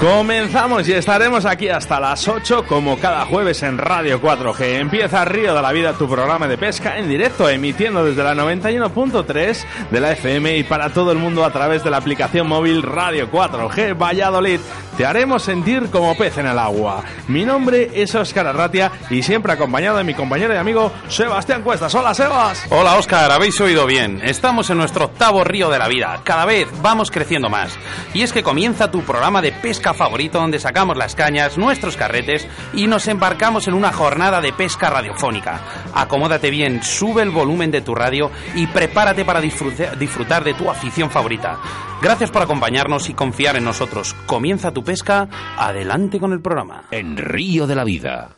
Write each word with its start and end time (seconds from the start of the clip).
Comenzamos 0.00 0.86
y 0.88 0.92
estaremos 0.92 1.46
aquí 1.46 1.70
hasta 1.70 1.98
las 1.98 2.28
8 2.28 2.66
como 2.68 2.98
cada 2.98 3.24
jueves 3.24 3.62
en 3.62 3.78
Radio 3.78 4.20
4G. 4.20 4.80
Empieza 4.80 5.24
Río 5.24 5.54
de 5.54 5.62
la 5.62 5.72
Vida, 5.72 5.94
tu 5.94 6.06
programa 6.06 6.46
de 6.46 6.58
pesca 6.58 6.98
en 6.98 7.08
directo, 7.08 7.48
emitiendo 7.48 8.04
desde 8.04 8.22
la 8.22 8.34
91.3 8.34 9.64
de 9.90 10.00
la 10.00 10.12
FM 10.12 10.58
y 10.58 10.64
para 10.64 10.90
todo 10.90 11.12
el 11.12 11.18
mundo 11.18 11.46
a 11.46 11.50
través 11.50 11.82
de 11.82 11.90
la 11.90 11.96
aplicación 11.96 12.46
móvil 12.46 12.82
Radio 12.82 13.30
4G 13.30 13.96
Valladolid. 13.98 14.60
Te 14.98 15.04
haremos 15.04 15.42
sentir 15.42 15.90
como 15.90 16.16
pez 16.16 16.38
en 16.38 16.46
el 16.46 16.58
agua. 16.58 17.02
Mi 17.28 17.44
nombre 17.44 17.90
es 17.94 18.14
Óscar 18.14 18.46
Arratia 18.46 18.90
y 19.10 19.22
siempre 19.22 19.52
acompañado 19.52 19.98
de 19.98 20.04
mi 20.04 20.14
compañero 20.14 20.54
y 20.54 20.56
amigo 20.56 20.90
Sebastián 21.08 21.62
Cuestas. 21.62 21.94
Hola, 21.94 22.14
Sebas. 22.14 22.66
Hola, 22.70 22.96
Óscar. 22.96 23.30
Habéis 23.30 23.60
oído 23.60 23.84
bien. 23.84 24.22
Estamos 24.24 24.70
en 24.70 24.78
nuestro 24.78 25.06
octavo 25.06 25.44
Río 25.44 25.68
de 25.68 25.78
la 25.78 25.88
Vida. 25.88 26.20
Cada 26.24 26.46
vez 26.46 26.68
vamos 26.80 27.10
creciendo 27.10 27.50
más. 27.50 27.78
Y 28.14 28.22
es 28.22 28.32
que 28.32 28.42
comienza 28.42 28.90
tu 28.90 29.02
programa 29.02 29.42
de 29.42 29.52
pesca 29.52 29.92
favorito 29.96 30.38
donde 30.38 30.58
sacamos 30.58 30.96
las 30.96 31.14
cañas, 31.14 31.58
nuestros 31.58 31.96
carretes 31.96 32.46
y 32.74 32.86
nos 32.86 33.08
embarcamos 33.08 33.66
en 33.66 33.74
una 33.74 33.92
jornada 33.92 34.40
de 34.40 34.52
pesca 34.52 34.90
radiofónica. 34.90 35.60
Acomódate 35.94 36.50
bien, 36.50 36.82
sube 36.82 37.22
el 37.22 37.30
volumen 37.30 37.70
de 37.70 37.80
tu 37.80 37.94
radio 37.94 38.30
y 38.54 38.66
prepárate 38.66 39.24
para 39.24 39.40
disfrutar 39.40 40.44
de 40.44 40.54
tu 40.54 40.70
afición 40.70 41.10
favorita. 41.10 41.58
Gracias 42.00 42.30
por 42.30 42.42
acompañarnos 42.42 43.08
y 43.08 43.14
confiar 43.14 43.56
en 43.56 43.64
nosotros. 43.64 44.14
Comienza 44.26 44.72
tu 44.72 44.84
pesca, 44.84 45.28
adelante 45.56 46.20
con 46.20 46.32
el 46.32 46.40
programa. 46.40 46.84
En 46.90 47.16
Río 47.16 47.66
de 47.66 47.74
la 47.74 47.84
Vida, 47.84 48.30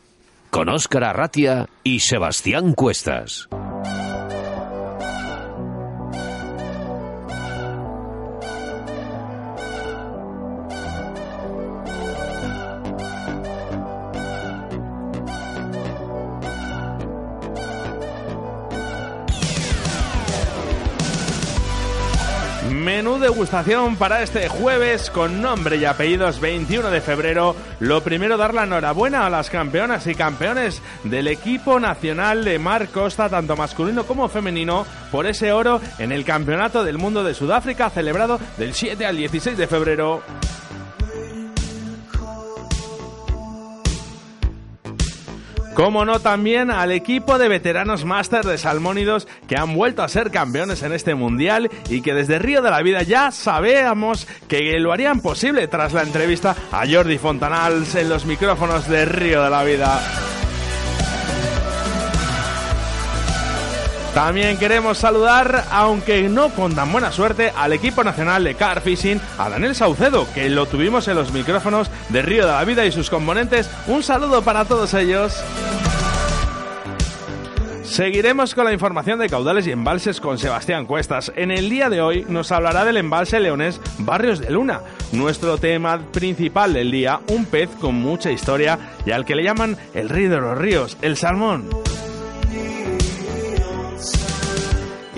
con 0.51 0.69
Óscar 0.69 1.05
Arratia 1.05 1.69
y 1.83 2.01
Sebastián 2.01 2.73
Cuestas. 2.73 3.49
Para 23.99 24.21
este 24.25 24.49
jueves 24.49 25.11
con 25.11 25.41
nombre 25.41 25.77
y 25.77 25.85
apellidos 25.85 26.41
21 26.41 26.91
de 26.91 27.01
febrero. 27.01 27.55
Lo 27.79 28.03
primero, 28.03 28.37
dar 28.37 28.53
la 28.53 28.65
enhorabuena 28.65 29.27
a 29.27 29.31
las 29.31 29.49
campeonas 29.49 30.09
y 30.09 30.17
campeones 30.17 30.83
del 31.05 31.29
equipo 31.29 31.79
nacional 31.79 32.45
de 32.45 32.59
Mar 32.59 32.89
Costa, 32.89 33.29
tanto 33.29 33.55
masculino 33.55 34.05
como 34.05 34.29
femenino, 34.29 34.85
por 35.13 35.27
ese 35.27 35.53
oro 35.53 35.81
en 36.01 36.11
el 36.11 36.25
Campeonato 36.25 36.83
del 36.83 36.99
Mundo 36.99 37.23
de 37.23 37.33
Sudáfrica 37.33 37.91
celebrado 37.91 38.41
del 38.57 38.75
7 38.75 39.07
al 39.07 39.17
16 39.17 39.57
de 39.57 39.69
febrero. 39.69 40.21
Como 45.79 46.05
no, 46.05 46.19
también 46.19 46.73
al 46.73 46.91
equipo 46.91 47.39
de 47.39 47.47
veteranos 47.47 48.05
máster 48.05 48.45
de 48.45 48.59
Salmónidos 48.59 49.29
que 49.47 49.57
han 49.57 49.77
vuelto 49.77 50.03
a 50.03 50.09
ser 50.09 50.33
campeones 50.33 50.83
en 50.83 50.93
este 50.93 51.15
mundial 51.15 51.71
y 51.89 52.01
que 52.01 52.15
desde 52.15 52.41
Río 52.41 52.63
de 52.63 52.71
la 52.73 52.83
Vida 52.83 53.05
ya 53.05 53.31
sabíamos 53.31 54.27
que 54.49 54.77
lo 54.81 54.93
harían 54.93 55.21
posible 55.21 55.69
tras 55.69 55.93
la 55.93 56.03
entrevista 56.03 56.57
a 56.73 56.85
Jordi 56.85 57.17
Fontanals 57.17 57.95
en 57.95 58.09
los 58.09 58.27
micrófonos 58.27 58.89
de 58.89 59.05
Río 59.05 59.45
de 59.45 59.51
la 59.51 59.63
Vida. 59.63 60.38
También 64.19 64.59
queremos 64.59 64.99
saludar, 64.99 65.67
aunque 65.71 66.29
no 66.29 66.49
con 66.49 66.75
tan 66.75 66.91
buena 66.91 67.13
suerte, 67.13 67.53
al 67.57 67.73
equipo 67.73 68.03
nacional 68.03 68.43
de 68.43 68.57
Car 68.57 68.81
Fishing, 68.81 69.21
a 69.39 69.49
Daniel 69.49 69.77
Saucedo, 69.77 70.27
que 70.35 70.51
lo 70.51 70.67
tuvimos 70.67 71.07
en 71.07 71.15
los 71.15 71.33
micrófonos 71.33 71.89
de 72.09 72.23
Río 72.23 72.45
de 72.45 72.51
la 72.51 72.65
Vida 72.65 72.85
y 72.85 72.91
sus 72.91 73.11
componentes. 73.11 73.71
Un 73.87 74.03
saludo 74.03 74.43
para 74.43 74.65
todos 74.65 74.93
ellos. 74.95 75.41
Seguiremos 77.85 78.57
con 78.57 78.65
la 78.65 78.73
información 78.73 79.21
de 79.21 79.29
caudales 79.29 79.69
y 79.69 79.71
embalses 79.71 80.21
con 80.21 80.37
Sebastián 80.37 80.87
Cuestas. 80.87 81.31
En 81.37 81.53
el 81.53 81.71
día 81.71 81.89
de 81.89 82.01
hoy 82.01 82.27
nos 82.29 82.51
hablará 82.51 82.85
del 82.85 82.97
embalse 82.97 83.39
leonés 83.39 83.81
Barrios 84.01 84.41
de 84.41 84.51
Luna, 84.51 84.81
nuestro 85.13 85.59
tema 85.59 85.97
principal 86.11 86.73
del 86.73 86.91
día, 86.91 87.21
un 87.29 87.45
pez 87.45 87.71
con 87.81 87.95
mucha 87.95 88.33
historia 88.33 88.81
y 89.07 89.13
al 89.13 89.25
que 89.25 89.37
le 89.37 89.45
llaman 89.45 89.77
el 89.95 90.09
río 90.09 90.29
de 90.29 90.41
los 90.41 90.59
ríos, 90.59 90.99
el 91.03 91.17
salmón. 91.17 91.69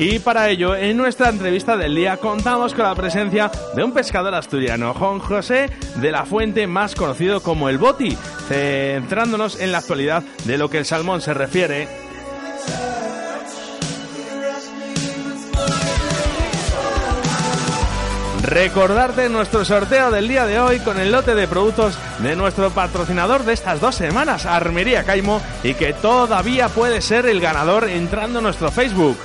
Y 0.00 0.18
para 0.18 0.48
ello, 0.48 0.74
en 0.74 0.96
nuestra 0.96 1.28
entrevista 1.28 1.76
del 1.76 1.94
día 1.94 2.16
contamos 2.16 2.72
con 2.72 2.84
la 2.84 2.94
presencia 2.94 3.50
de 3.76 3.84
un 3.84 3.92
pescador 3.92 4.34
asturiano, 4.34 4.94
Juan 4.94 5.18
José 5.18 5.68
de 5.96 6.10
la 6.10 6.24
Fuente, 6.24 6.66
más 6.66 6.94
conocido 6.94 7.42
como 7.42 7.68
el 7.68 7.76
Boti, 7.76 8.16
centrándonos 8.48 9.60
en 9.60 9.72
la 9.72 9.78
actualidad 9.78 10.22
de 10.46 10.56
lo 10.56 10.70
que 10.70 10.78
el 10.78 10.86
salmón 10.86 11.20
se 11.20 11.34
refiere. 11.34 11.86
Recordarte 18.42 19.28
nuestro 19.28 19.66
sorteo 19.66 20.10
del 20.10 20.28
día 20.28 20.46
de 20.46 20.60
hoy 20.60 20.78
con 20.78 20.98
el 20.98 21.12
lote 21.12 21.34
de 21.34 21.46
productos 21.46 21.98
de 22.20 22.36
nuestro 22.36 22.70
patrocinador 22.70 23.44
de 23.44 23.52
estas 23.52 23.82
dos 23.82 23.96
semanas, 23.96 24.46
Armería 24.46 25.04
Caimo, 25.04 25.42
y 25.62 25.74
que 25.74 25.92
todavía 25.92 26.70
puede 26.70 27.02
ser 27.02 27.26
el 27.26 27.42
ganador 27.42 27.86
entrando 27.86 28.38
a 28.38 28.42
nuestro 28.42 28.70
Facebook. 28.70 29.18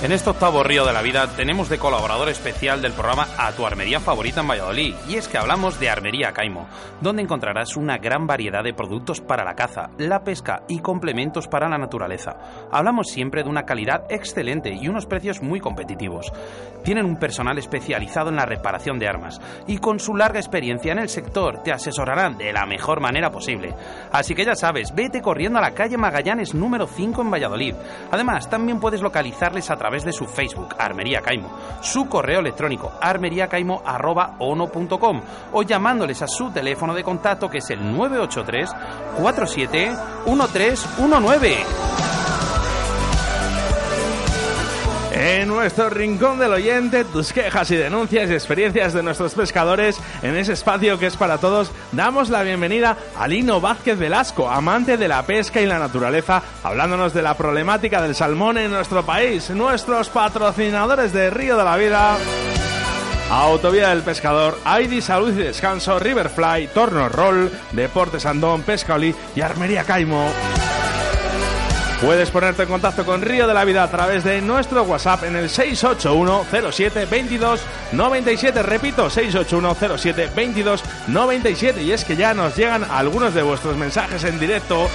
En 0.00 0.12
este 0.12 0.30
octavo 0.30 0.62
Río 0.62 0.86
de 0.86 0.92
la 0.92 1.02
Vida 1.02 1.26
tenemos 1.26 1.68
de 1.68 1.76
colaborador 1.76 2.28
especial 2.28 2.80
del 2.80 2.92
programa 2.92 3.26
A 3.36 3.50
tu 3.50 3.66
armería 3.66 3.98
favorita 3.98 4.42
en 4.42 4.48
Valladolid, 4.48 4.94
y 5.08 5.16
es 5.16 5.26
que 5.26 5.38
hablamos 5.38 5.80
de 5.80 5.90
Armería 5.90 6.30
Caimo, 6.32 6.68
donde 7.00 7.22
encontrarás 7.22 7.76
una 7.76 7.98
gran 7.98 8.24
variedad 8.24 8.62
de 8.62 8.72
productos 8.72 9.20
para 9.20 9.44
la 9.44 9.56
caza, 9.56 9.90
la 9.98 10.22
pesca 10.22 10.62
y 10.68 10.78
complementos 10.78 11.48
para 11.48 11.68
la 11.68 11.78
naturaleza. 11.78 12.36
Hablamos 12.70 13.08
siempre 13.08 13.42
de 13.42 13.48
una 13.48 13.64
calidad 13.64 14.04
excelente 14.08 14.72
y 14.72 14.86
unos 14.86 15.06
precios 15.06 15.42
muy 15.42 15.58
competitivos. 15.58 16.32
Tienen 16.84 17.04
un 17.04 17.18
personal 17.18 17.58
especializado 17.58 18.28
en 18.28 18.36
la 18.36 18.46
reparación 18.46 19.00
de 19.00 19.08
armas, 19.08 19.40
y 19.66 19.78
con 19.78 19.98
su 19.98 20.14
larga 20.14 20.38
experiencia 20.38 20.92
en 20.92 21.00
el 21.00 21.08
sector 21.08 21.64
te 21.64 21.72
asesorarán 21.72 22.38
de 22.38 22.52
la 22.52 22.66
mejor 22.66 23.00
manera 23.00 23.32
posible. 23.32 23.74
Así 24.12 24.36
que 24.36 24.44
ya 24.44 24.54
sabes, 24.54 24.94
vete 24.94 25.20
corriendo 25.20 25.58
a 25.58 25.62
la 25.62 25.74
calle 25.74 25.96
Magallanes 25.98 26.54
número 26.54 26.86
5 26.86 27.20
en 27.20 27.30
Valladolid. 27.32 27.74
Además, 28.12 28.48
también 28.48 28.78
puedes 28.78 29.02
localizarles 29.02 29.68
a 29.72 29.76
través 29.76 29.87
través 29.88 30.04
de 30.04 30.12
su 30.12 30.26
Facebook, 30.26 30.74
Armería 30.78 31.22
Caimo, 31.22 31.50
su 31.80 32.10
correo 32.10 32.40
electrónico, 32.40 32.92
armeriacaimo.ono.com 33.00 35.22
o 35.54 35.62
llamándoles 35.62 36.20
a 36.20 36.28
su 36.28 36.50
teléfono 36.50 36.92
de 36.92 37.02
contacto 37.02 37.48
que 37.48 37.56
es 37.58 37.70
el 37.70 37.96
983 37.96 38.70
47 39.16 39.96
1319. 40.26 42.07
En 45.20 45.48
nuestro 45.48 45.90
rincón 45.90 46.38
del 46.38 46.52
oyente, 46.52 47.04
tus 47.04 47.32
quejas 47.32 47.68
y 47.72 47.76
denuncias 47.76 48.30
y 48.30 48.34
experiencias 48.34 48.92
de 48.92 49.02
nuestros 49.02 49.34
pescadores 49.34 49.98
en 50.22 50.36
ese 50.36 50.52
espacio 50.52 50.96
que 50.96 51.06
es 51.06 51.16
para 51.16 51.38
todos, 51.38 51.72
damos 51.90 52.28
la 52.28 52.44
bienvenida 52.44 52.96
a 53.18 53.26
Lino 53.26 53.60
Vázquez 53.60 53.98
Velasco, 53.98 54.48
amante 54.48 54.96
de 54.96 55.08
la 55.08 55.24
pesca 55.24 55.60
y 55.60 55.66
la 55.66 55.80
naturaleza, 55.80 56.40
hablándonos 56.62 57.14
de 57.14 57.22
la 57.22 57.36
problemática 57.36 58.00
del 58.00 58.14
salmón 58.14 58.58
en 58.58 58.70
nuestro 58.70 59.04
país, 59.04 59.50
nuestros 59.50 60.08
patrocinadores 60.08 61.12
de 61.12 61.30
Río 61.30 61.56
de 61.56 61.64
la 61.64 61.76
Vida. 61.76 62.16
Autovía 63.28 63.88
del 63.88 64.02
Pescador, 64.02 64.56
ID 64.64 65.00
Salud 65.00 65.32
y 65.32 65.42
Descanso, 65.42 65.98
Riverfly, 65.98 66.68
Torno 66.68 67.08
Roll, 67.08 67.50
Deportes 67.72 68.24
Andón, 68.24 68.62
Pescaolí 68.62 69.12
y 69.34 69.40
Armería 69.40 69.82
Caimo. 69.82 70.30
Puedes 72.00 72.30
ponerte 72.30 72.62
en 72.62 72.68
contacto 72.68 73.04
con 73.04 73.22
Río 73.22 73.48
de 73.48 73.54
la 73.54 73.64
Vida 73.64 73.82
a 73.82 73.90
través 73.90 74.22
de 74.22 74.40
nuestro 74.40 74.84
WhatsApp 74.84 75.24
en 75.24 75.34
el 75.34 75.50
681 75.50 76.46
07 76.70 77.06
22 77.06 77.60
97. 77.90 78.62
Repito, 78.62 79.10
681 79.10 79.98
07 79.98 80.30
22 80.34 80.84
97. 81.08 81.82
Y 81.82 81.90
es 81.90 82.04
que 82.04 82.14
ya 82.14 82.34
nos 82.34 82.56
llegan 82.56 82.84
algunos 82.84 83.34
de 83.34 83.42
vuestros 83.42 83.76
mensajes 83.76 84.22
en 84.22 84.38
directo. 84.38 84.88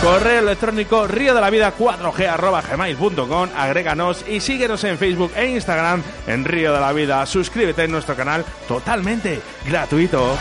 Correo 0.00 0.38
electrónico 0.38 1.08
río 1.08 1.34
de 1.34 1.40
la 1.40 1.50
vida 1.50 1.74
4g 1.76 2.28
arroba 2.28 2.62
gmail.com. 2.62 3.48
Agréganos 3.56 4.24
y 4.28 4.38
síguenos 4.38 4.84
en 4.84 4.98
Facebook 4.98 5.32
e 5.34 5.46
Instagram 5.48 6.02
en 6.28 6.44
Río 6.44 6.72
de 6.72 6.80
la 6.80 6.92
Vida. 6.92 7.26
Suscríbete 7.26 7.84
en 7.84 7.90
nuestro 7.90 8.14
canal 8.14 8.44
totalmente 8.68 9.40
gratuito. 9.66 10.36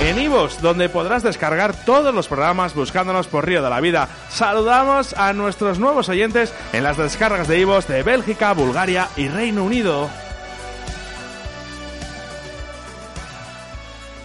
En 0.00 0.18
Ivos, 0.18 0.62
donde 0.62 0.88
podrás 0.88 1.22
descargar 1.22 1.74
todos 1.84 2.14
los 2.14 2.28
programas 2.28 2.74
buscándonos 2.74 3.26
por 3.26 3.46
Río 3.46 3.62
de 3.62 3.70
la 3.70 3.80
Vida. 3.80 4.08
Saludamos 4.28 5.12
a 5.14 5.32
nuestros 5.32 5.78
nuevos 5.78 6.08
oyentes 6.08 6.54
en 6.72 6.84
las 6.84 6.96
descargas 6.96 7.48
de 7.48 7.58
Ivos 7.58 7.88
de 7.88 8.02
Bélgica, 8.02 8.52
Bulgaria 8.52 9.08
y 9.16 9.28
Reino 9.28 9.64
Unido. 9.64 10.08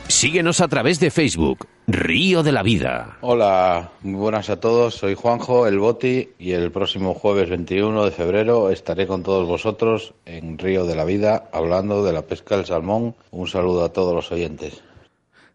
Síguenos 0.08 0.62
a 0.62 0.68
través 0.68 1.00
de 1.00 1.10
Facebook, 1.10 1.68
Río 1.88 2.44
de 2.44 2.52
la 2.52 2.62
Vida. 2.62 3.18
Hola, 3.22 3.90
muy 4.04 4.20
buenas 4.20 4.50
a 4.52 4.60
todos. 4.60 4.94
Soy 4.94 5.16
Juanjo, 5.16 5.66
el 5.66 5.80
Boti, 5.80 6.30
y 6.38 6.52
el 6.52 6.72
próximo 6.72 7.16
jueves 7.16 7.50
21 7.50 8.06
de 8.06 8.12
febrero 8.12 8.70
estaré 8.70 9.08
con 9.08 9.24
todos 9.24 9.48
vosotros 9.48 10.14
en 10.26 10.60
Río 10.60 10.86
de 10.86 10.96
la 10.96 11.04
Vida 11.04 11.50
hablando 11.52 12.06
de 12.06 12.14
la 12.14 12.22
pesca 12.22 12.58
del 12.58 12.66
salmón. 12.66 13.16
Un 13.32 13.48
saludo 13.48 13.84
a 13.84 13.92
todos 13.92 14.14
los 14.14 14.32
oyentes. 14.32 14.84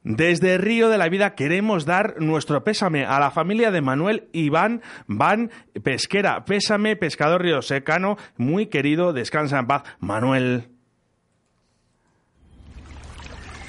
Desde 0.05 0.59
Río 0.59 0.89
de 0.89 0.99
la 0.99 1.09
Vida 1.09 1.35
queremos 1.35 1.85
dar 1.85 2.21
nuestro 2.21 2.65
pésame 2.65 3.05
a 3.05 3.19
la 3.19 3.31
familia 3.31 3.71
de 3.71 3.83
Manuel 3.83 4.29
Iván 4.33 4.81
Van 5.07 5.51
Pesquera. 5.83 6.45
Pésame, 6.45 6.97
pescador 6.97 7.43
río 7.43 7.63
secano, 7.63 8.17
muy 8.37 8.67
querido, 8.67 9.13
descansa 9.13 9.59
en 9.59 9.67
paz, 9.67 9.83
Manuel. 10.01 10.69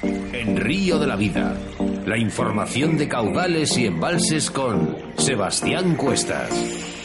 En 0.02 0.56
Río 0.56 0.98
de 0.98 1.06
la 1.06 1.16
Vida, 1.16 1.54
la 2.06 2.16
información 2.16 2.96
de 2.96 3.08
caudales 3.08 3.76
y 3.76 3.86
embalses 3.86 4.50
con 4.50 4.96
Sebastián 5.18 5.96
Cuestas. 5.96 6.99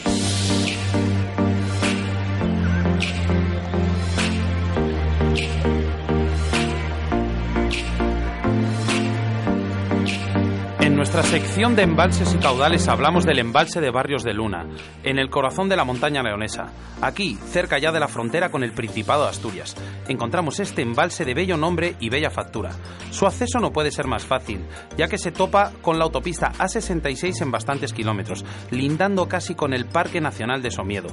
Nuestra 11.16 11.38
sección 11.38 11.74
de 11.76 11.82
embalses 11.82 12.34
y 12.34 12.36
caudales 12.36 12.88
hablamos 12.88 13.24
del 13.24 13.38
embalse 13.38 13.80
de 13.80 13.90
Barrios 13.90 14.22
de 14.22 14.34
Luna, 14.34 14.66
en 15.02 15.18
el 15.18 15.30
corazón 15.30 15.66
de 15.66 15.74
la 15.74 15.84
montaña 15.84 16.22
leonesa. 16.22 16.66
Aquí, 17.00 17.38
cerca 17.48 17.78
ya 17.78 17.90
de 17.90 18.00
la 18.00 18.08
frontera 18.08 18.50
con 18.50 18.62
el 18.62 18.72
Principado 18.72 19.22
de 19.22 19.30
Asturias, 19.30 19.74
encontramos 20.08 20.60
este 20.60 20.82
embalse 20.82 21.24
de 21.24 21.32
bello 21.32 21.56
nombre 21.56 21.96
y 22.00 22.10
bella 22.10 22.28
factura. 22.28 22.72
Su 23.12 23.26
acceso 23.26 23.60
no 23.60 23.72
puede 23.72 23.92
ser 23.92 24.06
más 24.06 24.26
fácil, 24.26 24.60
ya 24.98 25.08
que 25.08 25.16
se 25.16 25.32
topa 25.32 25.72
con 25.80 25.98
la 25.98 26.04
autopista 26.04 26.52
A66 26.52 27.40
en 27.40 27.50
bastantes 27.50 27.94
kilómetros, 27.94 28.44
lindando 28.70 29.26
casi 29.26 29.54
con 29.54 29.72
el 29.72 29.86
Parque 29.86 30.20
Nacional 30.20 30.60
de 30.60 30.70
Somiedo. 30.70 31.08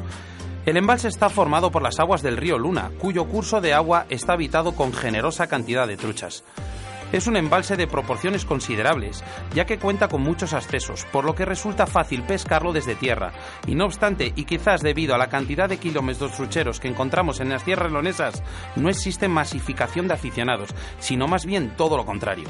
El 0.65 0.75
embalse 0.75 1.07
está 1.07 1.29
formado 1.29 1.71
por 1.71 1.81
las 1.81 2.01
aguas 2.01 2.21
del 2.21 2.35
río 2.35 2.57
Luna, 2.57 2.91
cuyo 2.99 3.23
curso 3.29 3.61
de 3.61 3.73
agua 3.73 4.05
está 4.09 4.33
habitado 4.33 4.75
con 4.75 4.91
generosa 4.91 5.47
cantidad 5.47 5.87
de 5.87 5.95
truchas. 5.95 6.43
Es 7.13 7.27
un 7.27 7.37
embalse 7.37 7.77
de 7.77 7.85
proporciones 7.85 8.43
considerables, 8.43 9.23
ya 9.53 9.65
que 9.65 9.77
cuenta 9.77 10.07
con 10.07 10.23
muchos 10.23 10.53
accesos, 10.53 11.05
por 11.11 11.25
lo 11.25 11.35
que 11.35 11.45
resulta 11.45 11.85
fácil 11.85 12.23
pescarlo 12.23 12.73
desde 12.73 12.95
tierra. 12.95 13.31
Y 13.67 13.75
no 13.75 13.85
obstante, 13.85 14.33
y 14.35 14.45
quizás 14.45 14.81
debido 14.81 15.13
a 15.13 15.19
la 15.19 15.29
cantidad 15.29 15.69
de 15.69 15.77
kilómetros 15.77 16.31
trucheros 16.31 16.79
que 16.79 16.87
encontramos 16.87 17.39
en 17.39 17.49
las 17.49 17.63
tierras 17.63 17.91
leonesas, 17.91 18.41
no 18.75 18.89
existe 18.89 19.27
masificación 19.27 20.07
de 20.07 20.15
aficionados, 20.15 20.73
sino 20.97 21.27
más 21.27 21.45
bien 21.45 21.75
todo 21.77 21.97
lo 21.97 22.05
contrario. 22.05 22.49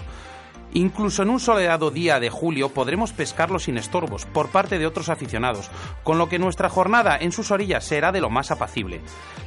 Incluso 0.75 1.21
en 1.21 1.29
un 1.29 1.39
soleado 1.39 1.91
día 1.91 2.19
de 2.19 2.31
julio 2.31 2.69
podremos 2.69 3.13
pescarlo 3.13 3.59
sin 3.59 3.77
estorbos 3.77 4.25
por 4.25 4.49
parte 4.49 4.79
de 4.79 4.87
otros 4.87 5.09
aficionados, 5.09 5.69
con 6.03 6.17
lo 6.17 6.29
que 6.29 6.39
nuestra 6.39 6.67
jornada 6.67 7.15
en 7.19 7.31
sus 7.31 7.51
orillas 7.51 7.83
será 7.83 8.11
de 8.11 8.21
lo 8.21 8.31
más 8.31 8.49
apacible. 8.49 9.01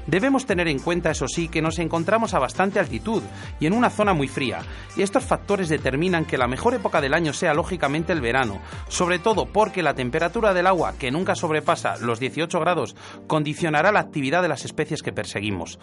Debemos 0.06 0.46
tener 0.46 0.68
en 0.68 0.78
cuenta, 0.78 1.10
eso 1.10 1.26
sí, 1.26 1.48
que 1.48 1.62
nos 1.62 1.80
encontramos 1.80 2.32
a 2.34 2.38
bastante 2.38 2.78
altitud 2.78 3.22
y 3.58 3.66
en 3.66 3.72
una 3.72 3.90
zona 3.90 4.14
muy 4.14 4.28
fría, 4.28 4.60
y 4.96 5.02
estos 5.02 5.24
factores 5.24 5.68
determinan 5.68 6.26
que 6.26 6.38
la 6.38 6.46
mejor 6.46 6.74
época 6.74 7.00
del 7.00 7.14
año 7.14 7.32
sea 7.32 7.54
lógicamente 7.54 8.12
el 8.12 8.20
verano, 8.20 8.60
sobre 8.86 9.18
todo 9.18 9.46
porque 9.46 9.82
la 9.82 9.94
temperatura 9.94 10.54
del 10.54 10.68
agua, 10.68 10.94
que 10.96 11.10
nunca 11.10 11.34
sobrepasa 11.34 11.96
los 11.96 12.20
18 12.20 12.60
grados, 12.60 12.94
condicionará 13.26 13.90
la 13.90 14.00
actividad 14.00 14.42
de 14.42 14.48
las 14.48 14.64
especies 14.64 15.02
que 15.02 15.12
perseguimos 15.12 15.80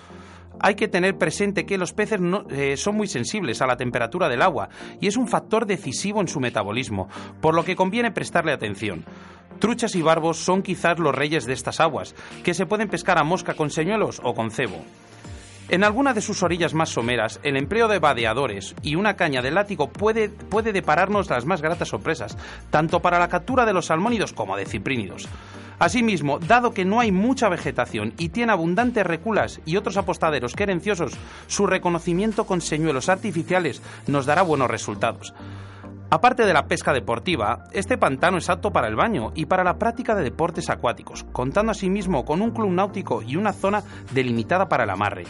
hay 0.59 0.75
que 0.75 0.87
tener 0.87 1.17
presente 1.17 1.65
que 1.65 1.77
los 1.77 1.93
peces 1.93 2.19
no, 2.19 2.45
eh, 2.49 2.77
son 2.77 2.95
muy 2.95 3.07
sensibles 3.07 3.61
a 3.61 3.67
la 3.67 3.77
temperatura 3.77 4.29
del 4.29 4.41
agua 4.41 4.69
y 5.01 5.07
es 5.07 5.17
un 5.17 5.27
factor 5.27 5.65
decisivo 5.65 6.21
en 6.21 6.27
su 6.27 6.39
metabolismo, 6.39 7.09
por 7.41 7.53
lo 7.55 7.63
que 7.63 7.75
conviene 7.75 8.11
prestarle 8.11 8.51
atención. 8.51 9.05
Truchas 9.59 9.95
y 9.95 10.01
barbos 10.01 10.37
son 10.37 10.61
quizás 10.61 10.99
los 10.99 11.15
reyes 11.15 11.45
de 11.45 11.53
estas 11.53 11.79
aguas, 11.79 12.15
que 12.43 12.53
se 12.53 12.65
pueden 12.65 12.89
pescar 12.89 13.17
a 13.17 13.23
mosca 13.23 13.53
con 13.53 13.69
señuelos 13.69 14.19
o 14.23 14.33
con 14.33 14.51
cebo. 14.51 14.83
En 15.69 15.83
alguna 15.83 16.13
de 16.13 16.21
sus 16.21 16.43
orillas 16.43 16.73
más 16.73 16.89
someras, 16.89 17.39
el 17.43 17.55
empleo 17.55 17.87
de 17.87 17.99
vadeadores 17.99 18.75
y 18.81 18.95
una 18.95 19.15
caña 19.15 19.41
de 19.41 19.51
látigo 19.51 19.89
puede, 19.89 20.29
puede 20.29 20.73
depararnos 20.73 21.29
las 21.29 21.45
más 21.45 21.61
gratas 21.61 21.87
sorpresas, 21.87 22.37
tanto 22.69 22.99
para 22.99 23.17
la 23.17 23.29
captura 23.29 23.65
de 23.65 23.73
los 23.73 23.85
salmónidos 23.85 24.33
como 24.33 24.57
de 24.57 24.65
ciprínidos. 24.65 25.29
Asimismo, 25.79 26.39
dado 26.39 26.73
que 26.73 26.85
no 26.85 26.99
hay 26.99 27.11
mucha 27.11 27.49
vegetación 27.49 28.13
y 28.17 28.29
tiene 28.29 28.51
abundantes 28.51 29.05
reculas 29.05 29.61
y 29.65 29.77
otros 29.77 29.97
apostaderos 29.97 30.53
querenciosos, 30.53 31.13
su 31.47 31.65
reconocimiento 31.65 32.45
con 32.45 32.61
señuelos 32.61 33.09
artificiales 33.09 33.81
nos 34.07 34.25
dará 34.25 34.43
buenos 34.43 34.69
resultados. 34.69 35.33
Aparte 36.13 36.45
de 36.45 36.53
la 36.53 36.67
pesca 36.67 36.93
deportiva, 36.93 37.63
este 37.71 37.97
pantano 37.97 38.37
es 38.37 38.47
apto 38.47 38.69
para 38.69 38.87
el 38.87 38.95
baño 38.95 39.31
y 39.33 39.47
para 39.47 39.63
la 39.63 39.79
práctica 39.79 40.13
de 40.13 40.21
deportes 40.21 40.69
acuáticos, 40.69 41.25
contando 41.31 41.71
asimismo 41.71 42.23
con 42.23 42.43
un 42.43 42.51
club 42.51 42.69
náutico 42.69 43.23
y 43.23 43.35
una 43.35 43.51
zona 43.51 43.81
delimitada 44.11 44.69
para 44.69 44.83
el 44.83 44.91
amarre. 44.91 45.23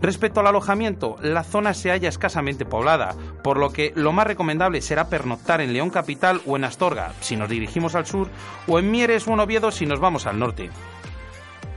Respecto 0.00 0.40
al 0.40 0.46
alojamiento, 0.46 1.16
la 1.20 1.44
zona 1.44 1.74
se 1.74 1.90
halla 1.90 2.08
escasamente 2.08 2.64
poblada, 2.64 3.14
por 3.42 3.58
lo 3.58 3.68
que 3.74 3.92
lo 3.94 4.12
más 4.12 4.26
recomendable 4.26 4.80
será 4.80 5.10
pernoctar 5.10 5.60
en 5.60 5.74
León 5.74 5.90
Capital 5.90 6.40
o 6.46 6.56
en 6.56 6.64
Astorga, 6.64 7.12
si 7.20 7.36
nos 7.36 7.50
dirigimos 7.50 7.94
al 7.94 8.06
sur, 8.06 8.28
o 8.66 8.78
en 8.78 8.90
Mieres 8.90 9.28
o 9.28 9.34
en 9.34 9.40
Oviedo 9.40 9.70
si 9.70 9.84
nos 9.84 10.00
vamos 10.00 10.26
al 10.26 10.38
norte. 10.38 10.70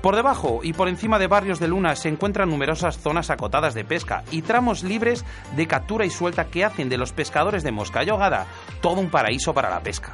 Por 0.01 0.15
debajo 0.15 0.61
y 0.63 0.71
por 0.71 0.87
encima 0.87 1.19
de 1.19 1.27
barrios 1.27 1.59
de 1.59 1.67
Luna 1.67 1.95
se 1.97 2.07
encuentran 2.07 2.49
numerosas 2.49 2.97
zonas 2.97 3.29
acotadas 3.29 3.73
de 3.73 3.83
pesca 3.83 4.23
y 4.31 4.43
tramos 4.43 4.81
libres 4.81 5.25
de 5.57 5.67
captura 5.67 6.05
y 6.05 6.09
suelta 6.09 6.45
que 6.45 6.63
hacen 6.63 6.87
de 6.87 6.97
los 6.97 7.11
pescadores 7.11 7.63
de 7.63 7.73
mosca 7.73 8.03
y 8.03 8.09
ahogada 8.09 8.47
todo 8.81 9.01
un 9.01 9.09
paraíso 9.09 9.53
para 9.53 9.69
la 9.69 9.81
pesca. 9.81 10.13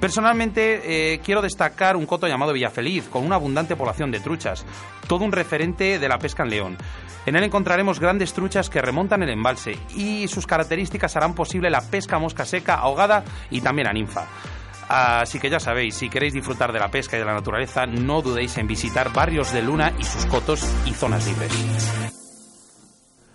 Personalmente 0.00 1.12
eh, 1.12 1.18
quiero 1.18 1.42
destacar 1.42 1.96
un 1.96 2.06
coto 2.06 2.26
llamado 2.26 2.52
Villafeliz, 2.52 3.08
con 3.08 3.26
una 3.26 3.34
abundante 3.34 3.76
población 3.76 4.10
de 4.12 4.20
truchas, 4.20 4.64
todo 5.08 5.24
un 5.24 5.32
referente 5.32 5.98
de 5.98 6.08
la 6.08 6.18
pesca 6.18 6.44
en 6.44 6.50
León. 6.50 6.78
En 7.26 7.36
él 7.36 7.44
encontraremos 7.44 8.00
grandes 8.00 8.32
truchas 8.32 8.70
que 8.70 8.80
remontan 8.80 9.22
el 9.22 9.28
embalse 9.28 9.76
y 9.94 10.28
sus 10.28 10.46
características 10.46 11.16
harán 11.16 11.34
posible 11.34 11.68
la 11.68 11.82
pesca 11.82 12.18
mosca 12.18 12.46
seca, 12.46 12.76
ahogada 12.76 13.24
y 13.50 13.60
también 13.60 13.88
a 13.88 13.92
ninfa. 13.92 14.26
Así 14.88 15.38
que 15.38 15.50
ya 15.50 15.60
sabéis, 15.60 15.96
si 15.96 16.08
queréis 16.08 16.32
disfrutar 16.32 16.72
de 16.72 16.78
la 16.78 16.90
pesca 16.90 17.16
y 17.16 17.20
de 17.20 17.26
la 17.26 17.34
naturaleza, 17.34 17.86
no 17.86 18.22
dudéis 18.22 18.56
en 18.56 18.66
visitar 18.66 19.12
Barrios 19.12 19.52
de 19.52 19.62
Luna 19.62 19.92
y 19.98 20.04
sus 20.04 20.24
cotos 20.26 20.62
y 20.86 20.92
zonas 20.92 21.26
libres. 21.26 21.52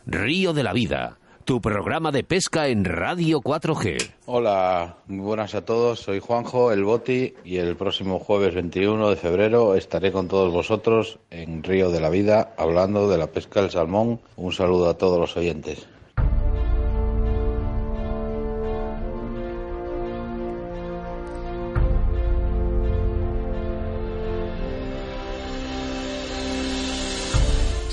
Río 0.05 0.51
de 0.53 0.63
la 0.63 0.74
Vida, 0.74 1.19
tu 1.45 1.62
programa 1.62 2.12
de 2.12 2.24
pesca 2.24 2.67
en 2.67 2.83
Radio 2.86 3.39
4G. 3.39 4.13
Hola, 4.25 4.98
muy 5.07 5.19
buenas 5.19 5.53
a 5.53 5.63
todos. 5.63 6.00
Soy 6.00 6.19
Juanjo, 6.19 6.72
el 6.72 6.83
Boti, 6.83 7.36
y 7.45 7.57
el 7.57 7.75
próximo 7.75 8.17
jueves 8.17 8.55
21 8.55 9.12
de 9.12 9.15
febrero 9.15 9.75
estaré 9.75 10.12
con 10.12 10.27
todos 10.27 10.51
vosotros 10.51 11.19
en 11.29 11.62
Río 11.63 11.91
de 11.91 12.01
la 12.01 12.10
Vida 12.10 12.53
hablando 12.57 13.07
de 13.07 13.17
la 13.19 13.27
pesca 13.27 13.62
del 13.62 13.69
salmón. 13.69 14.19
Un 14.38 14.51
saludo 14.51 14.89
a 14.89 14.98
todos 14.98 15.19
los 15.19 15.38
oyentes. 15.38 15.88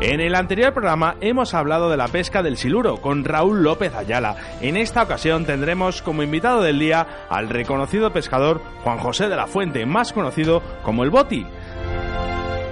en 0.00 0.20
el 0.20 0.34
anterior 0.34 0.74
programa 0.74 1.16
hemos 1.20 1.54
hablado 1.54 1.88
de 1.90 1.96
la 1.96 2.08
pesca 2.08 2.42
del 2.42 2.58
siluro 2.58 2.98
con 2.98 3.24
Raúl 3.24 3.62
López 3.62 3.94
Ayala. 3.94 4.36
En 4.60 4.76
esta 4.76 5.02
ocasión 5.02 5.46
tendremos 5.46 6.02
como 6.02 6.22
invitado 6.22 6.62
del 6.62 6.78
día 6.78 7.06
al 7.30 7.48
reconocido 7.48 8.12
pescador 8.12 8.60
Juan 8.84 8.98
José 8.98 9.28
de 9.28 9.36
la 9.36 9.46
Fuente, 9.46 9.86
más 9.86 10.12
conocido 10.12 10.62
como 10.82 11.02
el 11.02 11.10
Boti. 11.10 11.46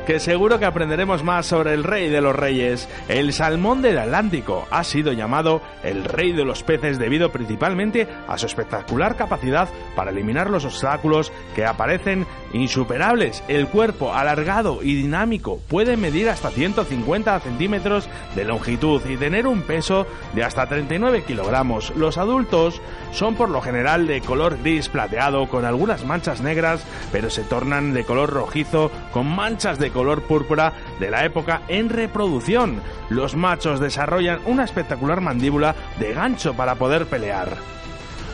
Que 0.07 0.21
seguro 0.21 0.59
que 0.59 0.65
aprenderemos 0.67 1.25
más 1.25 1.47
sobre 1.47 1.73
el 1.73 1.85
rey 1.85 2.11
de 2.11 2.21
los 2.21 2.37
reyes. 2.37 2.89
El 3.09 3.33
salmón 3.33 3.83
del 3.83 3.99
Atlántico 3.99 4.67
ha 4.71 4.85
sido 4.85 5.13
llamado 5.13 5.63
el 5.83 6.05
rey 6.05 6.33
de 6.33 6.45
los 6.45 6.63
peces 6.63 6.99
debido 6.99 7.33
principalmente 7.33 8.07
a 8.29 8.37
su 8.37 8.47
espectacular 8.47 9.17
capacidad 9.17 9.69
para 9.97 10.11
eliminar 10.11 10.51
los 10.51 10.65
obstáculos 10.65 11.33
que 11.55 11.65
aparecen 11.65 12.27
insuperables. 12.53 13.43
El 13.49 13.69
cuerpo 13.69 14.15
alargado 14.15 14.83
y 14.83 14.95
dinámico 14.95 15.61
puede 15.69 15.97
medir 15.97 16.29
hasta 16.29 16.51
150 16.51 17.41
centímetros 17.41 18.09
de 18.35 18.45
longitud 18.45 19.03
y 19.09 19.17
tener 19.17 19.47
un 19.47 19.63
peso 19.63 20.07
de 20.35 20.45
hasta 20.45 20.67
39 20.67 21.25
kilogramos. 21.25 21.95
Los 21.97 22.19
adultos 22.19 22.81
son 23.13 23.35
por 23.35 23.49
lo 23.49 23.61
general 23.61 24.07
de 24.07 24.21
color 24.21 24.59
gris 24.63 24.89
plateado 24.89 25.49
con 25.49 25.65
algunas 25.65 26.05
manchas 26.05 26.41
negras, 26.41 26.85
pero 27.11 27.31
se 27.31 27.43
tornan 27.43 27.95
de 27.95 28.05
color 28.05 28.31
rojizo 28.31 28.91
con 29.13 29.27
manchas 29.35 29.79
de 29.79 29.91
color 29.95 30.25
púrpura 30.25 30.75
de 31.01 31.11
la 31.11 31.25
época 31.25 31.63
en 31.69 31.89
reproducción. 31.89 32.83
Los 33.09 33.35
machos 33.35 33.81
desarrollan 33.81 34.41
una 34.45 34.65
espectacular 34.65 35.23
mandíbula 35.23 35.75
de 35.99 36.13
gancho 36.13 36.53
para 36.53 36.75
poder 36.75 37.07
pelear. 37.07 37.57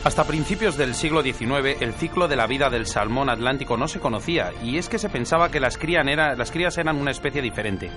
Hasta 0.03 0.23
principios 0.23 0.77
del 0.77 0.95
siglo 0.95 1.21
XIX, 1.21 1.79
el 1.79 1.93
ciclo 1.93 2.27
de 2.27 2.35
la 2.35 2.47
vida 2.47 2.71
del 2.71 2.87
salmón 2.87 3.29
atlántico 3.29 3.77
no 3.77 3.87
se 3.87 3.99
conocía, 3.99 4.51
y 4.63 4.77
es 4.77 4.89
que 4.89 4.97
se 4.97 5.09
pensaba 5.09 5.51
que 5.51 5.59
las, 5.59 5.77
crías 5.77 6.77
eran 6.79 6.97
una 6.97 7.11
especie 7.11 7.39
diferente. 7.39 7.91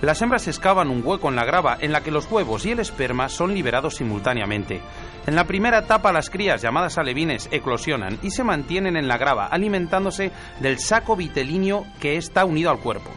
Las 0.00 0.22
hembras 0.22 0.48
excavan 0.48 0.88
un 0.88 1.02
hueco 1.04 1.28
en 1.28 1.36
la 1.36 1.44
grava 1.44 1.76
en 1.78 1.92
la 1.92 2.00
que 2.00 2.10
los 2.10 2.30
huevos 2.30 2.64
y 2.64 2.70
el 2.70 2.80
esperma 2.80 3.28
son 3.28 3.52
liberados 3.52 3.96
simultáneamente. 3.96 4.80
En 5.24 5.36
la 5.36 5.46
primera 5.46 5.78
etapa, 5.78 6.12
las 6.12 6.30
crías, 6.30 6.62
llamadas 6.62 6.98
alevines, 6.98 7.48
eclosionan 7.52 8.18
y 8.22 8.32
se 8.32 8.42
mantienen 8.42 8.96
en 8.96 9.06
la 9.06 9.18
grava, 9.18 9.46
alimentándose 9.46 10.32
del 10.58 10.80
saco 10.80 11.14
vitelíneo 11.14 11.86
que 12.00 12.16
está 12.16 12.44
unido 12.44 12.70
al 12.70 12.80
cuerpo. 12.80 13.10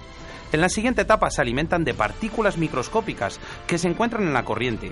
En 0.51 0.61
la 0.61 0.69
siguiente 0.69 1.01
etapa 1.01 1.31
se 1.31 1.41
alimentan 1.41 1.83
de 1.83 1.95
partículas 1.95 2.57
microscópicas 2.57 3.39
que 3.65 3.79
se 3.79 3.87
encuentran 3.87 4.23
en 4.23 4.33
la 4.33 4.45
corriente. 4.45 4.91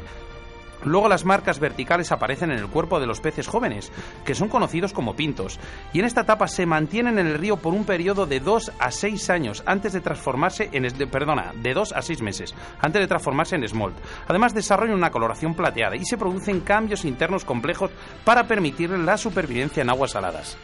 Luego 0.84 1.08
las 1.08 1.26
marcas 1.26 1.60
verticales 1.60 2.12
aparecen 2.12 2.52
en 2.52 2.60
el 2.60 2.68
cuerpo 2.68 3.00
de 3.00 3.08
los 3.08 3.20
peces 3.20 3.48
jóvenes, 3.48 3.92
que 4.26 4.36
son 4.36 4.50
conocidos 4.50 4.94
como 4.94 5.16
pintos, 5.16 5.60
y 5.94 6.00
en 6.00 6.06
esta 6.06 6.22
etapa 6.22 6.48
se 6.48 6.66
mantienen 6.66 7.20
en 7.20 7.28
el 7.28 7.40
río 7.40 7.58
por 7.58 7.74
un 7.74 7.86
periodo 7.86 8.26
de 8.26 8.40
2 8.40 8.74
a 8.80 8.92
6 8.92 9.30
años 9.30 9.64
antes 9.66 9.94
de 9.94 10.02
transformarse 10.02 10.70
en 10.72 10.84
perdona, 11.10 11.54
de 11.56 11.74
2 11.74 11.94
a 11.94 12.02
6 12.02 12.22
meses 12.22 12.54
antes 12.80 13.02
de 13.02 13.08
transformarse 13.08 13.56
en 13.56 13.68
smolt. 13.68 13.96
Además 14.28 14.54
desarrollan 14.54 14.96
una 14.96 15.12
coloración 15.12 15.56
plateada 15.56 15.96
y 15.96 16.06
se 16.06 16.18
producen 16.18 16.62
cambios 16.62 17.06
internos 17.06 17.46
complejos 17.46 17.92
para 18.24 18.48
permitir 18.48 18.90
la 18.92 19.18
supervivencia 19.18 19.82
en 19.82 19.90
aguas 19.90 20.12
saladas. 20.12 20.58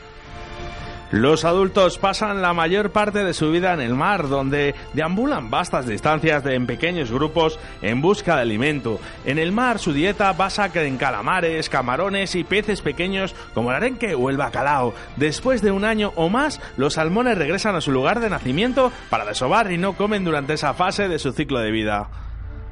Los 1.11 1.43
adultos 1.43 1.97
pasan 1.97 2.43
la 2.43 2.53
mayor 2.53 2.91
parte 2.91 3.23
de 3.23 3.33
su 3.33 3.49
vida 3.49 3.73
en 3.73 3.81
el 3.81 3.95
mar, 3.95 4.29
donde 4.29 4.75
deambulan 4.93 5.49
vastas 5.49 5.87
distancias 5.87 6.45
en 6.45 6.67
pequeños 6.67 7.11
grupos 7.11 7.57
en 7.81 7.99
busca 7.99 8.35
de 8.35 8.43
alimento. 8.43 8.99
En 9.25 9.39
el 9.39 9.51
mar 9.51 9.79
su 9.79 9.91
dieta 9.91 10.31
basa 10.33 10.69
en 10.71 10.97
calamares, 10.97 11.67
camarones 11.67 12.35
y 12.35 12.43
peces 12.43 12.81
pequeños 12.81 13.33
como 13.55 13.71
el 13.71 13.77
arenque 13.77 14.13
o 14.13 14.29
el 14.29 14.37
bacalao. 14.37 14.93
Después 15.15 15.63
de 15.63 15.71
un 15.71 15.83
año 15.83 16.13
o 16.15 16.29
más, 16.29 16.61
los 16.77 16.93
salmones 16.93 17.39
regresan 17.39 17.75
a 17.75 17.81
su 17.81 17.91
lugar 17.91 18.19
de 18.19 18.29
nacimiento 18.29 18.91
para 19.09 19.25
desovar 19.25 19.71
y 19.71 19.79
no 19.79 19.93
comen 19.93 20.23
durante 20.23 20.53
esa 20.53 20.75
fase 20.75 21.07
de 21.07 21.17
su 21.17 21.31
ciclo 21.31 21.59
de 21.59 21.71
vida. 21.71 22.28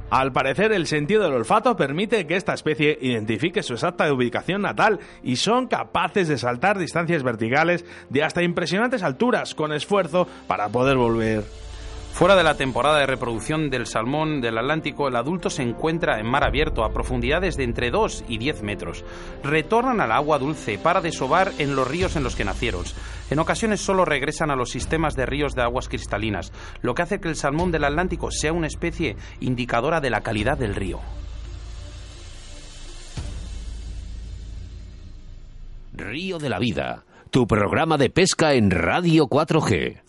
Al 0.09 0.31
parecer, 0.31 0.71
el 0.71 0.87
sentido 0.87 1.23
del 1.23 1.33
olfato 1.33 1.75
permite 1.75 2.25
que 2.27 2.37
esta 2.37 2.53
especie 2.53 2.97
identifique 3.01 3.61
su 3.61 3.73
exacta 3.73 4.11
ubicación 4.13 4.61
natal 4.61 4.99
y 5.21 5.35
son 5.35 5.67
capaces 5.67 6.29
de 6.29 6.37
saltar 6.37 6.77
distancias 6.77 7.23
verticales 7.23 7.83
de 8.09 8.23
hasta 8.23 8.41
impresionantes 8.41 9.03
alturas 9.03 9.53
con 9.53 9.73
esfuerzo 9.73 10.25
para 10.47 10.69
poder 10.69 10.95
volver. 10.95 11.66
Fuera 12.17 12.35
de 12.35 12.43
la 12.43 12.57
temporada 12.57 12.97
de 12.97 13.05
reproducción 13.05 13.69
del 13.69 13.85
salmón 13.85 14.41
del 14.41 14.57
Atlántico, 14.57 15.07
el 15.07 15.15
adulto 15.15 15.51
se 15.51 15.61
encuentra 15.61 16.19
en 16.19 16.25
mar 16.25 16.43
abierto 16.43 16.83
a 16.83 16.91
profundidades 16.91 17.57
de 17.57 17.63
entre 17.63 17.91
2 17.91 18.23
y 18.27 18.39
10 18.39 18.63
metros. 18.63 19.05
Retornan 19.43 20.01
al 20.01 20.11
agua 20.11 20.39
dulce 20.39 20.79
para 20.79 20.99
desovar 20.99 21.51
en 21.59 21.75
los 21.75 21.87
ríos 21.87 22.15
en 22.15 22.23
los 22.23 22.35
que 22.35 22.43
nacieron. 22.43 22.85
En 23.29 23.37
ocasiones 23.37 23.81
solo 23.81 24.03
regresan 24.03 24.49
a 24.49 24.55
los 24.55 24.71
sistemas 24.71 25.15
de 25.15 25.27
ríos 25.27 25.53
de 25.53 25.61
aguas 25.61 25.89
cristalinas, 25.89 26.51
lo 26.81 26.95
que 26.95 27.03
hace 27.03 27.19
que 27.19 27.27
el 27.27 27.35
salmón 27.35 27.71
del 27.71 27.83
Atlántico 27.83 28.31
sea 28.31 28.51
una 28.51 28.65
especie 28.65 29.15
indicadora 29.39 30.01
de 30.01 30.09
la 30.09 30.21
calidad 30.21 30.57
del 30.57 30.73
río. 30.73 30.99
Río 35.93 36.39
de 36.39 36.49
la 36.49 36.57
Vida, 36.57 37.03
tu 37.29 37.45
programa 37.45 37.99
de 37.99 38.09
pesca 38.09 38.55
en 38.55 38.71
Radio 38.71 39.27
4G. 39.27 40.06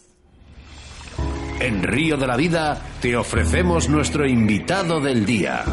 En 1.60 1.82
Río 1.82 2.16
de 2.16 2.26
la 2.28 2.36
Vida 2.36 2.80
te 3.00 3.16
ofrecemos 3.16 3.88
nuestro 3.88 4.26
invitado 4.26 5.00
del 5.00 5.26
día. 5.26 5.64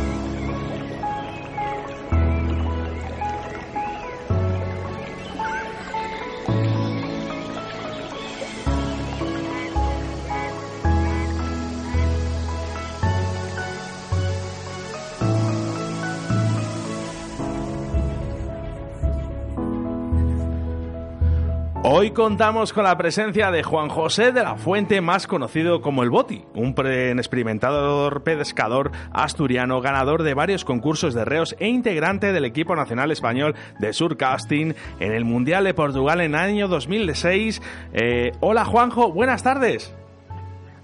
Hoy 21.88 22.10
contamos 22.10 22.74
con 22.74 22.84
la 22.84 22.98
presencia 22.98 23.51
de 23.51 23.62
Juan 23.62 23.89
José 23.89 24.32
de 24.32 24.42
la 24.42 24.56
Fuente, 24.56 25.01
más 25.01 25.27
conocido 25.27 25.82
como 25.82 26.01
el 26.01 26.10
Boti, 26.10 26.44
un 26.56 26.74
experimentador 27.20 28.24
pescador 28.24 28.89
asturiano, 29.13 29.82
ganador 29.82 30.24
de 30.24 30.34
varios 30.34 30.65
concursos 30.65 31.13
de 31.13 31.25
reos 31.25 31.56
e 31.60 31.68
integrante 31.68 32.34
del 32.34 32.44
equipo 32.44 32.75
nacional 32.75 33.12
español 33.12 33.54
de 33.77 33.94
surcasting 33.94 34.74
en 35.00 35.12
el 35.13 35.25
Mundial 35.25 35.63
de 35.63 35.75
Portugal 35.75 36.22
en 36.22 36.34
el 36.34 36.42
año 36.42 36.68
2006. 36.68 37.62
Eh, 37.94 38.32
hola 38.39 38.65
Juanjo, 38.65 39.12
buenas 39.12 39.44
tardes. 39.44 39.96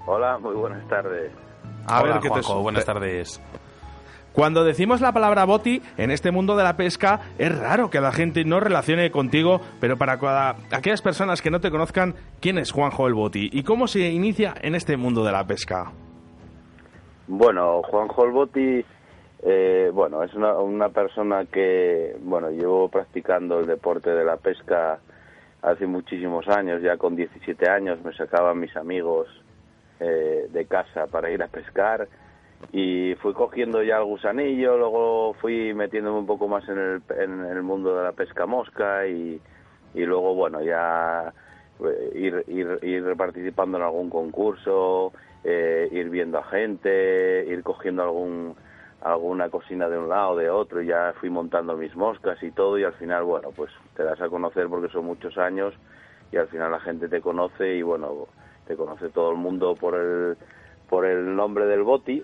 Hola, 0.05 0.38
muy 0.38 0.53
buenas 0.53 0.88
tardes. 0.88 1.31
A 1.88 2.03
ver, 2.03 2.20
¿qué 2.20 2.29
Juanjo, 2.29 2.62
buenas 2.62 2.86
tardes. 2.86 3.41
Cuando 4.33 4.63
decimos 4.63 5.01
la 5.01 5.11
palabra 5.11 5.43
boti, 5.43 5.81
en 5.97 6.09
este 6.09 6.31
mundo 6.31 6.55
de 6.55 6.63
la 6.63 6.77
pesca, 6.77 7.19
es 7.38 7.57
raro 7.57 7.89
que 7.89 8.00
la 8.00 8.13
gente 8.13 8.45
no 8.45 8.61
relacione 8.61 9.11
contigo, 9.11 9.59
pero 9.81 9.97
para 9.97 10.13
aquellas 10.71 11.01
personas 11.01 11.41
que 11.41 11.51
no 11.51 11.59
te 11.59 11.69
conozcan, 11.69 12.15
¿quién 12.39 12.57
es 12.57 12.71
Juanjo 12.71 13.07
el 13.07 13.13
Boti 13.13 13.50
y 13.51 13.63
cómo 13.63 13.88
se 13.88 14.09
inicia 14.09 14.53
en 14.61 14.75
este 14.75 14.95
mundo 14.95 15.25
de 15.25 15.33
la 15.33 15.43
pesca? 15.43 15.91
Bueno, 17.27 17.81
Juanjo 17.83 18.23
el 18.23 18.31
Boti, 18.31 18.85
eh, 19.43 19.91
bueno, 19.93 20.23
es 20.23 20.33
una, 20.33 20.89
persona 20.89 21.43
que, 21.51 22.15
bueno, 22.21 22.51
llevo 22.51 22.88
practicando 22.88 23.59
el 23.59 23.67
deporte 23.67 24.11
de 24.11 24.23
la 24.23 24.38
pesca 24.38 25.00
hace 25.61 25.85
muchísimos 25.85 26.47
años, 26.47 26.81
ya 26.81 26.95
con 26.95 27.17
17 27.17 27.69
años 27.69 28.01
me 28.01 28.13
sacaban 28.13 28.61
mis 28.61 28.75
amigos 28.77 29.27
eh, 30.00 30.47
de 30.50 30.65
casa 30.67 31.07
para 31.07 31.29
ir 31.29 31.43
a 31.43 31.47
pescar 31.47 32.07
y 32.72 33.15
fui 33.15 33.34
cogiendo 33.34 33.84
ya 33.84 33.98
el 33.98 34.06
gusanillo, 34.06 34.77
luego 34.77 35.34
fui 35.36 35.74
metiéndome 35.74 36.20
un 36.20 36.25
poco 36.25 36.48
más 36.48 36.68
en 36.70 36.77
el, 36.77 37.01
en 37.20 37.46
el 37.46 37.63
mundo 37.63 37.96
de 37.96 38.03
la 38.03 38.12
pesca 38.13 38.46
mosca 38.46 39.08
y, 39.08 39.41
y 39.94 40.06
luego, 40.06 40.36
bueno, 40.36 40.62
ya 40.62 41.34
eh, 41.84 42.12
ir, 42.15 42.44
ir, 42.48 42.80
ir 42.82 43.15
participando 43.18 43.77
en 43.77 43.84
algún 43.84 44.10
concurso, 44.10 45.12
eh, 45.44 45.89
ir 45.91 46.10
viendo 46.10 46.38
a 46.38 46.44
gente, 46.44 47.46
ir 47.48 47.63
cogiendo 47.63 48.03
algún 48.03 48.56
alguna 49.01 49.50
cocina 49.50 49.89
de 49.89 49.98
un 49.98 50.10
lado 50.10 50.36
de 50.36 50.50
otro 50.50 50.82
y 50.82 50.88
ya 50.88 51.13
fui 51.20 51.30
montando 51.30 51.75
mis 51.75 51.96
moscas 51.96 52.41
y 52.44 52.51
todo 52.51 52.77
y 52.77 52.84
al 52.84 52.94
final 52.94 53.24
bueno 53.24 53.50
pues 53.50 53.72
te 53.96 54.03
das 54.03 54.22
a 54.22 54.30
conocer 54.30 54.68
porque 54.68 54.94
son 54.94 55.06
muchos 55.06 55.39
años 55.39 55.74
y 56.32 56.38
al 56.38 56.48
final 56.50 56.72
la 56.72 56.80
gente 56.80 57.10
te 57.10 57.20
conoce 57.20 57.77
y 57.77 57.82
bueno 57.82 58.27
te 58.68 58.75
conoce 58.75 59.10
todo 59.10 59.32
el 59.32 59.38
mundo 59.38 59.75
por 59.75 59.96
el 59.96 60.38
por 60.88 61.06
el 61.06 61.36
nombre 61.36 61.65
del 61.65 61.82
boti 61.82 62.24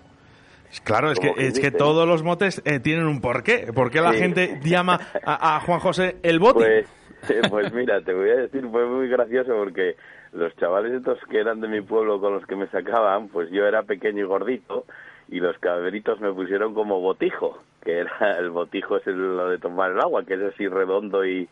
Claro, 0.84 1.10
es 1.10 1.18
que, 1.18 1.32
es 1.36 1.58
que 1.58 1.70
todos 1.70 2.06
los 2.06 2.22
motes 2.22 2.62
eh, 2.64 2.80
tienen 2.80 3.06
un 3.06 3.20
porqué. 3.20 3.72
¿Por 3.74 3.90
qué 3.90 4.00
la 4.00 4.12
gente 4.12 4.60
llama 4.62 5.00
a, 5.24 5.60
Juan 5.60 5.80
José 5.80 6.16
el 6.22 6.38
boti? 6.38 6.60
Pues, 6.60 6.86
eh, 7.30 7.42
pues 7.48 7.72
mira, 7.72 8.00
te 8.02 8.12
voy 8.12 8.30
a 8.30 8.36
decir, 8.36 8.66
fue 8.70 8.86
muy 8.86 9.08
gracioso 9.08 9.52
porque 9.56 9.96
los 10.32 10.54
chavales 10.56 10.92
estos 10.92 11.18
que 11.30 11.38
eran 11.38 11.60
de 11.60 11.68
mi 11.68 11.80
pueblo 11.80 12.20
con 12.20 12.34
los 12.34 12.46
que 12.46 12.56
me 12.56 12.66
sacaban, 12.68 13.28
pues 13.28 13.50
yo 13.50 13.66
era 13.66 13.82
pequeño 13.82 14.24
y 14.24 14.26
gordito 14.26 14.84
y 15.28 15.40
los 15.40 15.58
cabritos 15.58 16.20
me 16.20 16.32
pusieron 16.32 16.74
como 16.74 17.00
botijo, 17.00 17.62
que 17.82 17.98
era 18.00 18.38
el 18.38 18.50
botijo 18.50 18.96
es 18.98 19.06
lo 19.06 19.48
de 19.48 19.58
tomar 19.58 19.92
el 19.92 20.00
agua, 20.00 20.24
que 20.24 20.34
es 20.34 20.54
así 20.54 20.68
redondo 20.68 21.24
y, 21.24 21.48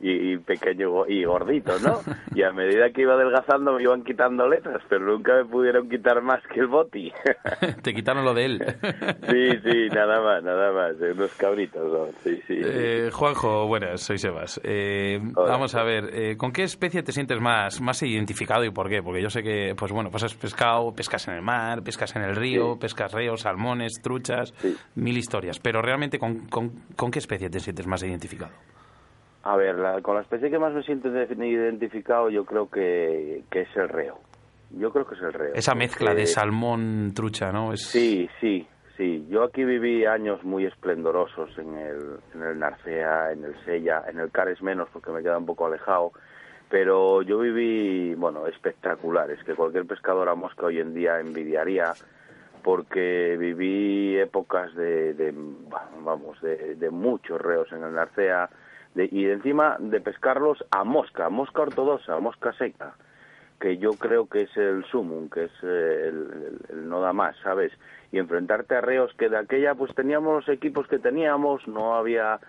y, 0.00 0.36
pequeño 0.38 1.06
y 1.06 1.24
gordito, 1.24 1.78
¿no? 1.80 2.00
Y 2.34 2.42
a 2.42 2.52
medida 2.52 2.90
que 2.90 3.02
iba 3.02 3.14
adelgazando 3.14 3.72
me 3.72 3.82
iban 3.82 4.04
quitando 4.04 4.46
letras, 4.48 4.80
pero 4.88 5.04
nunca 5.06 5.34
me 5.34 5.44
pudieron 5.44 5.88
quitar 5.88 6.22
más 6.22 6.40
que 6.46 6.60
el 6.60 6.68
boti. 6.68 7.12
Te 7.82 7.94
quitaron 7.94 8.24
lo 8.24 8.32
de 8.32 8.44
él. 8.44 8.58
sí, 9.28 9.58
sí, 9.64 9.88
nada 9.92 10.20
más, 10.20 10.42
nada 10.44 10.72
más, 10.72 10.94
unos 11.00 11.32
cabritos, 11.34 11.92
¿no? 11.92 12.06
sí, 12.22 12.40
sí. 12.46 12.60
Eh, 12.62 13.10
Juanjo, 13.12 13.66
buenas, 13.66 14.02
soy 14.02 14.18
Sebas. 14.18 14.60
Eh, 14.62 15.18
vamos 15.34 15.74
a 15.74 15.82
ver, 15.82 16.10
eh, 16.12 16.36
¿con 16.36 16.52
qué 16.52 16.62
especie 16.62 17.02
te 17.02 17.10
sientes 17.10 17.40
más, 17.40 17.80
más 17.80 18.00
identificado 18.02 18.64
y 18.64 18.70
por 18.70 18.88
qué? 18.88 19.02
Porque 19.02 19.20
yo 19.20 19.30
sé 19.30 19.42
que, 19.42 19.74
pues 19.76 19.90
bueno, 19.90 20.10
has 20.14 20.34
pescado, 20.34 20.92
pescas 20.94 21.26
en 21.28 21.34
el 21.34 21.42
mar, 21.42 21.82
pescas 21.82 22.14
en 22.14 22.22
el 22.22 22.36
río, 22.36 22.78
pescas 22.78 23.12
ríos, 23.12 23.40
salmones, 23.42 24.00
truchas, 24.00 24.54
mil 24.94 25.16
historias, 25.16 25.58
pero 25.58 25.82
realmente 25.82 26.18
¿con, 26.18 26.46
con, 26.48 26.70
con 26.94 27.10
qué 27.10 27.18
especie 27.18 27.50
te 27.50 27.60
sientes 27.60 27.86
más 27.86 28.02
identificado? 28.02 28.52
A 29.44 29.56
ver, 29.56 30.02
con 30.02 30.16
la 30.16 30.22
especie 30.22 30.50
que 30.50 30.58
más 30.58 30.72
me 30.72 30.82
siento 30.82 31.08
identificado 31.08 32.28
yo 32.28 32.44
creo 32.44 32.68
que, 32.68 33.44
que 33.50 33.62
es 33.62 33.76
el 33.76 33.88
reo. 33.88 34.18
Yo 34.70 34.92
creo 34.92 35.06
que 35.06 35.14
es 35.14 35.22
el 35.22 35.32
reo. 35.32 35.54
Esa 35.54 35.74
mezcla 35.74 36.14
de 36.14 36.26
salmón, 36.26 37.12
trucha, 37.14 37.50
¿no? 37.52 37.72
Es... 37.72 37.82
Sí, 37.82 38.28
sí, 38.40 38.66
sí. 38.96 39.26
Yo 39.30 39.44
aquí 39.44 39.64
viví 39.64 40.04
años 40.04 40.44
muy 40.44 40.66
esplendorosos 40.66 41.56
en 41.58 41.74
el, 41.74 42.18
en 42.34 42.42
el 42.42 42.58
Narcea, 42.58 43.32
en 43.32 43.44
el 43.44 43.54
Sella, 43.64 44.02
en 44.08 44.18
el 44.18 44.30
Cares 44.30 44.60
menos 44.60 44.88
porque 44.92 45.10
me 45.10 45.22
queda 45.22 45.38
un 45.38 45.46
poco 45.46 45.66
alejado. 45.66 46.12
Pero 46.68 47.22
yo 47.22 47.38
viví, 47.38 48.14
bueno, 48.14 48.46
espectaculares, 48.46 49.42
que 49.44 49.54
cualquier 49.54 49.86
pescador 49.86 50.28
a 50.28 50.34
mosca 50.34 50.66
hoy 50.66 50.80
en 50.80 50.92
día 50.92 51.18
envidiaría 51.18 51.94
porque 52.62 53.36
viví 53.38 54.18
épocas 54.18 54.74
de, 54.74 55.14
de 55.14 55.32
vamos, 56.04 56.38
de, 56.42 56.74
de 56.74 56.90
muchos 56.90 57.40
reos 57.40 57.72
en 57.72 57.82
el 57.82 57.94
Narcea, 57.94 58.50
y 59.06 59.26
encima 59.26 59.76
de 59.78 60.00
pescarlos 60.00 60.64
a 60.70 60.84
mosca, 60.84 61.28
mosca 61.28 61.62
ortodoxa, 61.62 62.18
mosca 62.18 62.52
seca, 62.54 62.94
que 63.60 63.78
yo 63.78 63.92
creo 63.92 64.26
que 64.28 64.42
es 64.42 64.56
el 64.56 64.84
sumum, 64.84 65.28
que 65.28 65.44
es 65.44 65.52
eh, 65.62 66.08
el, 66.08 66.88
no 66.88 67.00
da 67.00 67.12
más, 67.12 67.36
¿sabes? 67.42 67.72
Y 68.12 68.18
enfrentarte 68.18 68.76
a 68.76 68.80
reos 68.80 69.12
que 69.14 69.28
de 69.28 69.38
aquella 69.38 69.74
pues 69.74 69.94
teníamos 69.94 70.46
los 70.46 70.48
equipos 70.48 70.86
que 70.88 70.98
teníamos, 70.98 71.66
no 71.66 71.96
había 71.96 72.40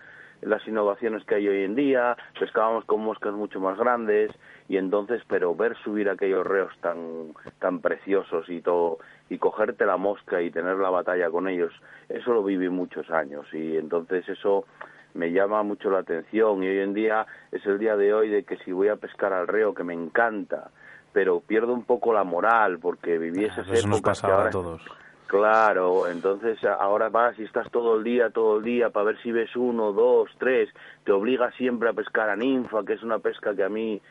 las 0.42 0.66
innovaciones 0.68 1.26
que 1.26 1.36
hay 1.36 1.48
hoy 1.48 1.64
en 1.64 1.76
día, 1.76 2.16
pescábamos 2.40 2.86
con 2.86 3.02
moscas 3.02 3.34
mucho 3.34 3.60
más 3.60 3.78
grandes 3.78 4.32
y 4.70 4.78
entonces, 4.78 5.22
pero 5.28 5.54
ver 5.54 5.76
subir 5.84 6.10
aquellos 6.10 6.46
reos 6.46 6.72
tan 6.82 7.34
tan 7.60 7.82
preciosos 7.82 8.50
y 8.50 8.62
todo 8.62 9.00
y 9.30 9.38
cogerte 9.38 9.86
la 9.86 9.98
mosca 9.98 10.42
y 10.42 10.52
tener 10.52 10.78
la 10.78 10.90
batalla 10.90 11.30
con 11.30 11.48
ellos, 11.48 11.74
eso 12.08 12.34
lo 12.34 12.44
viví 12.44 12.70
muchos 12.70 13.10
años 13.10 13.46
y 13.54 13.78
entonces 13.78 14.28
eso 14.30 14.66
me 15.14 15.32
llama 15.32 15.64
mucho 15.64 15.90
la 15.90 16.00
atención 16.00 16.64
y 16.64 16.68
hoy 16.68 16.80
en 16.80 16.94
día 16.94 17.26
es 17.52 17.66
el 17.66 17.80
día 17.80 17.96
de 17.96 18.14
hoy 18.14 18.30
de 18.30 18.44
que 18.44 18.58
si 18.58 18.72
voy 18.72 18.90
a 18.90 18.96
pescar 18.96 19.34
al 19.34 19.48
reo 19.48 19.74
que 19.74 19.84
me 19.84 19.94
encanta 19.94 20.70
pero 21.12 21.40
pierdo 21.40 21.74
un 21.74 21.84
poco 21.84 22.14
la 22.14 22.24
moral 22.24 22.80
porque 22.80 23.18
viví 23.18 23.46
esas 23.46 23.68
eso 23.68 23.88
épocas 23.88 24.24
nos 24.24 24.32
a 24.32 24.50
todos. 24.50 24.82
Claro, 25.28 26.08
entonces 26.08 26.58
ahora 26.64 27.10
vas 27.10 27.38
y 27.38 27.44
estás 27.44 27.70
todo 27.70 27.98
el 27.98 28.04
día, 28.04 28.32
todo 28.32 28.58
el 28.58 28.64
día 28.64 28.90
para 28.90 29.06
ver 29.06 29.22
si 29.22 29.32
ves 29.32 29.56
uno, 29.56 29.94
dos, 29.94 30.30
tres, 30.40 30.70
te 31.04 31.12
obliga 31.12 31.52
siempre 31.52 31.90
a 31.90 31.94
pescar 31.94 32.30
a 32.30 32.36
ninfa, 32.36 32.84
que 32.84 32.94
es 32.94 33.04
una 33.04 33.20
pesca 33.20 33.56
que 33.56 33.64
a 33.64 33.70
mí 33.70 34.02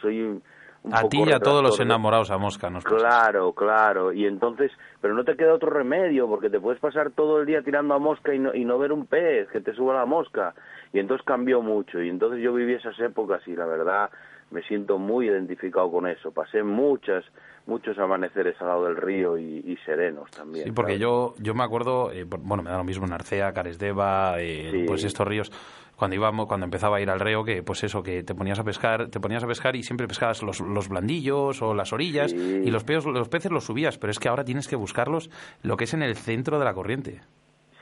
soy 0.00 0.42
a 0.90 1.08
ti 1.08 1.22
y 1.24 1.32
a 1.32 1.38
todos 1.38 1.62
los 1.62 1.78
enamorados 1.78 2.30
a 2.30 2.38
mosca, 2.38 2.68
¿no? 2.68 2.80
Claro, 2.80 3.52
claro. 3.52 4.12
Y 4.12 4.26
entonces, 4.26 4.72
pero 5.00 5.14
no 5.14 5.24
te 5.24 5.36
queda 5.36 5.54
otro 5.54 5.70
remedio, 5.70 6.26
porque 6.26 6.50
te 6.50 6.60
puedes 6.60 6.80
pasar 6.80 7.12
todo 7.12 7.40
el 7.40 7.46
día 7.46 7.62
tirando 7.62 7.94
a 7.94 7.98
mosca 7.98 8.34
y 8.34 8.38
no, 8.38 8.54
y 8.54 8.64
no 8.64 8.78
ver 8.78 8.92
un 8.92 9.06
pez 9.06 9.48
que 9.50 9.60
te 9.60 9.74
suba 9.74 9.94
la 9.94 10.06
mosca. 10.06 10.54
Y 10.92 10.98
entonces 10.98 11.24
cambió 11.24 11.62
mucho. 11.62 12.02
Y 12.02 12.08
entonces 12.08 12.42
yo 12.42 12.52
viví 12.52 12.74
esas 12.74 12.98
épocas 12.98 13.46
y 13.46 13.54
la 13.54 13.66
verdad 13.66 14.10
me 14.50 14.62
siento 14.62 14.98
muy 14.98 15.26
identificado 15.26 15.90
con 15.90 16.06
eso. 16.06 16.30
Pasé 16.30 16.62
muchas, 16.62 17.24
muchos 17.66 17.98
amaneceres 17.98 18.60
al 18.60 18.68
lado 18.68 18.84
del 18.84 18.96
río 18.96 19.38
y, 19.38 19.76
serenos 19.84 20.30
también. 20.30 20.66
Sí, 20.66 20.72
porque 20.72 20.98
yo, 20.98 21.34
yo 21.38 21.54
me 21.54 21.64
acuerdo, 21.64 22.12
eh, 22.12 22.24
bueno, 22.24 22.62
me 22.62 22.70
da 22.70 22.76
lo 22.76 22.84
mismo 22.84 23.06
en 23.06 23.12
Arcea, 23.12 23.52
Caresdeva, 23.52 24.34
eh, 24.38 24.84
pues 24.86 25.04
estos 25.04 25.26
ríos 25.26 25.50
cuando 26.02 26.16
íbamos, 26.16 26.46
cuando 26.46 26.64
empezaba 26.64 26.96
a 26.96 27.00
ir 27.00 27.08
al 27.10 27.20
reo, 27.20 27.44
que 27.44 27.62
pues 27.62 27.84
eso, 27.84 28.02
que 28.02 28.24
te 28.24 28.34
ponías 28.34 28.58
a 28.58 28.64
pescar, 28.64 29.08
te 29.08 29.20
ponías 29.20 29.44
a 29.44 29.46
pescar 29.46 29.76
y 29.76 29.84
siempre 29.84 30.08
pescabas 30.08 30.42
los, 30.42 30.58
los 30.58 30.88
blandillos 30.88 31.62
o 31.62 31.74
las 31.74 31.92
orillas 31.92 32.32
y 32.32 32.68
los 32.72 32.82
peces, 32.82 33.06
los 33.06 33.28
peces 33.28 33.52
los 33.52 33.66
subías, 33.66 33.98
pero 33.98 34.10
es 34.10 34.18
que 34.18 34.28
ahora 34.28 34.42
tienes 34.42 34.66
que 34.66 34.74
buscarlos 34.74 35.30
lo 35.62 35.76
que 35.76 35.84
es 35.84 35.94
en 35.94 36.02
el 36.02 36.16
centro 36.16 36.58
de 36.58 36.64
la 36.64 36.74
corriente. 36.74 37.20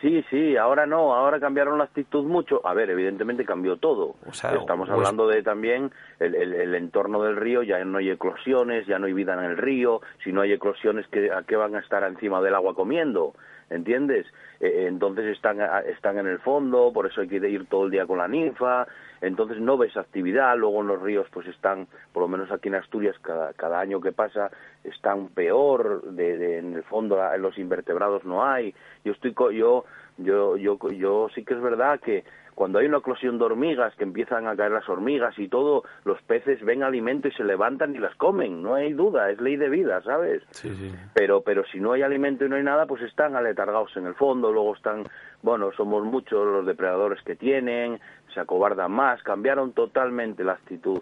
Sí, 0.03 0.23
sí, 0.29 0.55
ahora 0.59 0.85
no, 0.85 1.15
ahora 1.15 1.41
cambiaron 1.41 1.79
la 1.79 1.85
actitud 1.85 2.27
mucho. 2.27 2.61
A 2.67 2.75
ver, 2.75 2.91
evidentemente 2.91 3.47
cambió 3.47 3.79
todo. 3.79 4.17
Estamos 4.27 4.67
pues 4.67 4.91
hablando 4.91 5.27
de 5.27 5.43
también 5.43 5.91
el, 6.19 6.35
el, 6.35 6.75
entorno 6.75 7.23
del 7.23 7.37
río, 7.37 7.63
ya 7.63 7.83
no 7.87 7.97
hay 7.97 8.11
eclosiones, 8.11 8.87
ya 8.87 8.99
no 8.99 9.07
hay 9.07 9.15
vida 9.15 9.33
en 9.33 9.45
el 9.45 9.57
río. 9.57 10.03
Si 10.23 10.31
no 10.31 10.43
hay 10.43 10.53
eclosiones, 10.53 11.07
¿a 11.35 11.43
qué 11.45 11.57
van 11.57 11.75
a 11.75 11.81
estar 11.81 12.03
encima 12.05 12.43
del 12.43 12.55
agua 12.55 12.75
comiendo? 12.75 13.33
¿Entiendes? 13.71 14.27
Eh, 14.61 14.87
entonces 14.89 15.25
están, 15.27 15.59
están 15.87 16.19
en 16.19 16.27
el 16.27 16.39
fondo, 16.41 16.93
por 16.93 17.07
eso 17.07 17.23
hay 17.23 17.29
que 17.29 17.37
ir 17.37 17.67
todo 17.67 17.87
el 17.87 17.91
día 17.91 18.07
con 18.07 18.19
la 18.19 18.29
ninfa, 18.29 18.87
entonces 19.21 19.59
no 19.59 19.79
ves 19.79 19.97
actividad, 19.97 20.57
luego 20.57 20.81
en 20.83 20.89
los 20.89 21.01
ríos 21.01 21.27
pues 21.33 21.47
están, 21.47 21.87
por 22.13 22.23
lo 22.23 22.29
menos 22.29 22.51
aquí 22.51 22.69
en 22.69 22.75
Asturias, 22.75 23.17
cada, 23.23 23.53
cada 23.55 23.81
año 23.81 24.01
que 24.01 24.13
pasa, 24.13 24.51
están 24.85 25.29
peor, 25.29 26.03
de, 26.03 26.59
en 26.59 26.75
el 26.75 26.83
fondo 26.83 27.19
en 27.33 27.41
los 27.41 27.57
invertebrados 27.59 28.25
no 28.25 28.45
hay, 28.45 28.75
yo 29.05 29.13
estoy, 29.13 29.35
yo, 29.57 29.85
yo, 30.19 30.57
yo, 30.57 30.79
yo 30.91 31.29
sí 31.35 31.45
que 31.45 31.55
es 31.55 31.61
verdad 31.63 32.01
que 32.01 32.25
cuando 32.61 32.79
hay 32.79 32.89
una 32.89 32.99
eclosión 32.99 33.39
de 33.39 33.45
hormigas, 33.47 33.95
que 33.97 34.05
empiezan 34.05 34.47
a 34.47 34.55
caer 34.55 34.73
las 34.73 34.87
hormigas 34.87 35.39
y 35.39 35.49
todo, 35.49 35.83
los 36.05 36.21
peces 36.21 36.63
ven 36.63 36.83
alimento 36.83 37.27
y 37.27 37.33
se 37.33 37.43
levantan 37.43 37.97
y 37.97 37.99
las 37.99 38.15
comen, 38.17 38.63
no 38.63 38.75
hay 38.75 38.93
duda, 38.93 39.31
es 39.31 39.41
ley 39.41 39.57
de 39.57 39.71
vida, 39.71 40.03
¿sabes? 40.03 40.43
Sí, 40.51 40.69
sí. 40.75 40.95
Pero, 41.15 41.41
pero 41.41 41.65
si 41.73 41.81
no 41.81 41.93
hay 41.93 42.03
alimento 42.03 42.45
y 42.45 42.51
no 42.51 42.57
hay 42.57 42.63
nada, 42.63 42.85
pues 42.85 43.01
están 43.01 43.35
aletargados 43.35 43.97
en 43.97 44.05
el 44.05 44.15
fondo, 44.15 44.53
luego 44.53 44.77
están, 44.77 45.05
bueno, 45.41 45.73
somos 45.73 46.05
muchos 46.05 46.47
los 46.47 46.67
depredadores 46.67 47.23
que 47.23 47.35
tienen, 47.35 47.99
se 48.35 48.41
acobardan 48.41 48.93
más, 48.93 49.23
cambiaron 49.23 49.73
totalmente 49.73 50.45
la 50.45 50.53
actitud. 50.53 51.01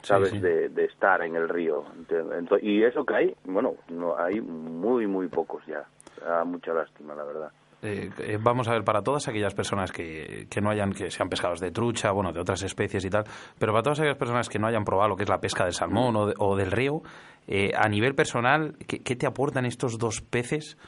¿sabes? 0.00 0.40
De, 0.40 0.70
de, 0.70 0.84
estar 0.86 1.20
en 1.20 1.36
el 1.36 1.50
río. 1.50 1.84
y 2.62 2.82
eso 2.82 3.04
que 3.04 3.14
hay, 3.14 3.36
bueno, 3.44 3.74
no 3.90 4.16
hay 4.16 4.40
muy, 4.40 5.06
muy 5.06 5.28
pocos 5.28 5.62
ya. 5.66 5.84
Da 6.24 6.42
mucha 6.44 6.72
lástima, 6.72 7.14
la 7.14 7.24
verdad. 7.24 7.52
Eh, 7.82 8.10
eh, 8.18 8.38
vamos 8.40 8.68
a 8.68 8.72
ver 8.72 8.84
para 8.84 9.02
todas 9.02 9.28
aquellas 9.28 9.54
personas 9.54 9.92
que, 9.92 10.46
que, 10.50 10.60
no 10.60 10.70
hayan, 10.70 10.92
que 10.92 11.10
sean 11.10 11.28
pescados 11.28 11.60
de 11.60 11.70
trucha, 11.70 12.10
bueno, 12.10 12.32
de 12.32 12.40
otras 12.40 12.62
especies 12.62 13.04
y 13.04 13.10
tal, 13.10 13.24
pero 13.58 13.72
para 13.72 13.82
todas 13.82 14.00
aquellas 14.00 14.16
personas 14.16 14.48
que 14.48 14.58
no 14.58 14.66
hayan 14.66 14.84
probado 14.84 15.10
lo 15.10 15.16
que 15.16 15.24
es 15.24 15.28
la 15.28 15.40
pesca 15.40 15.64
del 15.64 15.74
salmón 15.74 16.14
o, 16.16 16.56
del 16.56 16.70
río, 16.70 17.02
eh, 17.46 17.72
a 17.76 17.88
nivel 17.88 18.14
personal, 18.14 18.74
¿qué, 18.86 19.16
te 19.16 19.26
aportan 19.26 19.66
estos 19.66 19.98
dos 19.98 20.22
peces? 20.22 20.78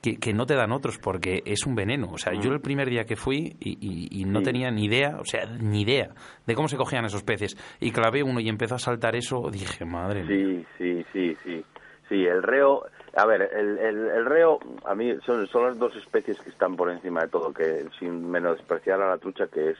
Que, 0.00 0.32
no 0.32 0.46
te 0.46 0.54
dan 0.54 0.70
otros 0.70 0.96
porque 0.96 1.42
es 1.44 1.66
un 1.66 1.74
veneno. 1.74 2.12
O 2.12 2.18
sea, 2.18 2.32
yo 2.32 2.50
mm. 2.50 2.52
el 2.54 2.60
primer 2.60 2.88
día 2.88 3.04
que 3.04 3.16
fui 3.16 3.56
y, 3.60 4.24
no 4.26 4.42
tenía 4.42 4.70
ni 4.70 4.84
idea, 4.84 5.16
o 5.18 5.24
sea, 5.24 5.44
ni 5.46 5.82
idea 5.82 6.10
de 6.46 6.54
cómo 6.54 6.68
se 6.68 6.76
cogían 6.76 7.04
esos 7.04 7.24
peces. 7.24 7.56
Y 7.80 7.90
clavé 7.90 8.22
uno 8.22 8.38
y 8.38 8.48
empezó 8.48 8.76
a 8.76 8.78
saltar 8.78 9.16
eso, 9.16 9.50
dije, 9.50 9.84
madre 9.84 10.22
mía. 10.22 10.64
Sí, 10.78 11.02
sí, 11.02 11.04
sí, 11.12 11.36
sí. 11.42 11.64
Sí, 12.08 12.24
el 12.24 12.42
reo, 12.42 12.86
a 13.18 13.26
ver, 13.26 13.50
el, 13.52 13.78
el, 13.78 14.26
reo, 14.26 14.60
a 14.84 14.94
mí 14.94 15.12
son, 15.26 15.46
son 15.48 15.64
las 15.64 15.78
dos 15.78 15.94
especies 15.96 16.40
que 16.40 16.50
están 16.50 16.76
por 16.76 16.88
encima 16.88 17.22
de 17.22 17.28
todo, 17.28 17.52
que 17.52 17.84
sin 17.98 18.30
menospreciar 18.30 19.02
a 19.02 19.08
la 19.08 19.18
trucha, 19.18 19.48
que 19.48 19.70
es, 19.70 19.78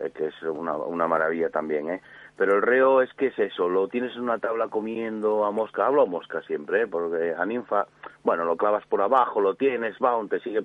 eh, 0.00 0.10
que 0.14 0.28
es 0.28 0.42
una, 0.42 0.74
una 0.74 1.06
maravilla 1.06 1.50
también, 1.50 1.90
¿eh? 1.90 2.00
Pero 2.36 2.56
el 2.56 2.62
reo 2.62 3.02
es 3.02 3.12
que 3.14 3.26
es 3.26 3.38
eso, 3.38 3.68
lo 3.68 3.86
tienes 3.88 4.16
en 4.16 4.22
una 4.22 4.38
tabla 4.38 4.68
comiendo 4.68 5.44
a 5.44 5.50
mosca, 5.50 5.86
hablo 5.86 6.02
a 6.02 6.06
mosca 6.06 6.40
siempre, 6.42 6.82
¿eh? 6.82 6.86
porque 6.86 7.34
a 7.36 7.44
ninfa, 7.44 7.86
bueno, 8.24 8.44
lo 8.44 8.56
clavas 8.56 8.84
por 8.86 9.02
abajo, 9.02 9.40
lo 9.40 9.54
tienes, 9.54 9.96
va, 10.02 10.18
te 10.28 10.40
sigue 10.40 10.64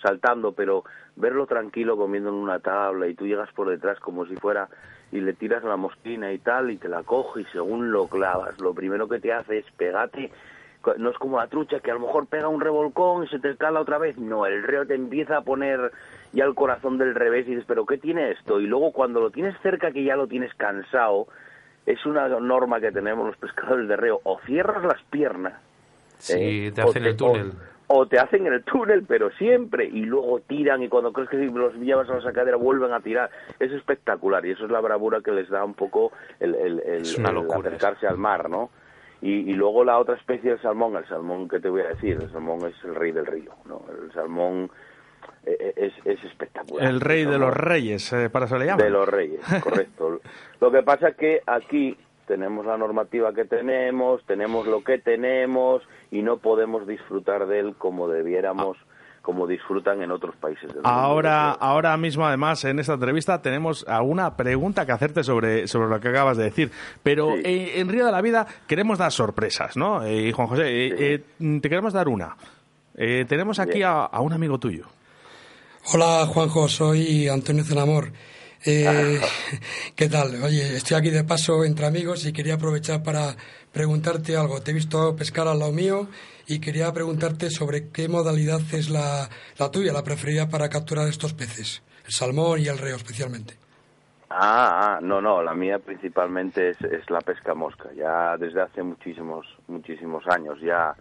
saltando, 0.00 0.52
pero 0.52 0.84
verlo 1.16 1.46
tranquilo 1.46 1.96
comiendo 1.96 2.30
en 2.30 2.36
una 2.36 2.60
tabla 2.60 3.08
y 3.08 3.14
tú 3.14 3.26
llegas 3.26 3.52
por 3.52 3.68
detrás 3.68 3.98
como 4.00 4.24
si 4.24 4.36
fuera 4.36 4.68
y 5.12 5.20
le 5.20 5.34
tiras 5.34 5.62
la 5.62 5.76
mosquina 5.76 6.32
y 6.32 6.38
tal 6.38 6.70
y 6.70 6.78
te 6.78 6.88
la 6.88 7.02
coge 7.02 7.42
y 7.42 7.44
según 7.46 7.92
lo 7.92 8.06
clavas, 8.06 8.58
lo 8.60 8.72
primero 8.72 9.06
que 9.06 9.20
te 9.20 9.32
hace 9.32 9.58
es 9.58 9.66
pegate 9.76 10.30
no 10.98 11.10
es 11.10 11.18
como 11.18 11.38
la 11.38 11.46
trucha 11.46 11.80
que 11.80 11.90
a 11.90 11.94
lo 11.94 12.00
mejor 12.00 12.26
pega 12.26 12.48
un 12.48 12.60
revolcón 12.60 13.24
y 13.24 13.28
se 13.28 13.38
te 13.38 13.56
cala 13.56 13.80
otra 13.80 13.98
vez. 13.98 14.16
No, 14.18 14.46
el 14.46 14.62
reo 14.62 14.86
te 14.86 14.94
empieza 14.94 15.38
a 15.38 15.42
poner 15.42 15.92
ya 16.32 16.44
el 16.44 16.54
corazón 16.54 16.98
del 16.98 17.14
revés 17.14 17.46
y 17.46 17.50
dices, 17.50 17.64
pero 17.66 17.86
¿qué 17.86 17.98
tiene 17.98 18.32
esto? 18.32 18.60
Y 18.60 18.66
luego 18.66 18.92
cuando 18.92 19.20
lo 19.20 19.30
tienes 19.30 19.54
cerca 19.62 19.92
que 19.92 20.04
ya 20.04 20.16
lo 20.16 20.26
tienes 20.26 20.52
cansado, 20.54 21.26
es 21.86 22.04
una 22.06 22.28
norma 22.28 22.80
que 22.80 22.92
tenemos 22.92 23.26
los 23.26 23.36
pescadores 23.36 23.88
de 23.88 23.96
reo, 23.96 24.20
o 24.24 24.38
cierras 24.46 24.82
las 24.84 25.02
piernas. 25.10 25.54
Sí, 26.18 26.66
¿eh? 26.66 26.72
te 26.72 26.82
hacen 26.82 27.04
el 27.04 27.16
túnel. 27.16 27.52
O, 27.86 28.06
te 28.06 28.18
hacen 28.18 28.46
el 28.46 28.64
túnel, 28.64 29.04
pero 29.06 29.30
siempre, 29.32 29.84
y 29.84 30.06
luego 30.06 30.40
tiran, 30.40 30.82
y 30.82 30.88
cuando 30.88 31.12
crees 31.12 31.28
que 31.28 31.36
los 31.36 31.74
llevas 31.74 32.08
a 32.08 32.14
la 32.14 32.22
sacadera 32.22 32.56
vuelven 32.56 32.92
a 32.92 33.00
tirar. 33.00 33.30
Es 33.60 33.70
espectacular, 33.72 34.44
y 34.46 34.52
eso 34.52 34.64
es 34.64 34.70
la 34.70 34.80
bravura 34.80 35.20
que 35.20 35.32
les 35.32 35.48
da 35.50 35.62
un 35.62 35.74
poco 35.74 36.12
el, 36.40 36.54
el, 36.54 36.80
el, 36.80 37.02
el 37.04 37.50
acercarse 37.52 38.06
al 38.06 38.16
mar, 38.16 38.48
¿no? 38.48 38.70
Y, 39.22 39.54
luego 39.54 39.84
la 39.84 39.98
otra 39.98 40.16
especie 40.16 40.50
del 40.50 40.60
salmón, 40.60 40.96
el 40.96 41.06
salmón 41.08 41.48
que 41.48 41.58
te 41.58 41.70
voy 41.70 41.80
a 41.80 41.88
decir, 41.88 42.18
el 42.20 42.30
salmón 42.30 42.66
es 42.66 42.74
el 42.84 42.94
rey 42.94 43.10
del 43.10 43.24
río, 43.24 43.52
¿no? 43.64 43.82
El 43.88 44.12
salmón 44.12 44.70
eh, 45.46 45.72
es, 45.76 45.92
es 46.04 46.22
espectacular. 46.24 46.86
El 46.86 47.00
rey 47.00 47.24
de 47.24 47.38
los 47.38 47.54
reyes, 47.54 48.12
eh, 48.12 48.28
para 48.28 48.44
eso 48.44 48.58
le 48.58 48.66
llaman. 48.66 48.84
De 48.84 48.90
los 48.90 49.08
reyes, 49.08 49.40
correcto. 49.62 50.20
Lo 50.60 50.70
que 50.70 50.82
pasa 50.82 51.08
es 51.08 51.16
que 51.16 51.40
aquí 51.46 51.96
tenemos 52.26 52.66
la 52.66 52.76
normativa 52.76 53.32
que 53.32 53.44
tenemos, 53.44 54.24
tenemos 54.26 54.66
lo 54.66 54.82
que 54.82 54.98
tenemos 54.98 55.82
y 56.10 56.22
no 56.22 56.38
podemos 56.38 56.86
disfrutar 56.86 57.46
de 57.46 57.60
él 57.60 57.74
como 57.76 58.08
debiéramos 58.08 58.76
como 59.24 59.46
disfrutan 59.46 60.02
en 60.02 60.10
otros 60.10 60.36
países 60.36 60.64
del 60.68 60.74
mundo. 60.82 60.88
Ahora, 60.88 61.52
ahora 61.52 61.96
mismo, 61.96 62.26
además, 62.26 62.62
en 62.66 62.78
esta 62.78 62.92
entrevista 62.92 63.40
tenemos 63.40 63.84
alguna 63.88 64.36
pregunta 64.36 64.84
que 64.84 64.92
hacerte 64.92 65.24
sobre, 65.24 65.66
sobre 65.66 65.88
lo 65.88 65.98
que 65.98 66.08
acabas 66.08 66.36
de 66.36 66.44
decir. 66.44 66.70
Pero 67.02 67.30
Sí. 67.34 67.40
eh, 67.44 67.80
en 67.80 67.88
Río 67.88 68.04
de 68.04 68.12
la 68.12 68.20
Vida 68.20 68.46
queremos 68.66 68.98
dar 68.98 69.10
sorpresas, 69.12 69.78
¿no? 69.78 70.04
Eh, 70.04 70.28
y 70.28 70.32
Juan 70.32 70.48
José, 70.48 70.64
eh, 70.68 70.94
eh, 71.40 71.58
te 71.60 71.68
queremos 71.70 71.94
dar 71.94 72.06
una. 72.08 72.36
Eh, 72.96 73.24
tenemos 73.26 73.58
aquí 73.58 73.82
a, 73.82 74.02
a 74.04 74.20
un 74.20 74.34
amigo 74.34 74.58
tuyo. 74.58 74.84
Hola 75.92 76.26
Juanjo, 76.26 76.68
soy 76.68 77.26
Antonio 77.28 77.64
Zenamor. 77.64 78.12
Eh, 78.66 79.20
¿Qué 79.96 80.08
tal? 80.08 80.42
Oye, 80.42 80.76
estoy 80.76 80.96
aquí 80.96 81.10
de 81.10 81.24
paso 81.24 81.64
entre 81.64 81.86
amigos 81.86 82.24
y 82.24 82.32
quería 82.32 82.54
aprovechar 82.54 83.02
para 83.02 83.34
preguntarte 83.72 84.36
algo. 84.36 84.62
Te 84.62 84.70
he 84.70 84.74
visto 84.74 85.14
pescar 85.16 85.46
al 85.48 85.58
lado 85.58 85.72
mío 85.72 86.08
y 86.46 86.60
quería 86.60 86.90
preguntarte 86.92 87.50
sobre 87.50 87.90
qué 87.90 88.08
modalidad 88.08 88.60
es 88.72 88.88
la, 88.88 89.28
la 89.58 89.70
tuya, 89.70 89.92
la 89.92 90.02
preferida 90.02 90.48
para 90.48 90.70
capturar 90.70 91.08
estos 91.08 91.34
peces, 91.34 91.82
el 92.06 92.12
salmón 92.12 92.60
y 92.60 92.68
el 92.68 92.78
reo 92.78 92.96
especialmente. 92.96 93.54
Ah, 94.30 94.96
ah, 94.96 95.00
no, 95.02 95.20
no, 95.20 95.42
la 95.42 95.54
mía 95.54 95.78
principalmente 95.78 96.70
es, 96.70 96.80
es 96.80 97.08
la 97.10 97.20
pesca 97.20 97.54
mosca. 97.54 97.90
Ya 97.94 98.36
desde 98.38 98.62
hace 98.62 98.82
muchísimos, 98.82 99.46
muchísimos 99.68 100.26
años 100.26 100.58
ya, 100.62 100.94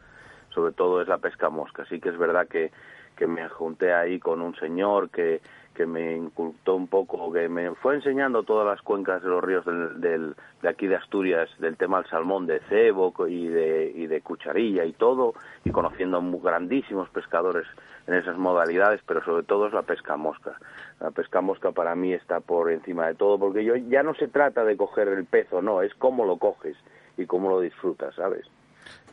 sobre 0.54 0.74
todo 0.74 1.02
es 1.02 1.08
la 1.08 1.18
pesca 1.18 1.50
mosca. 1.50 1.86
Sí 1.90 2.02
que 2.02 2.10
es 2.10 2.18
verdad 2.18 2.46
que, 2.48 2.72
que 3.16 3.26
me 3.26 3.48
junté 3.48 3.94
ahí 3.94 4.20
con 4.20 4.42
un 4.42 4.54
señor 4.56 5.10
que, 5.10 5.42
que 5.74 5.86
me 5.86 6.16
incultó 6.16 6.76
un 6.76 6.88
poco, 6.88 7.32
que 7.34 7.50
me 7.50 7.74
fue 7.76 7.96
enseñando 7.96 8.44
todas 8.44 8.66
las 8.68 8.82
cuencas 8.82 9.24
de 9.24 9.30
los 9.30 9.44
ríos 9.44 9.66
del, 9.66 10.00
del- 10.02 10.36
de 10.62 10.70
aquí 10.70 10.88
de 10.88 10.96
Asturias, 10.96 11.50
del 11.60 11.78
tema 11.78 11.98
del 12.02 12.10
salmón, 12.10 12.46
de 12.46 12.60
cebo 12.70 13.14
y 13.28 13.48
de, 13.48 13.92
y 13.96 14.08
de 14.08 14.22
cucharilla 14.22 14.86
y 14.86 14.94
todo, 14.94 15.34
y 15.66 15.72
conociendo 15.72 16.22
grandísimos 16.42 17.10
pescadores 17.10 17.66
en 18.08 18.14
esas 18.16 18.38
modalidades, 18.38 19.02
pero 19.08 19.24
sobre 19.26 19.44
todo 19.44 19.68
es 19.68 19.74
la 19.74 19.82
pesca 19.84 20.16
mosca. 20.16 20.58
La 21.00 21.12
pesca 21.12 21.42
mosca 21.42 21.72
para 21.72 21.96
mí 21.96 22.14
está 22.14 22.40
por 22.40 22.72
encima 22.72 23.08
de 23.08 23.16
todo, 23.16 23.40
porque 23.40 23.64
yo 23.64 23.76
ya 23.76 24.04
no 24.04 24.14
se 24.14 24.28
trata 24.28 24.64
de 24.64 24.78
coger 24.78 25.08
el 25.08 25.26
pez 25.26 25.52
o 25.52 25.62
no, 25.62 25.82
es 25.82 25.94
cómo 25.96 26.26
lo 26.26 26.38
coges 26.38 26.78
y 27.18 27.26
cómo 27.26 27.50
lo 27.50 27.60
disfrutas, 27.60 28.14
¿sabes? 28.16 28.46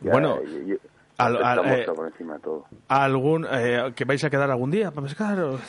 Ya, 0.01 0.11
Bueno, 0.11 0.41
yo- 0.43 0.75
yo- 0.75 0.77
al- 1.25 1.43
al- 1.43 1.79
eh, 1.79 1.85
por 1.95 2.07
encima 2.07 2.33
de 2.35 2.39
todo. 2.41 2.65
¿Algún, 2.87 3.47
eh, 3.51 3.91
¿Que 3.95 4.05
vais 4.05 4.23
a 4.23 4.29
quedar 4.29 4.49
algún 4.51 4.71
día 4.71 4.91
para 4.91 5.07
pescar? 5.07 5.39
o- 5.39 5.59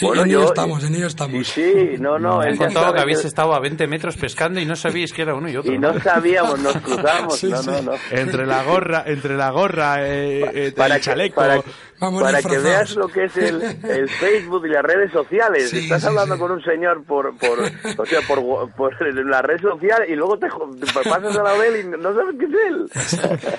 Bueno, 0.00 0.22
en 0.22 0.28
ello 0.30 0.44
estamos, 0.44 0.82
en 0.84 0.94
ello 0.94 1.06
estamos. 1.08 1.46
Sí, 1.46 1.72
sí, 1.72 1.96
no, 1.98 2.18
no, 2.18 2.38
Me 2.38 2.48
él 2.48 2.56
contado 2.56 2.94
que 2.94 3.00
habéis 3.00 3.20
que- 3.20 3.26
estado 3.28 3.54
a 3.54 3.60
20 3.60 3.86
metros 3.86 4.16
pescando 4.16 4.58
y 4.58 4.64
no 4.64 4.76
sabíais 4.76 5.12
que 5.12 5.20
era 5.22 5.34
uno 5.34 5.48
y 5.50 5.56
otro. 5.56 5.72
Y 5.74 5.78
no 5.78 5.98
sabíamos, 6.00 6.58
nos 6.60 6.74
cruzamos, 6.82 7.38
Sí, 7.38 7.48
no, 7.50 7.58
sí. 7.62 7.70
no, 7.70 7.82
no. 7.82 7.92
Entre 8.10 8.46
la 8.46 8.62
gorra, 8.64 9.02
entre 9.06 9.36
la 9.36 9.50
gorra, 9.50 9.96
eh, 10.06 10.40
eh, 10.68 10.72
para 10.74 10.94
el 10.94 11.00
que, 11.00 11.04
chaleco. 11.04 11.34
para, 11.36 11.60
Vamos 12.00 12.22
para 12.22 12.42
que 12.42 12.58
veas 12.58 12.96
lo 12.96 13.06
que 13.08 13.24
es 13.24 13.36
el, 13.36 13.62
el 13.62 14.08
Facebook 14.08 14.66
y 14.66 14.70
las 14.70 14.82
redes 14.82 15.12
sociales. 15.12 15.70
Sí, 15.70 15.78
Estás 15.84 16.02
sí, 16.02 16.08
hablando 16.08 16.34
sí. 16.34 16.40
con 16.40 16.50
un 16.52 16.62
señor 16.62 17.04
por, 17.04 17.36
por, 17.38 17.60
o 17.98 18.06
sea, 18.06 18.20
por, 18.26 18.70
por 18.72 19.24
la 19.26 19.42
red 19.42 19.60
social 19.60 20.02
y 20.08 20.14
luego 20.14 20.38
te, 20.38 20.48
te 20.48 20.92
pasas 20.92 21.36
a 21.36 21.42
la 21.42 21.66
él 21.66 21.84
y 21.84 21.88
no 22.02 22.14
sabes 22.14 22.34
qué 22.38 22.46
es 22.46 22.52
él. 22.68 22.90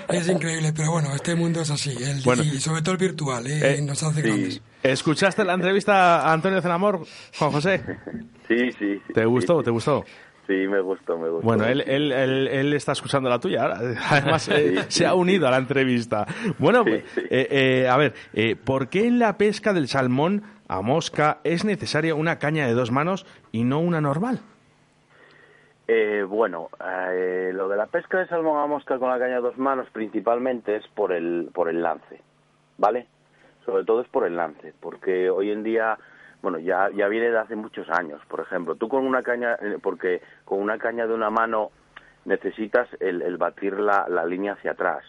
Es 0.09 0.27
increíble, 0.27 0.73
pero 0.75 0.91
bueno, 0.91 1.09
este 1.31 1.35
mundo 1.35 1.61
es 1.61 1.71
así, 1.71 1.89
el- 2.03 2.21
Bueno. 2.23 2.43
y 2.43 2.59
sobre 2.59 2.81
todo 2.83 2.91
el 2.93 2.97
virtual, 2.99 3.47
¿eh? 3.47 3.77
Eh, 3.77 3.81
nos 3.81 4.03
hace 4.03 4.21
grandes. 4.21 4.61
¿Escuchaste 4.83 5.43
la 5.43 5.53
entrevista 5.55 6.21
a 6.21 6.33
Antonio 6.33 6.61
Zenamor, 6.61 7.01
Juan 7.37 7.51
José? 7.51 7.81
Sí, 8.47 8.71
sí. 8.77 9.01
sí, 9.07 9.13
¿Te 9.13 9.25
gustó? 9.25 9.57
sí, 9.59 9.65
¿Te 9.65 9.71
gustó? 9.71 10.05
Sí, 10.45 10.53
me 10.53 10.79
gustó, 10.79 11.17
me 11.17 11.27
gustó. 11.29 11.43
Bueno, 11.47 11.65
él, 11.65 11.81
él, 11.87 12.11
él, 12.11 12.47
él 12.47 12.73
está 12.73 12.91
escuchando 12.91 13.27
la 13.27 13.39
tuya 13.39 13.63
ahora. 13.63 13.79
Además, 14.11 14.47
eh, 14.49 14.75
Sí, 14.81 14.99
se 14.99 15.05
ha 15.07 15.15
unido 15.15 15.47
a 15.47 15.51
la 15.51 15.57
entrevista. 15.57 16.27
Bueno, 16.59 16.83
Sí, 16.83 16.91
pues, 16.91 17.03
sí. 17.15 17.21
eh, 17.31 17.47
eh, 17.49 17.87
a 17.89 17.97
ver, 17.97 18.13
eh, 18.35 18.55
¿por 18.55 18.89
qué 18.89 19.07
en 19.07 19.17
la 19.17 19.35
pesca 19.39 19.73
del 19.73 19.87
salmón 19.87 20.43
a 20.67 20.81
mosca 20.83 21.39
es 21.43 21.65
necesaria 21.65 22.13
una 22.13 22.37
caña 22.37 22.67
de 22.67 22.73
dos 22.75 22.91
manos 22.91 23.25
y 23.51 23.63
no 23.63 23.79
una 23.79 23.99
normal? 23.99 24.41
Eh, 25.87 26.25
bueno, 26.27 26.69
eh, 26.83 27.51
lo 27.53 27.67
de 27.67 27.77
la 27.77 27.85
pesca 27.85 28.17
de 28.17 28.27
salmón 28.27 28.57
a 28.59 28.65
mosca 28.65 28.97
con 28.97 29.09
la 29.09 29.19
caña 29.19 29.35
de 29.35 29.41
dos 29.41 29.57
manos 29.57 29.87
principalmente 29.91 30.75
es 30.77 30.87
por 30.87 31.11
el, 31.11 31.51
por 31.53 31.69
el 31.69 31.83
lance, 31.83 32.21
¿vale? 32.77 33.07
Sobre 33.65 33.83
todo 33.83 34.01
es 34.01 34.07
por 34.07 34.25
el 34.25 34.35
lance, 34.35 34.73
porque 34.79 35.29
hoy 35.29 35.51
en 35.51 35.61
día, 35.61 35.97
bueno, 36.41 36.57
ya, 36.57 36.89
ya 36.89 37.07
viene 37.07 37.29
de 37.29 37.37
hace 37.37 37.55
muchos 37.55 37.87
años, 37.89 38.19
por 38.27 38.39
ejemplo, 38.39 38.75
tú 38.75 38.89
con 38.89 39.05
una 39.05 39.21
caña, 39.21 39.57
eh, 39.61 39.77
porque 39.81 40.21
con 40.43 40.59
una 40.59 40.79
caña 40.79 41.05
de 41.05 41.13
una 41.13 41.29
mano 41.29 41.69
necesitas 42.25 42.89
el, 42.99 43.21
el 43.21 43.37
batir 43.37 43.79
la, 43.79 44.07
la 44.09 44.25
línea 44.25 44.53
hacia 44.53 44.71
atrás, 44.71 45.03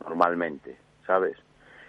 normalmente, 0.00 0.78
¿sabes? 1.06 1.36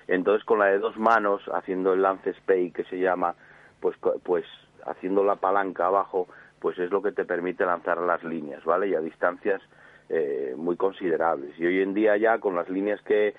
Entonces 0.08 0.44
con 0.44 0.60
la 0.60 0.66
de 0.66 0.80
dos 0.80 0.98
manos, 0.98 1.42
haciendo 1.54 1.94
el 1.94 2.02
lance 2.02 2.34
spey 2.34 2.72
que 2.72 2.84
se 2.84 3.00
llama, 3.00 3.36
pues, 3.80 3.96
pues 4.24 4.46
haciendo 4.86 5.24
la 5.24 5.38
palanca 5.38 5.86
abajo, 5.86 6.28
pues 6.63 6.80
es 6.80 6.89
lo 6.91 7.02
que 7.02 7.12
te 7.12 7.26
permite 7.26 7.65
lanzar 7.65 7.97
las 7.97 8.23
líneas, 8.23 8.63
¿vale? 8.63 8.88
Y 8.88 8.95
a 8.95 9.02
distancias 9.02 9.62
eh, 10.08 10.54
muy 10.56 10.78
considerables. 10.78 11.60
Y 11.60 11.65
hoy 11.65 11.82
en 11.82 11.93
día 11.93 12.15
ya 12.15 12.39
con 12.39 12.56
las 12.56 12.69
líneas 12.69 13.02
que, 13.02 13.34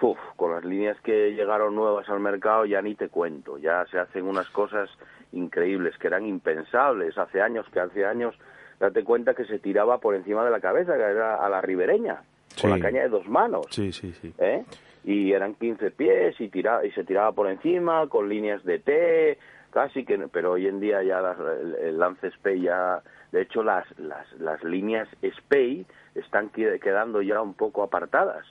uf, 0.00 0.18
con 0.36 0.52
las 0.52 0.64
líneas 0.64 0.98
que 1.02 1.34
llegaron 1.34 1.74
nuevas 1.76 2.08
al 2.08 2.20
mercado 2.20 2.64
ya 2.64 2.80
ni 2.80 2.94
te 2.94 3.10
cuento, 3.10 3.58
ya 3.58 3.84
se 3.90 3.98
hacen 3.98 4.24
unas 4.24 4.48
cosas 4.48 4.88
increíbles 5.32 5.98
que 5.98 6.06
eran 6.06 6.24
impensables 6.24 7.18
hace 7.18 7.42
años, 7.42 7.66
que 7.70 7.80
hace 7.80 8.06
años 8.06 8.34
date 8.80 9.04
cuenta 9.04 9.34
que 9.34 9.44
se 9.44 9.58
tiraba 9.58 9.98
por 9.98 10.14
encima 10.14 10.42
de 10.42 10.50
la 10.50 10.60
cabeza, 10.60 10.94
que 10.96 11.02
era 11.02 11.44
a 11.44 11.48
la 11.50 11.60
ribereña, 11.60 12.22
con 12.58 12.70
Sí. 12.70 12.78
la 12.78 12.80
caña 12.80 13.02
de 13.02 13.08
dos 13.10 13.28
manos. 13.28 13.66
Sí, 13.68 13.92
sí, 13.92 14.12
sí. 14.14 14.32
¿eh? 14.38 14.64
Y 15.04 15.32
eran 15.32 15.54
15 15.56 15.90
pies 15.90 16.40
y, 16.40 16.48
tira, 16.48 16.84
y 16.86 16.90
se 16.92 17.04
tiraba 17.04 17.32
por 17.32 17.48
encima 17.50 18.08
con 18.08 18.28
líneas 18.30 18.64
de 18.64 18.78
T, 18.78 19.38
casi 19.72 20.04
que, 20.04 20.18
pero 20.28 20.52
hoy 20.52 20.66
en 20.68 20.80
día 20.80 21.02
ya 21.02 21.20
las- 21.20 21.38
el, 21.80 21.98
lance 21.98 22.30
Spey 22.32 22.60
ya, 22.62 23.02
de 23.32 23.42
hecho 23.42 23.62
las, 23.62 23.86
las, 23.98 24.30
las 24.38 24.62
líneas 24.62 25.08
Spey 25.38 25.86
están 26.14 26.50
que- 26.50 26.78
quedando 26.80 27.22
ya 27.22 27.40
un 27.42 27.54
poco 27.54 27.82
apartadas. 27.82 28.44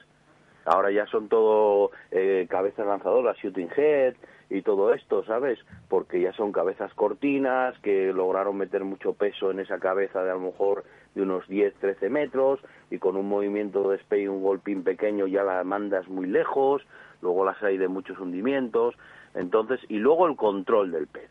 Ahora 0.66 0.92
ya 0.92 1.08
son 1.08 1.28
todo 1.28 1.90
eh, 2.12 2.46
cabezas 2.50 2.86
lanzadoras, 2.86 3.36
shooting 3.38 3.70
head 3.76 4.14
y 4.52 4.62
todo 4.62 4.94
esto, 4.94 5.24
¿sabes? 5.26 5.58
Porque 5.90 6.22
ya 6.22 6.34
son 6.34 6.52
cabezas 6.52 6.94
cortinas 6.94 7.76
que 7.80 8.14
lograron 8.14 8.58
meter 8.58 8.84
mucho 8.84 9.14
peso 9.14 9.50
en 9.50 9.60
esa 9.60 9.80
cabeza 9.80 10.24
de 10.24 10.30
a 10.30 10.34
lo 10.36 10.42
mejor 10.42 10.84
de 11.16 11.24
unos 11.24 11.48
10, 11.48 11.74
13 11.76 12.10
metros 12.10 12.60
y 12.92 13.00
con 13.00 13.16
un 13.18 13.28
movimiento 13.28 13.90
de 13.90 13.98
spey, 14.00 14.28
un 14.28 14.44
golpín 14.44 14.84
pequeño 14.84 15.26
ya 15.26 15.44
la 15.44 15.64
mandas 15.64 16.08
muy 16.08 16.28
lejos, 16.28 16.84
luego 17.24 17.44
las 17.44 17.62
hay 17.64 17.78
de 17.78 17.88
muchos 17.88 18.20
hundimientos, 18.20 18.94
entonces, 19.34 19.80
y 19.90 19.98
luego 19.98 20.28
el 20.28 20.36
control 20.36 20.92
del 20.92 21.08
pez. 21.08 21.30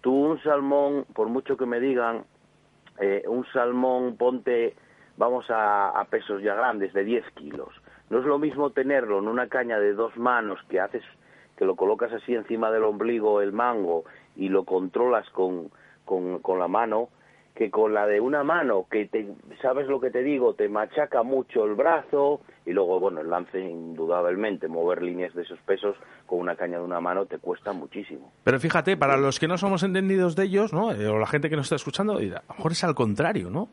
Tú 0.00 0.12
un 0.12 0.42
salmón, 0.42 1.04
por 1.14 1.28
mucho 1.28 1.56
que 1.56 1.66
me 1.66 1.80
digan, 1.80 2.24
eh, 3.00 3.22
un 3.26 3.44
salmón 3.52 4.16
ponte, 4.16 4.74
vamos 5.16 5.50
a, 5.50 5.90
a 5.90 6.04
pesos 6.04 6.42
ya 6.42 6.54
grandes, 6.54 6.92
de 6.92 7.04
10 7.04 7.24
kilos. 7.32 7.68
No 8.10 8.18
es 8.20 8.24
lo 8.24 8.38
mismo 8.38 8.70
tenerlo 8.70 9.18
en 9.18 9.28
una 9.28 9.48
caña 9.48 9.78
de 9.78 9.92
dos 9.92 10.16
manos 10.16 10.60
que 10.68 10.80
haces, 10.80 11.02
que 11.56 11.64
lo 11.64 11.76
colocas 11.76 12.12
así 12.12 12.34
encima 12.34 12.70
del 12.70 12.84
ombligo, 12.84 13.40
el 13.40 13.52
mango, 13.52 14.04
y 14.36 14.48
lo 14.48 14.64
controlas 14.64 15.28
con, 15.30 15.70
con, 16.04 16.38
con 16.38 16.58
la 16.58 16.68
mano, 16.68 17.08
que 17.58 17.72
con 17.72 17.92
la 17.92 18.06
de 18.06 18.20
una 18.20 18.44
mano, 18.44 18.86
que 18.88 19.06
te, 19.06 19.26
sabes 19.60 19.88
lo 19.88 20.00
que 20.00 20.12
te 20.12 20.22
digo, 20.22 20.54
te 20.54 20.68
machaca 20.68 21.24
mucho 21.24 21.64
el 21.64 21.74
brazo, 21.74 22.40
y 22.64 22.70
luego, 22.70 23.00
bueno, 23.00 23.20
el 23.20 23.28
lance, 23.28 23.58
indudablemente, 23.58 24.68
mover 24.68 25.02
líneas 25.02 25.34
de 25.34 25.42
esos 25.42 25.58
pesos 25.62 25.96
con 26.24 26.38
una 26.38 26.54
caña 26.54 26.78
de 26.78 26.84
una 26.84 27.00
mano 27.00 27.26
te 27.26 27.38
cuesta 27.38 27.72
muchísimo. 27.72 28.30
Pero 28.44 28.60
fíjate, 28.60 28.96
para 28.96 29.16
los 29.16 29.40
que 29.40 29.48
no 29.48 29.58
somos 29.58 29.82
entendidos 29.82 30.36
de 30.36 30.44
ellos, 30.44 30.72
¿no? 30.72 30.92
Eh, 30.92 31.08
o 31.08 31.18
la 31.18 31.26
gente 31.26 31.50
que 31.50 31.56
nos 31.56 31.64
está 31.64 31.74
escuchando, 31.74 32.18
a 32.18 32.20
lo 32.20 32.54
mejor 32.56 32.70
es 32.70 32.84
al 32.84 32.94
contrario, 32.94 33.50
¿no? 33.50 33.68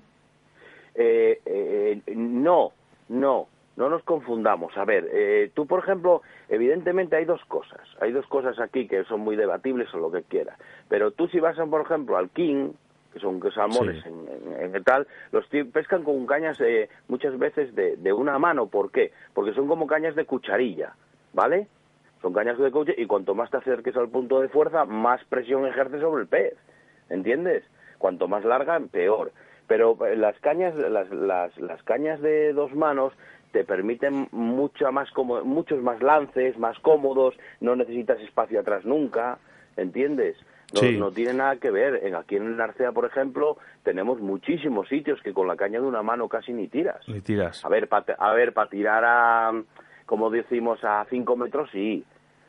Eh, 0.96 1.40
eh, 1.46 2.02
no, 2.16 2.72
no, 3.10 3.48
no 3.76 3.90
nos 3.90 4.02
confundamos. 4.02 4.76
A 4.78 4.86
ver, 4.86 5.08
eh, 5.14 5.52
tú, 5.54 5.68
por 5.68 5.84
ejemplo, 5.84 6.24
evidentemente 6.50 7.18
hay 7.18 7.26
dos 7.26 7.46
cosas. 7.46 7.82
Hay 8.02 8.12
dos 8.12 8.26
cosas 8.26 8.60
aquí 8.60 8.88
que 8.88 9.04
son 9.04 9.20
muy 9.20 9.36
debatibles 9.36 9.94
o 9.94 10.00
lo 10.00 10.12
que 10.12 10.24
quieras. 10.24 10.58
Pero 10.90 11.12
tú 11.12 11.28
si 11.28 11.40
vas, 11.40 11.56
por 11.70 11.82
ejemplo, 11.82 12.18
al 12.18 12.32
King, 12.32 12.72
que 13.16 13.22
son 13.22 13.40
que 13.40 13.50
salmones 13.52 14.04
Sí. 14.04 14.10
en, 14.10 14.60
en- 14.62 14.76
en 14.76 14.84
tal, 14.84 15.08
los 15.32 15.46
pescan 15.72 16.04
con 16.04 16.26
cañas 16.26 16.60
eh, 16.60 16.90
muchas 17.08 17.40
veces 17.40 17.74
de, 17.74 17.96
de 17.96 18.12
una 18.12 18.38
mano. 18.38 18.68
¿Por 18.68 18.92
qué? 18.92 19.14
Porque 19.34 19.54
son 19.54 19.70
como 19.70 19.88
cañas 19.88 20.16
de 20.16 20.26
cucharilla, 20.26 20.94
¿vale? 21.32 21.68
Son 22.22 22.34
cañas 22.34 22.58
de 22.58 22.70
cucharilla 22.72 23.02
y 23.02 23.08
cuanto 23.08 23.34
más 23.34 23.50
te 23.50 23.56
acerques 23.58 23.96
al 23.96 24.10
punto 24.10 24.42
de 24.42 24.50
fuerza, 24.50 24.84
más 24.84 25.24
presión 25.30 25.66
ejerce 25.66 26.02
sobre 26.02 26.24
el 26.24 26.28
pez. 26.28 26.56
¿Entiendes? 27.10 27.64
Cuanto 28.00 28.28
más 28.28 28.44
larga, 28.44 28.78
peor. 28.92 29.32
Pero 29.68 29.98
eh, 30.06 30.18
las 30.18 30.38
cañas, 30.42 30.76
las, 30.76 31.10
las, 31.12 31.58
las 31.58 31.82
cañas 31.84 32.20
de 32.22 32.52
dos 32.52 32.74
manos 32.76 33.14
te 33.54 33.64
permiten 33.64 34.28
mucha 34.34 34.92
más 34.92 35.10
como, 35.12 35.42
muchos 35.46 35.82
más 35.82 36.02
lances, 36.04 36.58
más 36.58 36.78
cómodos, 36.80 37.34
no 37.62 37.78
necesitas 37.78 38.20
espacio 38.20 38.60
atrás 38.60 38.84
nunca, 38.84 39.38
¿entiendes? 39.78 40.36
No, 40.76 40.80
Sí. 40.82 40.98
no 40.98 41.12
tiene 41.12 41.34
nada 41.34 41.56
que 41.58 41.72
ver. 41.72 42.06
En, 42.06 42.16
aquí 42.16 42.36
en 42.36 42.58
Narcea, 42.58 42.92
por 42.92 43.06
ejemplo, 43.06 43.58
tenemos 43.84 44.20
muchísimos 44.20 44.88
sitios 44.90 45.22
que 45.22 45.34
con 45.34 45.48
la 45.48 45.56
caña 45.56 45.80
de 45.80 45.88
una 45.88 46.04
mano 46.04 46.28
casi 46.28 46.54
ni 46.54 46.68
tiras. 46.68 47.08
Ni 47.08 47.22
tiras. 47.22 47.64
A 47.64 47.70
ver, 47.70 47.88
para 47.88 48.14
a 48.18 48.34
ver, 48.34 48.54
para 48.54 48.70
tirar 48.70 49.04
a, 49.06 49.52
como 50.06 50.30
decimos, 50.30 50.80
a 50.84 51.06
5 51.10 51.36
metros 51.38 51.70
sí, 51.72 52.04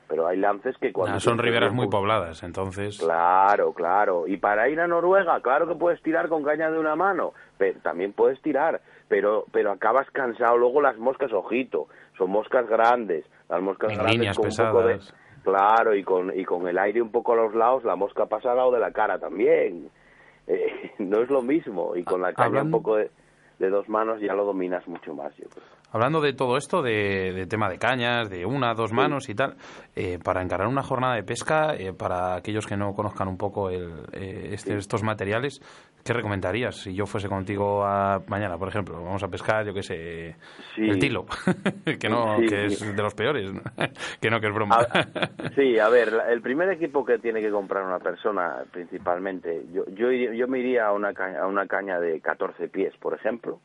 pero 0.09 0.27
hay 0.27 0.37
lances 0.39 0.77
que 0.79 0.93
cuando... 0.93 1.17
Ah, 1.17 1.21
son 1.21 1.39
riberas 1.39 1.73
muy 1.73 1.89
pobladas, 1.89 2.43
entonces... 2.43 2.99
Claro, 2.99 3.73
claro. 3.73 4.27
Y 4.27 4.37
para 4.37 4.69
ir 4.69 4.81
a 4.81 4.87
Noruega, 4.87 5.41
claro 5.41 5.67
que 5.67 5.75
puedes 5.75 6.01
tirar 6.03 6.29
con 6.29 6.45
caña 6.45 6.71
de 6.71 6.79
una 6.79 6.95
mano, 6.95 7.33
pero 7.59 7.79
también 7.81 8.13
puedes 8.13 8.41
tirar, 8.43 8.81
pero 9.09 9.45
pero 9.53 9.73
acabas 9.73 10.09
cansado. 10.11 10.57
Luego 10.59 10.81
las 10.81 10.97
moscas, 10.99 11.33
ojito, 11.33 11.89
son 12.17 12.31
moscas 12.31 12.69
grandes, 12.69 13.25
las 13.49 13.63
moscas 13.63 13.91
En 13.91 13.99
grandes 13.99 14.17
líneas 14.17 14.37
con 14.37 14.47
un 14.47 14.57
poco 14.57 14.87
de 14.87 14.95
pesadas. 14.95 15.15
Claro 15.47 15.95
y 15.95 16.03
con 16.03 16.37
y 16.39 16.45
con 16.45 16.67
el 16.69 16.77
aire 16.79 17.01
un 17.01 17.11
poco 17.11 17.33
a 17.33 17.37
los 17.37 17.55
lados, 17.55 17.85
la 17.85 17.97
mosca 17.97 18.27
pasa 18.27 18.51
al 18.51 18.57
lado 18.59 18.73
de 18.73 18.81
la 18.81 18.91
cara 18.93 19.19
también. 19.19 19.89
Eh, 20.49 20.93
no 21.01 21.23
es 21.23 21.29
lo 21.29 21.43
mismo 21.43 21.97
y 21.97 22.05
con 22.05 22.23
la 22.23 22.33
caña 22.33 22.47
Hablando- 22.61 22.77
un 22.77 22.83
poco 22.83 22.95
de, 22.99 23.11
de 23.59 23.69
dos 23.69 23.89
manos 23.89 24.21
ya 24.21 24.33
lo 24.33 24.45
dominas 24.45 24.87
mucho 24.87 25.13
más, 25.13 25.37
yo 25.37 25.49
creo. 25.49 25.65
Hablando 25.91 26.21
de 26.21 26.35
todo 26.35 26.57
esto, 26.57 26.83
de, 26.83 27.33
de 27.33 27.47
tema 27.47 27.69
de 27.69 27.79
cañas, 27.79 28.31
de 28.31 28.47
una, 28.47 28.73
dos 28.75 28.93
manos 28.93 29.29
y 29.29 29.35
tal, 29.35 29.57
eh, 29.97 30.21
para 30.23 30.43
encarar 30.43 30.69
una 30.69 30.85
jornada 30.85 31.17
de 31.17 31.25
pesca, 31.25 31.75
eh, 31.75 31.93
para 31.93 32.37
aquellos 32.37 32.65
que 32.65 32.77
no 32.77 32.93
conozcan 32.95 33.27
un 33.27 33.37
poco 33.37 33.71
el, 33.71 33.91
eh, 34.13 34.51
este- 34.53 34.77
estos 34.77 35.03
materiales, 35.03 35.61
¿qué 36.07 36.13
recomendarías? 36.13 36.77
Si 36.77 36.95
yo 36.95 37.05
fuese 37.07 37.29
contigo 37.29 37.85
a, 37.85 38.21
mañana, 38.29 38.57
por 38.57 38.69
ejemplo, 38.69 39.03
vamos 39.03 39.23
a 39.23 39.29
pescar, 39.29 39.67
yo 39.67 39.75
qué 39.75 39.83
sé, 39.83 40.37
Sí. 40.75 40.89
el 40.89 40.99
tilo, 40.99 41.27
que 42.01 42.09
no, 42.09 42.39
Sí. 42.39 42.47
que 42.47 42.65
es 42.67 42.97
de 42.97 43.03
los 43.03 43.15
peores, 43.15 43.51
que 44.21 44.31
no, 44.31 44.41
que 44.41 44.47
es 44.47 44.55
broma. 44.55 44.77
A- 44.77 45.51
sí, 45.57 45.79
a 45.79 45.89
ver, 45.89 46.13
el 46.31 46.41
primer 46.41 46.71
equipo 46.71 47.05
que 47.05 47.19
tiene 47.19 47.41
que 47.41 47.51
comprar 47.51 47.85
una 47.85 47.99
persona, 47.99 48.63
principalmente, 48.71 49.65
yo 49.73 49.85
yo, 49.89 50.11
yo 50.13 50.49
me 50.49 50.61
iría 50.61 50.87
a 50.87 50.93
una, 50.93 51.13
caña, 51.13 51.41
a 51.41 51.47
una 51.47 51.67
caña 51.67 51.99
de 52.01 52.21
14 52.21 52.69
pies, 52.69 52.95
por 52.99 53.15
ejemplo, 53.15 53.59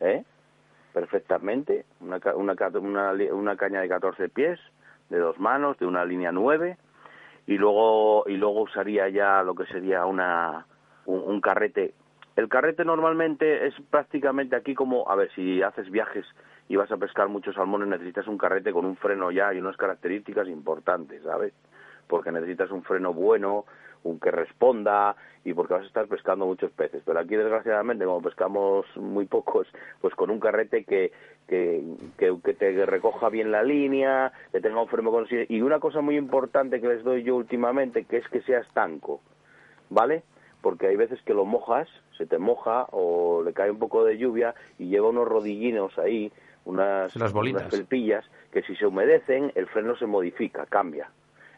¿eh? 0.00 0.22
Perfectamente, 0.92 1.84
una, 2.00 2.18
una, 2.34 2.54
una, 2.80 3.12
una 3.32 3.56
caña 3.56 3.80
de 3.80 3.88
14 3.88 4.28
pies, 4.30 4.58
de 5.10 5.18
dos 5.18 5.38
manos, 5.38 5.78
de 5.78 5.86
una 5.86 6.04
línea 6.04 6.32
9, 6.32 6.76
y 7.46 7.56
luego, 7.56 8.24
y 8.26 8.36
luego 8.36 8.62
usaría 8.62 9.08
ya 9.08 9.42
lo 9.42 9.54
que 9.54 9.64
sería 9.66 10.04
una, 10.06 10.66
un, 11.08 11.40
carrete. 11.40 11.94
El 12.36 12.48
carrete 12.48 12.84
normalmente 12.84 13.66
es 13.66 13.74
prácticamente 13.90 14.56
aquí 14.56 14.74
como, 14.74 15.10
a 15.10 15.16
ver, 15.16 15.30
si 15.34 15.62
haces 15.62 15.90
viajes 15.90 16.24
y 16.68 16.76
vas 16.76 16.92
a 16.92 16.96
pescar 16.96 17.28
muchos 17.28 17.54
salmones, 17.54 17.88
necesitas 17.88 18.28
un 18.28 18.38
carrete 18.38 18.72
con 18.72 18.84
un 18.84 18.96
freno 18.96 19.30
ya 19.30 19.52
y 19.52 19.58
unas 19.58 19.76
características 19.76 20.48
importantes, 20.48 21.22
¿sabes? 21.22 21.52
Porque 22.06 22.30
necesitas 22.30 22.70
un 22.70 22.82
freno 22.82 23.12
bueno, 23.12 23.64
un 24.04 24.20
que 24.20 24.30
responda 24.30 25.16
y 25.44 25.54
porque 25.54 25.74
vas 25.74 25.82
a 25.82 25.86
estar 25.86 26.06
pescando 26.06 26.46
muchos 26.46 26.70
peces. 26.72 27.02
Pero 27.04 27.18
aquí, 27.18 27.36
desgraciadamente, 27.36 28.04
como 28.04 28.22
pescamos 28.22 28.86
muy 28.96 29.24
pocos, 29.24 29.66
pues 30.00 30.14
con 30.14 30.30
un 30.30 30.38
carrete 30.38 30.84
que, 30.84 31.10
que, 31.48 31.82
que, 32.18 32.54
te 32.54 32.86
recoja 32.86 33.30
bien 33.30 33.50
la 33.50 33.62
línea, 33.62 34.32
que 34.52 34.60
tenga 34.60 34.80
un 34.80 34.88
freno 34.88 35.10
con... 35.10 35.26
Y 35.30 35.60
una 35.62 35.80
cosa 35.80 36.02
muy 36.02 36.16
importante 36.16 36.80
que 36.80 36.88
les 36.88 37.02
doy 37.02 37.22
yo 37.22 37.36
últimamente, 37.36 38.04
que 38.04 38.18
es 38.18 38.28
que 38.28 38.42
sea 38.42 38.60
estanco, 38.60 39.20
¿vale? 39.88 40.22
Porque 40.62 40.88
hay 40.88 40.96
veces 40.96 41.20
que 41.22 41.34
lo 41.34 41.44
mojas, 41.44 41.88
se 42.16 42.26
te 42.26 42.38
moja 42.38 42.86
o 42.90 43.42
le 43.44 43.52
cae 43.52 43.70
un 43.70 43.78
poco 43.78 44.04
de 44.04 44.18
lluvia 44.18 44.54
y 44.78 44.88
lleva 44.88 45.08
unos 45.08 45.28
rodillinos 45.28 45.96
ahí, 45.98 46.32
unas, 46.64 47.14
Las 47.16 47.32
bolitas. 47.32 47.62
unas 47.62 47.70
felpillas, 47.70 48.24
que 48.52 48.62
si 48.62 48.74
se 48.76 48.86
humedecen 48.86 49.52
el 49.54 49.66
freno 49.68 49.96
se 49.96 50.06
modifica, 50.06 50.66
cambia. 50.66 51.08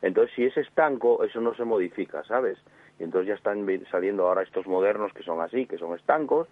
Entonces, 0.02 0.34
si 0.34 0.44
es 0.44 0.56
estanco, 0.56 1.24
eso 1.24 1.40
no 1.40 1.54
se 1.54 1.64
modifica, 1.64 2.22
¿sabes? 2.24 2.58
Y 2.98 3.04
entonces 3.04 3.28
ya 3.28 3.34
están 3.34 3.66
saliendo 3.90 4.28
ahora 4.28 4.42
estos 4.42 4.66
modernos 4.66 5.12
que 5.14 5.22
son 5.22 5.40
así, 5.40 5.66
que 5.66 5.78
son 5.78 5.94
estancos, 5.96 6.48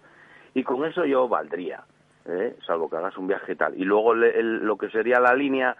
y 0.55 0.63
con 0.63 0.83
eso 0.85 1.05
yo 1.05 1.27
valdría, 1.27 1.83
¿eh? 2.25 2.55
salvo 2.65 2.89
que 2.89 2.95
hagas 2.97 3.17
un 3.17 3.27
viaje 3.27 3.55
tal. 3.55 3.79
Y 3.79 3.83
luego 3.85 4.13
el- 4.13 4.65
lo 4.65 4.77
que 4.77 4.89
sería 4.89 5.19
la 5.19 5.35
línea, 5.35 5.77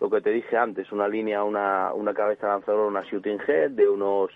lo 0.00 0.08
que 0.08 0.20
te 0.20 0.30
dije 0.30 0.56
antes, 0.56 0.90
una 0.92 1.08
línea, 1.08 1.42
una, 1.44 1.92
una 1.92 2.14
cabeza 2.14 2.46
lanzadora, 2.48 2.86
una 2.86 3.02
shooting 3.02 3.38
head 3.46 3.70
de 3.72 3.88
unos 3.88 4.30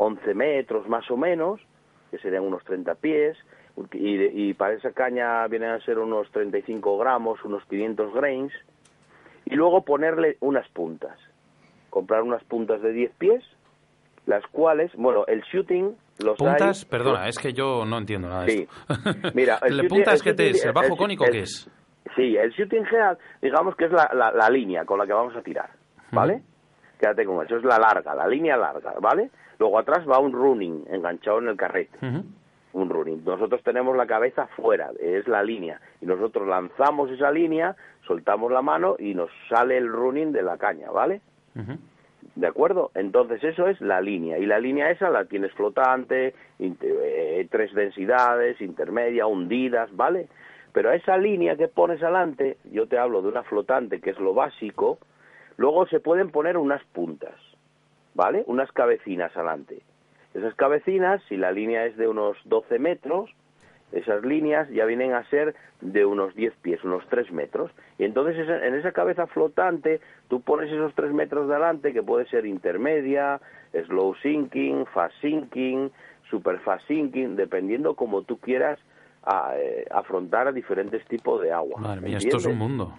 11 0.00 0.32
metros 0.34 0.88
más 0.88 1.10
o 1.10 1.16
menos, 1.16 1.60
que 2.10 2.18
serían 2.18 2.44
unos 2.44 2.62
30 2.64 2.94
pies, 2.94 3.36
y, 3.92 4.48
y 4.50 4.54
para 4.54 4.74
esa 4.74 4.92
caña 4.92 5.46
vienen 5.48 5.70
a 5.70 5.80
ser 5.80 5.98
unos 5.98 6.30
35 6.30 6.98
gramos, 6.98 7.44
unos 7.44 7.64
500 7.66 8.14
grains, 8.14 8.52
y 9.44 9.54
luego 9.56 9.82
ponerle 9.84 10.36
unas 10.40 10.68
puntas. 10.70 11.18
Comprar 11.90 12.22
unas 12.22 12.44
puntas 12.44 12.80
de 12.82 12.92
10 12.92 13.12
pies, 13.18 13.44
las 14.26 14.44
cuales, 14.48 14.92
bueno, 14.94 15.24
el 15.26 15.42
shooting, 15.42 15.96
los 16.18 16.36
¿Puntas? 16.38 16.84
hay- 16.84 16.90
Perdona, 16.90 17.28
es 17.28 17.38
que 17.38 17.52
yo 17.52 17.84
no 17.84 17.98
entiendo 17.98 18.28
nada 18.28 18.44
de 18.44 18.50
Sí. 18.52 18.68
esto. 18.68 18.84
Mira, 19.34 19.58
el 19.62 19.76
¿Le 19.76 19.82
shooting- 19.84 19.88
puntas 19.88 20.22
qué 20.22 20.34
te 20.34 20.50
es? 20.50 20.64
¿El 20.64 20.72
bajo 20.72 20.92
el- 20.92 20.96
cónico 20.98 21.24
el- 21.24 21.30
qué 21.32 21.40
es? 21.40 21.70
Sí, 22.16 22.36
el 22.36 22.50
shooting 22.50 22.84
head, 22.86 23.16
digamos 23.42 23.76
que 23.76 23.84
es 23.86 23.92
la, 23.92 24.10
la, 24.14 24.32
la 24.32 24.48
línea 24.50 24.84
con 24.84 24.98
la 24.98 25.06
que 25.06 25.12
vamos 25.12 25.36
a 25.36 25.42
tirar, 25.42 25.70
¿vale? 26.10 26.42
Quédate 26.98 27.24
con 27.24 27.44
eso, 27.44 27.56
es 27.56 27.64
la 27.64 27.78
larga, 27.78 28.14
la 28.14 28.26
línea 28.26 28.56
larga, 28.56 28.94
¿vale? 29.00 29.30
Luego 29.58 29.78
atrás 29.78 30.08
va 30.08 30.18
un 30.18 30.32
running 30.32 30.84
enganchado 30.90 31.38
en 31.38 31.48
el 31.48 31.56
carrete, 31.56 31.98
un 32.72 32.88
running. 32.88 33.24
Nosotros 33.24 33.62
tenemos 33.62 33.96
la 33.96 34.06
cabeza 34.06 34.46
fuera, 34.56 34.90
es 35.00 35.26
la 35.26 35.42
línea, 35.42 35.80
y 36.00 36.06
nosotros 36.06 36.46
lanzamos 36.46 37.10
esa 37.10 37.30
línea, 37.30 37.74
soltamos 38.06 38.52
la 38.52 38.62
mano 38.62 38.96
y 38.98 39.14
nos 39.14 39.30
sale 39.48 39.76
el 39.76 39.88
running 39.88 40.32
de 40.32 40.42
la 40.42 40.58
caña, 40.58 40.90
¿vale? 40.90 41.20
¿De 42.36 42.46
acuerdo? 42.46 42.92
Entonces 42.94 43.42
eso 43.42 43.66
es 43.66 43.80
la 43.80 44.00
línea. 44.00 44.38
Y 44.38 44.46
la 44.46 44.60
línea 44.60 44.90
esa 44.90 45.10
la 45.10 45.24
tienes 45.24 45.52
flotante, 45.54 46.34
eh, 46.60 47.48
tres 47.50 47.74
densidades, 47.74 48.60
intermedia, 48.60 49.26
hundidas, 49.26 49.94
¿vale? 49.96 50.28
Pero 50.72 50.90
a 50.90 50.94
esa 50.94 51.16
línea 51.16 51.56
que 51.56 51.66
pones 51.66 52.00
adelante, 52.00 52.58
yo 52.70 52.86
te 52.86 52.96
hablo 52.96 53.22
de 53.22 53.28
una 53.28 53.42
flotante 53.42 54.00
que 54.00 54.10
es 54.10 54.18
lo 54.20 54.34
básico, 54.34 54.98
luego 55.56 55.86
se 55.88 55.98
pueden 55.98 56.30
poner 56.30 56.56
unas 56.56 56.84
puntas, 56.92 57.34
¿vale? 58.18 58.42
Unas 58.48 58.70
cabecinas 58.72 59.34
adelante. 59.36 59.78
Esas 60.34 60.52
cabecinas, 60.56 61.22
si 61.28 61.36
la 61.36 61.52
línea 61.52 61.86
es 61.86 61.96
de 61.96 62.08
unos 62.08 62.36
12 62.46 62.80
metros, 62.80 63.30
esas 63.92 64.24
líneas 64.24 64.68
ya 64.70 64.84
vienen 64.86 65.14
a 65.14 65.22
ser 65.30 65.54
de 65.80 66.04
unos 66.04 66.34
10 66.34 66.52
pies, 66.60 66.82
unos 66.82 67.06
3 67.08 67.30
metros. 67.30 67.70
Y 67.96 68.02
entonces 68.04 68.36
en 68.48 68.74
esa 68.74 68.90
cabeza 68.90 69.28
flotante 69.28 70.00
tú 70.28 70.40
pones 70.40 70.70
esos 70.70 70.92
3 70.96 71.12
metros 71.12 71.46
de 71.46 71.54
adelante, 71.54 71.92
que 71.92 72.02
puede 72.02 72.26
ser 72.26 72.44
intermedia, 72.44 73.40
slow 73.86 74.16
sinking, 74.16 74.84
fast 74.86 75.14
sinking, 75.20 75.90
super 76.28 76.58
fast 76.58 76.86
sinking, 76.88 77.36
dependiendo 77.36 77.94
como 77.94 78.22
tú 78.22 78.38
quieras 78.38 78.80
a- 79.22 79.52
eh, 79.56 79.86
afrontar 79.92 80.48
a 80.48 80.52
diferentes 80.52 81.04
tipos 81.06 81.40
de 81.40 81.52
agua. 81.52 81.80
Madre 81.80 82.00
mía, 82.00 82.18
esto 82.18 82.36
es 82.38 82.46
un 82.52 82.58
mundo. 82.58 82.92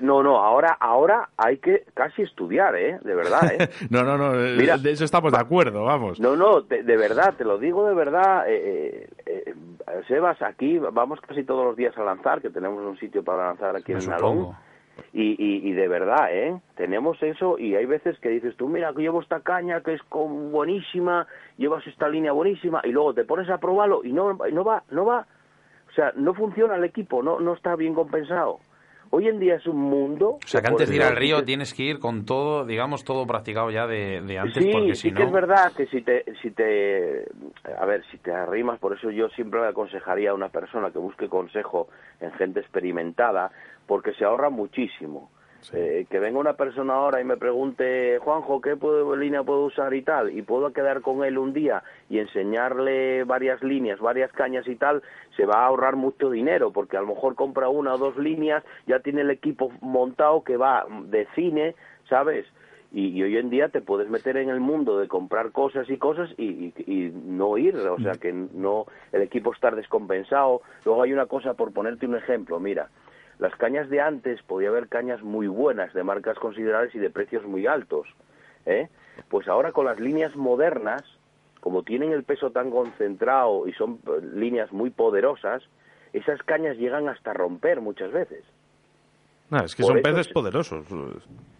No, 0.00 0.22
no, 0.22 0.38
ahora, 0.42 0.76
ahora 0.80 1.28
hay 1.36 1.58
que 1.58 1.84
casi 1.94 2.22
estudiar, 2.22 2.74
¿eh? 2.76 2.98
De 3.02 3.14
verdad, 3.14 3.52
¿eh? 3.52 3.68
No, 3.90 4.02
no, 4.04 4.16
no, 4.18 4.34
eh, 4.34 4.56
Mira. 4.58 4.78
de 4.78 4.90
eso 4.90 5.04
estamos 5.04 5.32
de 5.32 5.38
acuerdo, 5.38 5.84
vamos. 5.84 6.18
No, 6.20 6.36
no, 6.36 6.60
de, 6.62 6.82
de 6.82 6.96
verdad, 6.96 7.34
te 7.36 7.44
lo 7.44 7.58
digo 7.58 7.86
de 7.88 7.94
verdad. 7.94 8.44
Eh, 8.48 9.08
eh, 9.26 9.54
eh, 9.54 9.54
Sebas, 10.08 10.40
aquí 10.42 10.78
vamos 10.78 11.20
casi 11.20 11.44
todos 11.44 11.64
los 11.64 11.76
días 11.76 11.96
a 11.98 12.02
lanzar, 12.04 12.40
que 12.42 12.50
tenemos 12.50 12.82
un 12.84 12.98
sitio 12.98 13.22
para 13.22 13.46
lanzar 13.46 13.76
aquí 13.76 13.92
Me 13.94 14.00
en 14.00 14.10
Nalón. 14.10 14.32
supongo. 14.36 14.56
Y, 15.12 15.36
y, 15.38 15.68
y 15.68 15.72
de 15.74 15.88
verdad, 15.88 16.28
¿eh? 16.32 16.58
Tenemos 16.74 17.22
eso 17.22 17.58
y 17.58 17.74
hay 17.76 17.84
veces 17.84 18.18
que 18.18 18.30
dices 18.30 18.56
tú, 18.56 18.66
mira, 18.68 18.94
que 18.94 19.02
llevo 19.02 19.20
esta 19.20 19.40
caña 19.40 19.82
que 19.82 19.92
es 19.92 20.02
con 20.04 20.50
buenísima, 20.52 21.26
llevas 21.58 21.86
esta 21.86 22.08
línea 22.08 22.32
buenísima 22.32 22.80
y 22.82 22.92
luego 22.92 23.12
te 23.12 23.24
pones 23.24 23.48
a 23.50 23.58
probarlo 23.58 24.02
y 24.04 24.12
no, 24.12 24.32
no 24.32 24.64
va, 24.64 24.82
no 24.90 25.04
va. 25.04 25.26
O 25.90 25.92
sea, 25.92 26.12
no 26.16 26.32
funciona 26.34 26.76
el 26.76 26.84
equipo, 26.84 27.22
no, 27.22 27.40
no 27.40 27.52
está 27.54 27.76
bien 27.76 27.94
compensado. 27.94 28.58
Hoy 29.10 29.28
en 29.28 29.38
día 29.38 29.56
es 29.56 29.66
un 29.66 29.76
mundo... 29.76 30.38
O 30.44 30.46
sea, 30.46 30.60
que 30.60 30.68
antes 30.68 30.88
de 30.88 30.96
ir 30.96 31.02
al 31.02 31.16
río 31.16 31.44
tienes 31.44 31.72
que 31.74 31.84
ir 31.84 31.98
con 31.98 32.24
todo, 32.24 32.64
digamos, 32.64 33.04
todo 33.04 33.26
practicado 33.26 33.70
ya 33.70 33.86
de, 33.86 34.20
de 34.20 34.38
antes, 34.38 34.62
sí, 34.62 34.70
porque 34.72 34.94
sí 34.94 35.12
que 35.12 35.22
es 35.22 35.32
verdad 35.32 35.72
que 35.76 35.86
si 35.86 36.02
te, 36.02 36.24
si 36.42 36.50
te, 36.50 37.26
a 37.78 37.86
ver, 37.86 38.04
si 38.10 38.18
te 38.18 38.32
arrimas, 38.32 38.78
por 38.78 38.96
eso 38.96 39.10
yo 39.10 39.28
siempre 39.30 39.60
le 39.60 39.68
aconsejaría 39.68 40.30
a 40.30 40.34
una 40.34 40.48
persona 40.48 40.90
que 40.90 40.98
busque 40.98 41.28
consejo 41.28 41.88
en 42.20 42.32
gente 42.32 42.60
experimentada, 42.60 43.50
porque 43.86 44.12
se 44.14 44.24
ahorra 44.24 44.50
muchísimo. 44.50 45.30
Eh, 45.72 46.06
que 46.08 46.20
venga 46.20 46.38
una 46.38 46.52
persona 46.52 46.94
ahora 46.94 47.20
y 47.20 47.24
me 47.24 47.36
pregunte, 47.36 48.18
Juanjo, 48.20 48.60
¿qué 48.60 48.76
puedo, 48.76 49.16
línea 49.16 49.42
puedo 49.42 49.64
usar 49.64 49.92
y 49.94 50.02
tal? 50.02 50.30
Y 50.36 50.42
puedo 50.42 50.72
quedar 50.72 51.00
con 51.00 51.24
él 51.24 51.38
un 51.38 51.52
día 51.52 51.82
y 52.08 52.18
enseñarle 52.20 53.24
varias 53.24 53.62
líneas, 53.62 53.98
varias 53.98 54.30
cañas 54.32 54.66
y 54.68 54.76
tal, 54.76 55.02
se 55.36 55.44
va 55.44 55.64
a 55.64 55.66
ahorrar 55.66 55.96
mucho 55.96 56.30
dinero, 56.30 56.70
porque 56.72 56.96
a 56.96 57.00
lo 57.00 57.08
mejor 57.08 57.34
compra 57.34 57.68
una 57.68 57.94
o 57.94 57.98
dos 57.98 58.16
líneas, 58.16 58.62
ya 58.86 59.00
tiene 59.00 59.22
el 59.22 59.30
equipo 59.30 59.72
montado 59.80 60.44
que 60.44 60.56
va 60.56 60.86
de 61.06 61.26
cine, 61.34 61.74
¿sabes? 62.08 62.46
Y, 62.92 63.08
y 63.08 63.22
hoy 63.24 63.36
en 63.36 63.50
día 63.50 63.68
te 63.68 63.80
puedes 63.80 64.08
meter 64.08 64.36
en 64.36 64.48
el 64.48 64.60
mundo 64.60 64.98
de 64.98 65.08
comprar 65.08 65.50
cosas 65.50 65.90
y 65.90 65.96
cosas 65.98 66.30
y, 66.38 66.72
y- 66.76 66.84
y 66.86 67.10
no 67.12 67.58
ir, 67.58 67.76
o 67.76 67.98
sea 68.00 68.12
que 68.12 68.32
no 68.32 68.86
el 69.12 69.22
equipo 69.22 69.52
estar 69.52 69.74
descompensado. 69.74 70.62
Luego 70.84 71.02
hay 71.02 71.12
una 71.12 71.26
cosa, 71.26 71.54
por 71.54 71.72
ponerte 71.72 72.06
un 72.06 72.14
ejemplo, 72.14 72.60
mira, 72.60 72.88
las 73.38 73.54
cañas 73.56 73.88
de 73.90 74.00
antes 74.00 74.42
podía 74.42 74.68
haber 74.68 74.88
cañas 74.88 75.22
muy 75.22 75.46
buenas, 75.46 75.92
de 75.92 76.02
marcas 76.02 76.38
considerables 76.38 76.94
y 76.94 76.98
de 76.98 77.10
precios 77.10 77.44
muy 77.44 77.66
altos. 77.66 78.06
¿eh? 78.64 78.88
Pues 79.28 79.48
ahora 79.48 79.72
con 79.72 79.86
las 79.86 80.00
líneas 80.00 80.34
modernas, 80.36 81.02
como 81.60 81.82
tienen 81.82 82.12
el 82.12 82.24
peso 82.24 82.50
tan 82.50 82.70
concentrado 82.70 83.66
y 83.66 83.72
son 83.72 83.98
eh, 84.06 84.20
líneas 84.34 84.72
muy 84.72 84.90
poderosas, 84.90 85.62
esas 86.12 86.42
cañas 86.42 86.76
llegan 86.78 87.08
hasta 87.08 87.32
romper 87.32 87.80
muchas 87.80 88.12
veces. 88.12 88.44
No, 89.50 89.58
es 89.64 89.74
que 89.74 89.82
son 89.82 90.00
peces 90.02 90.28
poderosos. 90.28 90.86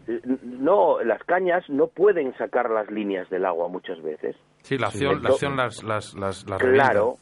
Eh, 0.09 0.21
no, 0.43 1.03
las 1.03 1.23
cañas 1.25 1.69
no 1.69 1.89
pueden 1.89 2.37
sacar 2.37 2.71
las 2.71 2.91
líneas 2.91 3.29
del 3.31 3.45
agua 3.45 3.69
muchas 3.69 4.03
veces. 4.03 4.37
Sí, 4.63 4.79
la 4.79 4.89
acción, 4.89 5.23
la 5.23 5.29
acción 5.31 5.57
las, 5.57 5.85
las, 5.85 6.15
las, 6.15 6.45
Claro, 6.45 7.17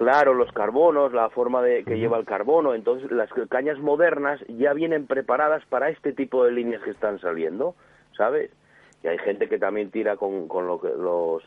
claro, 0.00 0.32
los 0.32 0.50
carbonos, 0.52 1.12
la 1.12 1.28
forma 1.28 1.60
de 1.60 1.84
que 1.84 1.98
lleva 1.98 2.16
el 2.16 2.24
carbono. 2.24 2.72
Entonces, 2.74 3.10
las 3.10 3.28
cañas 3.50 3.78
modernas 3.78 4.40
ya 4.48 4.72
vienen 4.72 5.06
preparadas 5.06 5.62
para 5.66 5.90
este 5.90 6.14
tipo 6.14 6.42
de 6.42 6.52
líneas 6.52 6.82
que 6.82 6.92
están 6.92 7.20
saliendo, 7.20 7.74
¿sabes? 8.16 8.50
Y 9.04 9.08
hay 9.08 9.18
gente 9.18 9.46
que 9.46 9.58
también 9.58 9.90
tira 9.90 10.16
con, 10.16 10.48
con 10.48 10.66
lo 10.66 10.80
que, 10.80 10.88
los 10.88 11.42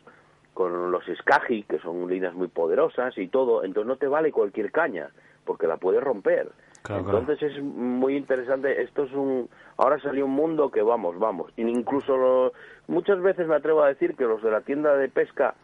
con 0.54 0.92
los 0.92 1.08
escaji, 1.10 1.64
que 1.64 1.80
son 1.80 2.08
líneas 2.08 2.36
muy 2.36 2.48
poderosas 2.48 3.18
y 3.18 3.28
todo. 3.28 3.64
Entonces, 3.64 3.88
no 3.88 3.96
te 3.96 4.08
vale 4.08 4.32
cualquier 4.32 4.72
caña, 4.72 5.10
porque 5.46 5.66
la 5.66 5.78
puedes 5.78 6.04
romper. 6.04 6.52
Entonces 6.88 7.42
es 7.42 7.64
muy 7.64 8.16
interesante. 8.16 8.84
Esto 8.84 9.06
es 9.06 9.14
un. 9.14 9.50
Ahora 9.78 10.00
salió 10.00 10.26
un 10.26 10.32
mundo 10.32 10.70
que 10.70 10.84
vamos, 10.84 11.18
vamos. 11.18 11.52
incluso 11.58 12.52
muchas 12.86 13.20
veces 13.20 13.48
me 13.48 13.56
atrevo 13.56 13.82
a 13.82 13.88
decir 13.88 14.16
que 14.16 14.26
los 14.26 14.44
de 14.44 14.52
la 14.52 14.62
tienda 14.62 14.96
de 14.96 15.10
pesca 15.10 15.56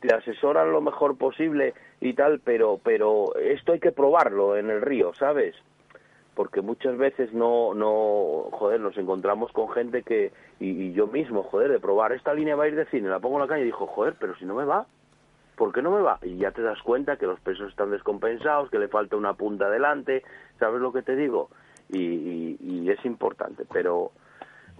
te 0.00 0.14
asesoran 0.14 0.72
lo 0.72 0.80
mejor 0.80 1.16
posible 1.16 1.74
y 2.00 2.14
tal, 2.14 2.40
pero, 2.40 2.80
pero 2.82 3.34
esto 3.36 3.72
hay 3.72 3.80
que 3.80 3.92
probarlo 3.92 4.56
en 4.56 4.70
el 4.70 4.80
río, 4.80 5.12
¿sabes? 5.14 5.54
Porque 6.34 6.62
muchas 6.62 6.96
veces 6.96 7.32
no, 7.32 7.74
no, 7.74 8.48
joder, 8.52 8.80
nos 8.80 8.96
encontramos 8.96 9.52
con 9.52 9.68
gente 9.70 10.02
que, 10.02 10.32
y, 10.58 10.70
y 10.70 10.92
yo 10.92 11.06
mismo, 11.06 11.42
joder, 11.42 11.70
de 11.70 11.80
probar, 11.80 12.12
esta 12.12 12.32
línea 12.32 12.56
va 12.56 12.64
a 12.64 12.68
ir 12.68 12.76
de 12.76 12.86
cine, 12.86 13.08
la 13.08 13.20
pongo 13.20 13.36
en 13.36 13.42
la 13.42 13.48
calle 13.48 13.62
y 13.62 13.66
dijo, 13.66 13.86
joder, 13.86 14.14
pero 14.18 14.34
si 14.36 14.44
no 14.44 14.54
me 14.54 14.64
va, 14.64 14.86
¿por 15.56 15.72
qué 15.72 15.82
no 15.82 15.90
me 15.90 16.00
va? 16.00 16.18
Y 16.22 16.38
ya 16.38 16.52
te 16.52 16.62
das 16.62 16.80
cuenta 16.82 17.16
que 17.16 17.26
los 17.26 17.38
pesos 17.40 17.68
están 17.68 17.90
descompensados, 17.90 18.70
que 18.70 18.78
le 18.78 18.88
falta 18.88 19.16
una 19.16 19.34
punta 19.34 19.66
adelante, 19.66 20.22
¿sabes 20.58 20.80
lo 20.80 20.92
que 20.92 21.02
te 21.02 21.16
digo? 21.16 21.50
Y, 21.90 22.56
y 22.60 22.88
es 22.88 23.04
importante, 23.04 23.64
pero 23.70 24.12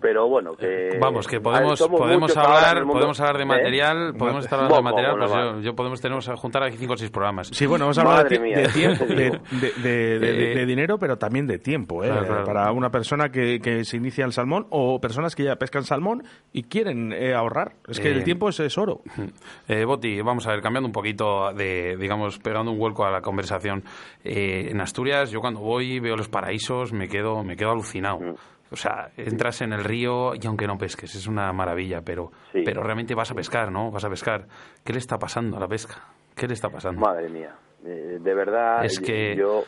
pero 0.01 0.29
bueno 0.29 0.55
que 0.55 0.99
vamos 1.01 1.27
que 1.27 1.41
podemos 1.41 1.81
podemos 1.81 2.37
hablar 2.37 2.85
podemos 2.87 3.21
hablar 3.21 3.37
de 3.37 3.43
¿Eh? 3.43 3.47
material 3.47 4.15
podemos 4.15 4.45
estar 4.45 4.59
hablando 4.59 4.77
de 4.77 4.83
material 4.83 5.17
pues 5.19 5.65
yo, 5.65 5.75
podemos 5.75 6.01
tener 6.01 6.21
juntar 6.37 6.63
aquí 6.65 6.77
cinco 6.77 6.95
o 6.95 6.97
seis 6.97 7.11
programas. 7.11 7.49
Sí 7.49 7.67
bueno 7.67 7.85
vamos 7.85 7.99
a 7.99 8.03
hablar 8.03 8.29
de, 8.29 8.69
tiempo 8.69 9.05
de, 9.83 10.65
dinero 10.67 10.99
pero 10.99 11.19
también 11.19 11.47
de 11.47 11.59
tiempo 11.59 12.05
¿eh? 12.05 12.11
para 12.45 12.73
una 12.73 12.91
persona 12.91 13.31
que, 13.31 13.61
que, 13.61 13.85
se 13.85 13.97
inicia 13.97 14.25
el 14.25 14.33
salmón 14.33 14.67
o 14.71 15.01
personas 15.01 15.35
que 15.35 15.45
ya 15.45 15.57
pescan 15.57 15.85
salmón 15.85 16.23
y 16.53 16.65
quieren 16.65 17.13
eh, 17.13 17.35
ahorrar. 17.35 17.75
Es 17.89 18.01
que 18.01 18.11
el 18.11 18.25
tiempo 18.25 18.49
es, 18.49 18.79
oro. 18.79 19.03
Boti 19.87 20.21
vamos 20.21 20.47
a 20.47 20.51
ver 20.51 20.61
cambiando 20.61 20.87
un 20.87 20.93
poquito 20.93 21.53
de 21.53 21.97
digamos 21.97 22.39
pegando 22.39 22.73
un 22.73 22.79
vuelco 22.79 23.05
a 23.05 23.11
la 23.11 23.21
conversación. 23.21 23.85
En 24.25 24.81
Asturias 24.81 25.31
yo 25.31 25.41
cuando 25.41 25.61
voy 25.61 26.01
veo 26.01 26.17
los 26.17 26.29
paraísos 26.29 26.93
me 26.93 27.09
quedo 27.09 27.43
me 27.45 27.57
quedo 27.57 27.71
alucinado. 27.71 28.21
Mm. 28.21 28.35
O 28.73 28.77
sea, 28.77 29.11
entras 29.17 29.63
en 29.63 29.73
el 29.73 29.83
río 29.83 30.35
y 30.35 30.47
aunque 30.47 30.67
no 30.67 30.79
pesques, 30.79 31.15
es 31.15 31.27
una 31.27 31.53
maravilla, 31.53 32.03
pero, 32.03 32.31
pero 32.53 32.83
realmente 32.83 33.15
vas 33.15 33.31
a 33.31 33.35
pescar, 33.35 33.73
¿no? 33.73 33.91
Vas 33.91 34.05
a 34.05 34.09
pescar. 34.09 34.47
¿Qué 34.85 34.93
le 34.93 35.01
está 35.01 35.19
pasando 35.19 35.57
a 35.57 35.61
la 35.61 35.67
pesca? 35.67 35.97
¿Qué 36.37 36.47
le 36.47 36.55
está 36.55 36.69
pasando? 36.69 37.01
Madre 37.01 37.29
mía, 37.29 37.55
eh, 37.85 38.19
de 38.21 38.35
verdad, 38.35 38.85
es 38.85 39.01
que... 39.01 39.35
yo, 39.35 39.65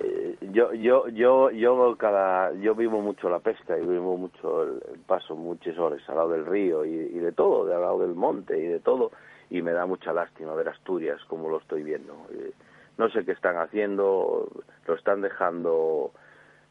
eh, 0.00 0.36
yo, 0.52 0.72
yo, 0.72 1.08
yo, 1.08 1.50
yo, 1.50 1.96
cada, 1.98 2.52
yo 2.54 2.74
vivo 2.74 3.02
mucho 3.02 3.28
la 3.28 3.40
pesca 3.40 3.76
y 3.76 3.84
vivo 3.84 4.16
mucho 4.16 4.62
el, 4.62 4.80
paso 5.06 5.36
muchas 5.36 5.76
horas 5.78 6.00
al 6.08 6.16
lado 6.16 6.30
del 6.30 6.46
río 6.46 6.84
y, 6.84 6.94
y, 6.94 7.18
de 7.18 7.32
todo, 7.32 7.66
de 7.66 7.74
al 7.74 7.82
lado 7.82 7.98
del 8.00 8.14
monte 8.14 8.58
y 8.58 8.66
de 8.66 8.80
todo, 8.80 9.12
y 9.50 9.60
me 9.60 9.72
da 9.72 9.84
mucha 9.84 10.14
lástima 10.14 10.54
ver 10.54 10.70
Asturias 10.70 11.20
como 11.28 11.50
lo 11.50 11.58
estoy 11.58 11.82
viendo. 11.82 12.14
Eh, 12.32 12.52
no 12.96 13.10
sé 13.10 13.24
qué 13.26 13.32
están 13.32 13.56
haciendo, 13.58 14.48
lo 14.86 14.94
están 14.94 15.20
dejando 15.20 16.12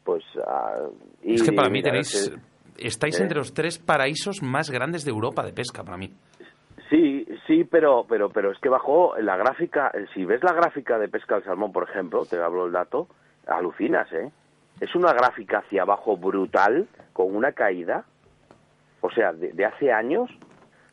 pues... 0.06 0.24
Uh, 0.36 0.94
es 1.22 1.42
que 1.42 1.52
para 1.52 1.68
mí 1.68 1.82
tenéis... 1.82 2.32
estáis 2.78 3.18
¿eh? 3.18 3.24
entre 3.24 3.38
los 3.38 3.52
tres 3.52 3.78
paraísos 3.78 4.42
más 4.42 4.70
grandes 4.70 5.04
de 5.04 5.10
Europa 5.10 5.44
de 5.44 5.52
pesca, 5.52 5.82
para 5.82 5.98
mí. 5.98 6.10
Sí, 6.88 7.26
sí, 7.48 7.64
pero, 7.64 8.06
pero, 8.08 8.30
pero 8.30 8.52
es 8.52 8.58
que 8.60 8.68
bajó 8.68 9.18
la 9.18 9.36
gráfica, 9.36 9.90
si 10.14 10.24
ves 10.24 10.42
la 10.44 10.52
gráfica 10.52 10.98
de 10.98 11.08
pesca 11.08 11.34
del 11.34 11.44
salmón, 11.44 11.72
por 11.72 11.90
ejemplo, 11.90 12.24
te 12.24 12.38
hablo 12.38 12.66
el 12.66 12.72
dato, 12.72 13.08
alucinas, 13.48 14.10
¿eh? 14.12 14.30
Es 14.80 14.94
una 14.94 15.12
gráfica 15.12 15.58
hacia 15.58 15.82
abajo 15.82 16.16
brutal, 16.16 16.86
con 17.12 17.34
una 17.34 17.52
caída, 17.52 18.04
o 19.00 19.10
sea, 19.10 19.32
de 19.32 19.64
hace 19.64 19.90
años, 19.90 20.30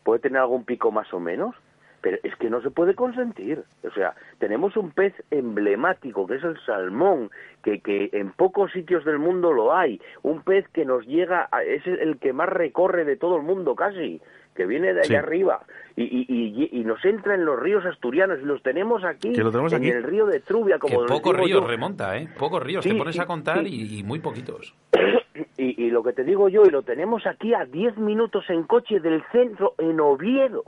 puede 0.03 0.21
tener 0.21 0.39
algún 0.39 0.63
pico 0.63 0.91
más 0.91 1.13
o 1.13 1.19
menos, 1.19 1.53
pero 2.03 2.17
es 2.21 2.35
que 2.35 2.49
no 2.49 2.61
se 2.61 2.69
puede 2.69 2.95
consentir. 2.95 3.63
O 3.83 3.91
sea, 3.91 4.13
tenemos 4.37 4.75
un 4.75 4.91
pez 4.91 5.13
emblemático 5.31 6.27
que 6.27 6.35
es 6.35 6.43
el 6.43 6.59
salmón, 6.65 7.31
que, 7.63 7.79
que 7.79 8.09
en 8.11 8.33
pocos 8.33 8.73
sitios 8.73 9.05
del 9.05 9.19
mundo 9.19 9.53
lo 9.53 9.73
hay. 9.73 10.01
Un 10.21 10.43
pez 10.43 10.67
que 10.73 10.83
nos 10.83 11.07
llega, 11.07 11.49
es 11.65 11.87
el 11.87 12.17
que 12.17 12.33
más 12.33 12.49
recorre 12.49 13.05
de 13.05 13.15
todo 13.15 13.37
el 13.37 13.43
mundo 13.43 13.73
casi, 13.73 14.21
que 14.53 14.65
viene 14.65 14.93
de 14.93 14.99
allá 14.99 15.19
arriba 15.19 15.61
y, 15.95 16.03
y, 16.03 16.69
y, 16.71 16.83
nos 16.83 17.03
entra 17.05 17.35
en 17.35 17.45
los 17.45 17.57
ríos 17.57 17.85
asturianos 17.85 18.39
y 18.41 18.45
los 18.45 18.61
tenemos 18.61 19.03
aquí, 19.03 19.33
en 19.33 19.85
el 19.85 20.03
río 20.03 20.25
de 20.25 20.41
Trubia. 20.41 20.77
Como 20.79 21.05
pocos 21.05 21.37
ríos 21.37 21.65
remonta, 21.65 22.17
¿eh? 22.17 22.27
Pocos 22.37 22.61
ríos, 22.61 22.83
te 22.83 22.93
pones 22.95 23.17
a 23.17 23.25
contar 23.25 23.65
y, 23.65 24.03
muy 24.03 24.19
poquitos. 24.19 24.75
Y, 25.55 25.89
lo 25.89 26.03
que 26.03 26.13
te 26.13 26.23
digo 26.23 26.49
yo, 26.49 26.63
y 26.65 26.69
lo 26.69 26.81
tenemos 26.81 27.25
aquí 27.25 27.53
a 27.53 27.65
10 27.65 27.97
minutos 27.97 28.43
en 28.49 28.63
coche 28.63 28.99
del 28.99 29.23
centro, 29.31 29.73
en 29.77 29.99
Oviedo 29.99 30.63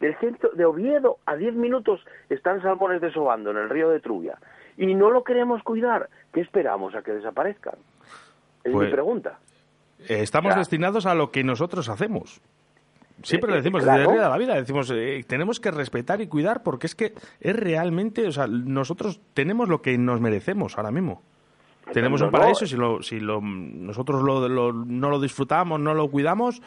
del 0.00 0.16
centro 0.18 0.50
de 0.50 0.64
Oviedo 0.64 1.18
a 1.26 1.36
10 1.36 1.54
minutos 1.54 2.00
están 2.28 2.62
salmones 2.62 3.00
desobando 3.00 3.50
en 3.50 3.56
el 3.56 3.70
río 3.70 3.90
de 3.90 4.00
Trubia 4.00 4.38
y 4.76 4.94
no 4.94 5.10
lo 5.10 5.24
queremos 5.24 5.62
cuidar. 5.62 6.08
¿Qué 6.32 6.40
esperamos 6.40 6.94
a 6.94 7.02
que 7.02 7.12
desaparezcan? 7.12 7.74
Es 8.62 8.72
mi 8.72 8.78
pues, 8.78 8.90
pregunta. 8.90 9.38
Eh, 10.00 10.20
estamos 10.20 10.54
destinados 10.54 11.06
a 11.06 11.14
lo 11.14 11.30
que 11.30 11.44
nosotros 11.44 11.88
hacemos. 11.88 12.40
Siempre 13.22 13.50
lo 13.50 13.56
eh, 13.56 13.60
decimos, 13.60 13.84
desde 13.84 14.02
el 14.02 14.10
día 14.10 14.22
de 14.22 14.28
la 14.28 14.36
vida, 14.36 14.54
decimos, 14.54 14.90
eh, 14.94 15.24
tenemos 15.26 15.58
que 15.58 15.70
respetar 15.70 16.20
y 16.20 16.26
cuidar 16.26 16.62
porque 16.62 16.86
es 16.86 16.94
que 16.94 17.14
es 17.40 17.56
realmente, 17.56 18.26
o 18.26 18.32
sea, 18.32 18.46
nosotros 18.46 19.20
tenemos 19.32 19.68
lo 19.68 19.80
que 19.80 19.96
nos 19.96 20.20
merecemos 20.20 20.76
ahora 20.76 20.90
mismo. 20.90 21.22
Tenemos 21.92 22.20
un 22.20 22.30
paraíso, 22.32 22.66
si, 22.66 22.76
lo, 22.76 23.00
si 23.00 23.20
lo, 23.20 23.40
nosotros 23.40 24.20
no 24.22 25.10
lo 25.10 25.20
disfrutamos, 25.20 25.78
no 25.78 25.94
lo 25.94 26.08
cuidamos, 26.08 26.60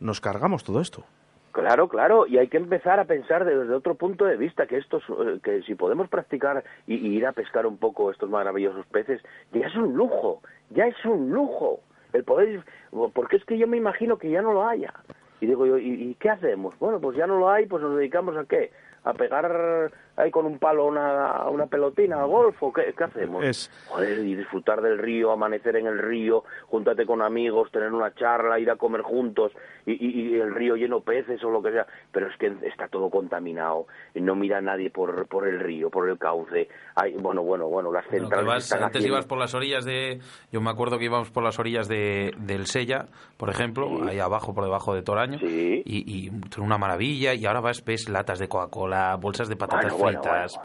nos 0.00 0.22
cargamos 0.22 0.64
todo 0.64 0.80
esto. 0.80 1.04
Claro, 1.52 1.86
claro, 1.86 2.26
y 2.26 2.38
hay 2.38 2.48
que 2.48 2.56
empezar 2.56 2.98
a 2.98 3.04
pensar 3.04 3.44
desde 3.44 3.74
otro 3.74 3.94
punto 3.94 4.24
de 4.24 4.38
vista 4.38 4.66
que 4.66 4.78
estos, 4.78 5.02
eh, 5.10 5.38
que 5.44 5.62
si 5.62 5.74
podemos 5.74 6.08
practicar 6.08 6.64
y, 6.86 6.94
ir 6.94 7.26
a 7.26 7.32
pescar 7.32 7.66
un 7.66 7.76
poco 7.76 8.10
estos 8.10 8.30
maravillosos 8.30 8.86
peces, 8.86 9.20
ya 9.52 9.66
es 9.66 9.76
un 9.76 9.92
lujo, 9.92 10.40
ya 10.70 10.86
es 10.86 11.04
un 11.04 11.30
lujo 11.30 11.80
el 12.14 12.24
poder, 12.24 12.64
porque 13.12 13.36
es 13.36 13.44
que 13.44 13.58
yo 13.58 13.66
me 13.66 13.76
imagino 13.76 14.16
que 14.16 14.30
ya 14.30 14.40
no 14.40 14.54
lo 14.54 14.66
haya. 14.66 14.94
Y 15.40 15.46
digo 15.46 15.66
yo, 15.66 15.76
¿y, 15.76 16.16
qué 16.18 16.30
hacemos? 16.30 16.78
Bueno, 16.78 17.00
pues 17.00 17.18
ya 17.18 17.26
no 17.26 17.38
lo 17.38 17.50
hay, 17.50 17.66
pues 17.66 17.82
nos 17.82 17.96
dedicamos 17.96 18.34
a 18.36 18.44
qué? 18.44 18.70
a 19.04 19.12
pegar 19.14 19.90
ahí 20.16 20.30
con 20.30 20.46
un 20.46 20.58
palo 20.58 20.86
una, 20.86 21.48
una 21.48 21.66
pelotina 21.66 22.20
al 22.20 22.28
golf 22.28 22.62
o 22.62 22.72
qué, 22.72 22.94
hacemos? 23.02 23.44
Es... 23.44 23.70
Joder, 23.88 24.18
y 24.18 24.34
disfrutar 24.34 24.80
del 24.82 24.98
río, 24.98 25.32
amanecer 25.32 25.76
en 25.76 25.86
el 25.86 25.98
río, 25.98 26.44
júntate 26.66 27.06
con 27.06 27.22
amigos, 27.22 27.70
tener 27.70 27.92
una 27.92 28.14
charla, 28.14 28.58
ir 28.58 28.70
a 28.70 28.76
comer 28.76 29.02
juntos 29.02 29.52
y, 29.86 29.92
y, 29.92 30.40
el 30.40 30.54
río 30.54 30.76
lleno 30.76 31.00
peces 31.00 31.42
o 31.44 31.50
lo 31.50 31.62
que 31.62 31.72
sea. 31.72 31.86
Pero 32.12 32.28
es 32.28 32.36
que 32.36 32.52
está 32.66 32.88
todo 32.88 33.10
contaminado, 33.10 33.86
no 34.14 34.34
mira 34.34 34.60
nadie 34.60 34.90
por, 34.90 35.26
por 35.26 35.48
el 35.48 35.60
río, 35.60 35.90
por 35.90 36.08
el 36.08 36.18
cauce. 36.18 36.68
Hay, 36.94 37.14
bueno, 37.14 37.42
bueno, 37.42 37.68
bueno, 37.68 37.90
las 37.92 38.06
centrales 38.06 38.72
Antes 38.72 39.04
ibas 39.04 39.26
por 39.26 39.38
las 39.38 39.54
orillas 39.54 39.84
de... 39.84 40.20
Yo 40.50 40.60
me 40.60 40.70
acuerdo 40.70 40.98
que 40.98 41.06
íbamos 41.06 41.30
por 41.30 41.42
las 41.42 41.58
orillas 41.58 41.88
de, 41.88 42.32
del 42.38 42.66
Sella, 42.66 43.06
por 43.36 43.48
ejemplo, 43.50 44.04
ahí 44.06 44.18
abajo, 44.18 44.54
por 44.54 44.64
debajo 44.64 44.94
de 44.94 45.02
Toraño, 45.02 45.38
y, 45.42 45.82
y 45.84 46.30
una 46.58 46.78
maravilla, 46.78 47.34
y 47.34 47.46
ahora 47.46 47.60
vas, 47.60 47.84
ves 47.84 48.08
latas 48.08 48.38
de 48.38 48.48
Coca-Cola, 48.48 49.16
bolsas 49.16 49.48
de 49.48 49.56
patatas 49.56 49.92
fritas... 50.20 50.60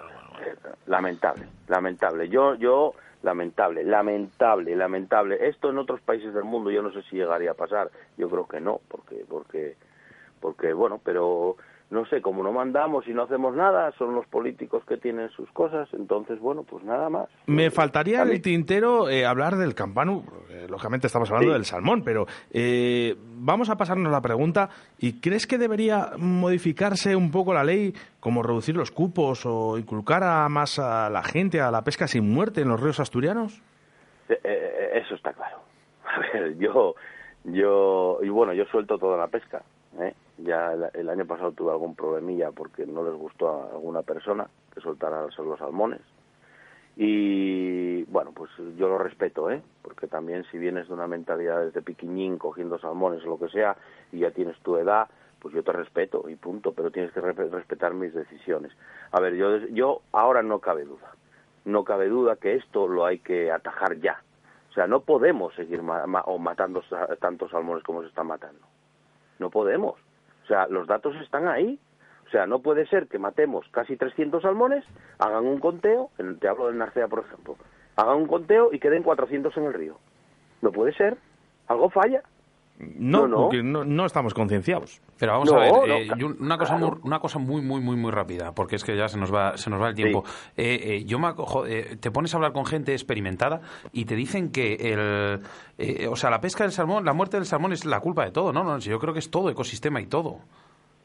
lamentable, 0.85 1.47
lamentable. 1.67 2.29
Yo, 2.29 2.55
yo, 2.55 2.93
lamentable, 3.23 3.83
lamentable, 3.83 4.75
lamentable. 4.75 5.47
Esto 5.47 5.69
en 5.69 5.77
otros 5.77 6.01
países 6.01 6.33
del 6.33 6.43
mundo 6.43 6.71
yo 6.71 6.81
no 6.81 6.91
sé 6.91 7.01
si 7.03 7.17
llegaría 7.17 7.51
a 7.51 7.55
pasar. 7.55 7.89
Yo 8.17 8.29
creo 8.29 8.47
que 8.47 8.59
no, 8.59 8.79
porque, 8.87 9.25
porque, 9.27 9.75
porque, 10.39 10.73
bueno, 10.73 10.99
pero 11.03 11.55
no 11.89 12.05
sé, 12.05 12.21
como 12.21 12.43
no 12.43 12.51
mandamos 12.51 13.07
y 13.07 13.13
no 13.13 13.23
hacemos 13.23 13.55
nada, 13.55 13.91
son 13.97 14.13
los 14.13 14.27
políticos 14.27 14.83
que 14.85 14.97
tienen 14.97 15.29
sus 15.29 15.49
cosas, 15.51 15.87
entonces, 15.93 16.39
bueno, 16.39 16.63
pues 16.63 16.83
nada 16.83 17.09
más. 17.09 17.29
Me 17.45 17.71
faltaría 17.71 18.23
el 18.23 18.41
tintero 18.41 19.09
eh, 19.09 19.25
hablar 19.25 19.55
del 19.55 19.73
campano, 19.73 20.23
lógicamente 20.69 21.07
estamos 21.07 21.31
hablando 21.31 21.53
del 21.53 21.65
salmón, 21.65 22.03
pero 22.03 22.25
eh, 22.51 23.15
vamos 23.17 23.69
a 23.69 23.77
pasarnos 23.77 24.11
la 24.11 24.21
pregunta, 24.21 24.69
¿y 24.99 25.21
crees 25.21 25.47
que 25.47 25.57
debería 25.57 26.11
modificarse 26.17 27.15
un 27.15 27.31
poco 27.31 27.53
la 27.53 27.63
ley, 27.63 27.93
como 28.19 28.43
reducir 28.43 28.75
los 28.75 28.91
cupos 28.91 29.45
o 29.45 29.77
inculcar 29.77 30.23
a 30.23 30.49
más 30.49 30.79
a 30.79 31.09
la 31.09 31.23
gente 31.23 31.61
a 31.61 31.71
la 31.71 31.83
pesca 31.83 32.07
sin 32.07 32.29
muerte 32.29 32.61
en 32.61 32.67
los 32.67 32.81
ríos 32.81 32.99
asturianos? 32.99 33.61
Eh, 34.29 34.91
eso 34.93 35.15
está 35.15 35.31
claro. 35.31 35.59
A 36.05 36.19
ver, 36.19 36.57
yo 36.57 36.95
Yo, 37.45 38.19
y 38.21 38.29
bueno, 38.29 38.53
yo 38.53 38.65
suelto 38.65 38.97
toda 38.97 39.17
la 39.17 39.27
pesca. 39.27 39.61
¿eh? 40.01 40.13
Ya 40.37 40.73
el, 40.93 41.09
año 41.09 41.25
pasado 41.25 41.51
tuve 41.51 41.71
algún 41.71 41.95
problemilla 41.95 42.51
porque 42.51 42.85
no 42.85 43.03
les 43.03 43.13
gustó 43.15 43.49
a 43.49 43.71
alguna 43.71 44.03
persona 44.03 44.47
que 44.73 44.81
soltara 44.81 45.23
los 45.23 45.59
salmones. 45.59 46.01
Y 46.95 48.03
bueno, 48.05 48.31
pues 48.33 48.49
yo 48.75 48.87
lo 48.87 48.97
respeto, 48.97 49.51
¿eh? 49.51 49.61
Porque 49.81 50.07
también 50.07 50.43
si 50.51 50.57
vienes 50.57 50.87
de 50.87 50.93
una 50.93 51.07
mentalidad 51.07 51.61
desde 51.61 51.81
piquiñín 51.81 52.37
cogiendo 52.37 52.79
salmones 52.79 53.23
o 53.23 53.27
lo 53.29 53.39
que 53.39 53.49
sea 53.49 53.75
y 54.11 54.19
ya 54.19 54.31
tienes 54.31 54.57
tu 54.61 54.77
edad, 54.77 55.07
pues 55.39 55.53
yo 55.53 55.63
te 55.63 55.71
respeto 55.71 56.27
y 56.27 56.35
punto, 56.35 56.71
pero 56.73 56.89
tienes 56.89 57.11
que 57.11 57.21
re- 57.21 57.33
respetar 57.33 57.93
mis 57.93 58.13
decisiones. 58.13 58.71
A 59.11 59.19
ver, 59.19 59.35
yo, 59.35 59.57
yo 59.67 60.01
ahora 60.11 60.41
no 60.41 60.59
cabe 60.59 60.85
duda, 60.85 61.11
no 61.65 61.83
cabe 61.83 62.09
duda 62.09 62.35
que 62.35 62.55
esto 62.55 62.87
lo 62.87 63.05
hay 63.05 63.19
que 63.19 63.51
atajar 63.51 63.97
ya. 63.99 64.21
O 64.71 64.73
sea, 64.73 64.87
no 64.87 65.01
podemos 65.01 65.53
seguir 65.55 65.81
ma- 65.83 66.21
o 66.25 66.37
matando 66.39 66.83
tantos 67.19 67.51
salmones 67.51 67.83
como 67.83 68.01
se 68.01 68.07
están 68.07 68.27
matando. 68.27 68.61
No 69.39 69.49
podemos. 69.51 69.95
O 70.47 70.49
sea, 70.49 70.65
los 70.67 70.87
datos 70.87 71.13
están 71.17 71.49
ahí. 71.49 71.77
O 72.25 72.29
sea, 72.29 72.47
no 72.47 72.59
puede 72.59 72.87
ser 72.87 73.07
que 73.07 73.19
matemos 73.19 73.65
casi 73.71 73.97
300 73.97 74.41
salmones, 74.41 74.85
hagan 75.19 75.45
un 75.45 75.59
conteo, 75.59 76.09
te 76.39 76.47
hablo 76.47 76.67
del 76.67 76.77
Narcea, 76.77 77.07
por 77.07 77.19
ejemplo, 77.19 77.57
hagan 77.97 78.17
un 78.17 78.27
conteo 78.27 78.69
y 78.73 78.79
queden 78.79 79.03
400 79.03 79.55
en 79.57 79.63
el 79.65 79.73
río. 79.73 79.97
No 80.61 80.71
puede 80.71 80.93
ser. 80.93 81.17
Algo 81.67 81.89
falla. 81.89 82.23
No, 82.79 83.21
No, 83.21 83.27
no. 83.27 83.37
porque 83.43 83.63
no, 83.63 83.83
no 83.83 84.05
estamos 84.05 84.35
concienciados. 84.35 85.01
Pero 85.17 85.31
vamos 85.31 85.49
No, 85.51 85.57
a 85.57 85.59
ver, 85.61 85.71
no, 85.71 85.85
eh, 85.85 86.07
yo- 86.17 86.27
una 86.39 86.59
cosa 86.59 86.77
muy, 86.77 86.91
una 87.01 87.19
cosa 87.19 87.39
muy 87.39 87.61
muy 87.61 87.81
muy 87.81 87.95
muy 87.95 88.11
rápida, 88.11 88.53
porque 88.53 88.75
es 88.75 88.83
que 88.83 88.95
ya 88.95 89.07
se 89.09 89.17
nos 89.17 89.33
va 89.33 89.57
se 89.57 89.71
nos 89.71 89.81
va 89.81 89.89
el 89.89 89.95
tiempo. 89.95 90.23
Eh, 90.55 90.79
eh, 90.83 91.03
yo 91.05 91.17
me 91.17 91.25
acojo, 91.27 91.65
eh, 91.65 91.97
te 91.99 92.11
pones 92.11 92.33
a 92.33 92.37
hablar 92.37 92.53
con 92.53 92.65
gente 92.67 92.91
experimentada 92.93 93.61
y 93.91 94.05
te 94.05 94.15
dicen 94.15 94.51
que 94.51 94.73
el, 94.75 95.41
eh, 95.79 96.07
o 96.07 96.15
sea, 96.15 96.29
la 96.29 96.39
pesca 96.39 96.63
del 96.65 96.71
salmón, 96.71 97.03
la 97.03 97.13
muerte 97.13 97.37
del 97.37 97.47
salmón 97.47 97.73
es 97.73 97.83
la 97.83 97.99
culpa 97.99 98.23
de 98.25 98.31
todo, 98.31 98.53
no, 98.53 98.63
no, 98.63 98.77
yo 98.77 98.99
creo 98.99 99.11
que 99.13 99.19
es 99.19 99.31
todo 99.31 99.49
ecosistema 99.49 99.99
y 99.99 100.05
todo. 100.05 100.39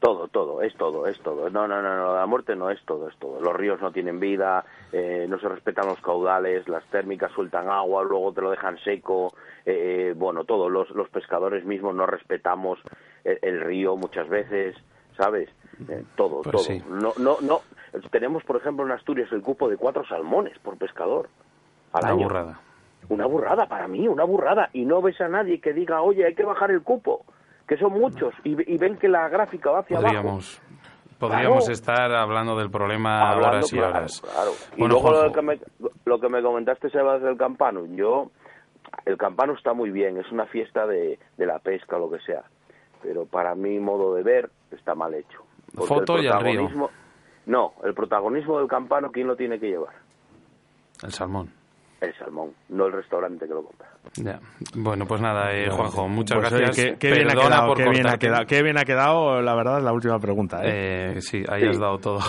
Todo, 0.03 0.27
todo, 0.27 0.61
es 0.61 0.75
todo, 0.75 1.07
es 1.07 1.17
todo. 1.21 1.49
No, 1.49 1.65
no, 1.65 1.81
no, 1.81 1.95
no, 1.95 2.13
la 2.15 2.25
muerte 2.25 2.57
no 2.57 2.69
es 2.69 2.83
todo, 2.83 3.07
es 3.07 3.15
todo. 3.19 3.39
Los 3.39 3.55
ríos 3.55 3.79
no 3.81 3.93
tienen 3.93 4.19
vida, 4.19 4.65
eh, 4.91 5.25
no 5.29 5.39
se 5.39 5.47
respetan 5.47 5.87
los 5.87 6.01
caudales, 6.01 6.67
las 6.67 6.83
térmicas 6.87 7.31
sueltan 7.31 7.69
agua, 7.69 8.03
luego 8.03 8.33
te 8.33 8.41
lo 8.41 8.51
dejan 8.51 8.77
seco, 8.79 9.33
eh, 9.65 10.09
eh, 10.09 10.13
bueno, 10.13 10.43
todo. 10.43 10.67
Los, 10.67 10.89
los 10.89 11.07
pescadores 11.09 11.63
mismos 11.63 11.95
no 11.95 12.05
respetamos 12.05 12.79
el, 13.23 13.39
el 13.41 13.61
río 13.61 13.95
muchas 13.95 14.27
veces, 14.27 14.75
¿sabes? 15.15 15.47
Eh, 15.87 16.03
todo, 16.17 16.41
Pues 16.41 16.51
todo. 16.51 16.63
sí. 16.63 16.83
No, 16.89 17.13
no, 17.17 17.37
no. 17.41 17.61
Tenemos, 18.11 18.43
por 18.43 18.57
ejemplo, 18.57 18.85
en 18.85 18.91
Asturias 18.91 19.31
el 19.31 19.41
cupo 19.41 19.69
de 19.69 19.77
cuatro 19.77 20.05
salmones 20.05 20.59
por 20.59 20.77
pescador 20.77 21.29
al 21.93 22.03
Una 22.03 22.11
año. 22.11 22.23
burrada. 22.27 22.59
Una 23.07 23.25
burrada 23.25 23.67
para 23.67 23.87
mí, 23.87 24.05
una 24.09 24.25
burrada. 24.25 24.69
Y 24.73 24.83
no 24.83 25.01
ves 25.01 25.21
a 25.21 25.29
nadie 25.29 25.61
que 25.61 25.71
diga, 25.71 26.01
oye, 26.01 26.25
hay 26.25 26.35
que 26.35 26.43
bajar 26.43 26.71
el 26.71 26.81
cupo, 26.81 27.23
que 27.75 27.79
son 27.81 27.93
muchos, 27.93 28.33
y, 28.43 28.51
y 28.73 28.77
ven 28.77 28.97
que 28.97 29.07
la 29.07 29.27
gráfica 29.29 29.71
va 29.71 29.79
hacia 29.79 29.97
abajo. 29.97 30.13
Podríamos 30.13 30.61
podríamos 31.19 31.59
Claro. 31.59 31.73
estar 31.73 32.11
hablando 32.15 32.57
del 32.57 32.69
problema 32.69 33.31
Hablando, 33.31 33.47
horas 33.57 33.73
y 33.73 33.77
claro, 33.77 33.89
horas. 33.97 34.21
claro. 34.21 34.51
Y 34.75 34.79
Bueno, 34.79 34.93
luego 34.95 35.23
lo 35.23 35.31
que, 35.31 35.41
me, 35.41 35.59
lo 36.05 36.19
que 36.19 36.27
me 36.29 36.41
comentaste, 36.41 36.89
Sebas, 36.89 37.21
del 37.21 37.37
campano. 37.37 37.85
Yo, 37.95 38.29
el 39.05 39.17
campano 39.17 39.53
está 39.53 39.73
muy 39.73 39.89
bien, 39.91 40.17
es 40.17 40.29
una 40.31 40.45
fiesta 40.47 40.85
de, 40.85 41.17
de 41.37 41.45
la 41.45 41.59
pesca 41.59 41.95
o 41.95 41.99
lo 41.99 42.11
que 42.11 42.19
sea. 42.25 42.43
Pero 43.01 43.25
para 43.25 43.55
mi 43.55 43.79
modo 43.79 44.13
de 44.15 44.23
ver, 44.23 44.49
está 44.71 44.95
mal 44.95 45.13
hecho. 45.13 45.39
Foto 45.75 46.17
el 46.17 46.25
y 46.25 46.27
al 46.27 46.41
río. 46.41 46.67
protagonismo- 46.67 46.89
No, 47.45 47.73
el 47.85 47.93
protagonismo 47.93 48.59
del 48.59 48.67
campano, 48.67 49.09
¿quién 49.11 49.27
lo 49.27 49.35
tiene 49.37 49.59
que 49.59 49.67
llevar? 49.69 49.93
el 51.03 51.11
salmón. 51.11 51.49
El 52.03 52.13
salmón, 52.17 52.51
no 52.69 52.87
el 52.87 52.91
restaurante 52.91 53.47
que 53.47 53.53
lo 53.53 53.63
compra. 53.63 53.87
Ya. 54.15 54.39
Bueno, 54.75 55.05
pues 55.05 55.21
nada, 55.21 55.53
eh, 55.55 55.69
Juanjo, 55.69 56.09
muchas 56.09 56.37
Pues, 56.37 56.51
oye, 56.51 56.63
gracias. 56.65 56.85
qué, 56.91 56.97
qué 56.99 57.11
bien 57.13 57.31
ha 57.31 57.33
quedado, 57.41 57.67
por 57.67 57.77
qué 57.77 57.89
bien 57.89 58.07
ha 58.07 58.17
quedado, 58.17 58.45
qué 58.45 58.61
bien 58.61 58.77
ha 58.77 58.83
quedado, 58.83 59.41
la 59.41 59.55
verdad, 59.55 59.81
la 59.81 59.93
última 59.93 60.19
pregunta. 60.19 60.59
¿eh? 60.65 61.13
Eh, 61.15 61.21
sí, 61.21 61.43
ahí 61.47 61.61
Sí. 61.61 61.67
has 61.69 61.79
dado 61.79 61.99
todo, 61.99 62.19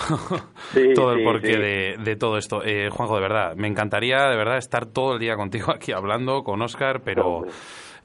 Sí, 0.72 0.92
todo 0.94 1.12
el 1.12 1.24
porqué 1.24 1.54
sí. 1.54 1.58
de, 1.60 1.96
de 2.04 2.16
todo 2.16 2.38
esto. 2.38 2.62
Eh, 2.64 2.88
Juanjo, 2.90 3.16
de 3.16 3.22
verdad, 3.22 3.56
me 3.56 3.66
encantaría 3.66 4.28
de 4.28 4.36
verdad 4.36 4.58
estar 4.58 4.86
todo 4.86 5.14
el 5.14 5.18
día 5.18 5.34
contigo 5.34 5.72
aquí 5.74 5.90
hablando 5.90 6.44
con 6.44 6.62
Oscar, 6.62 7.00
pero 7.04 7.42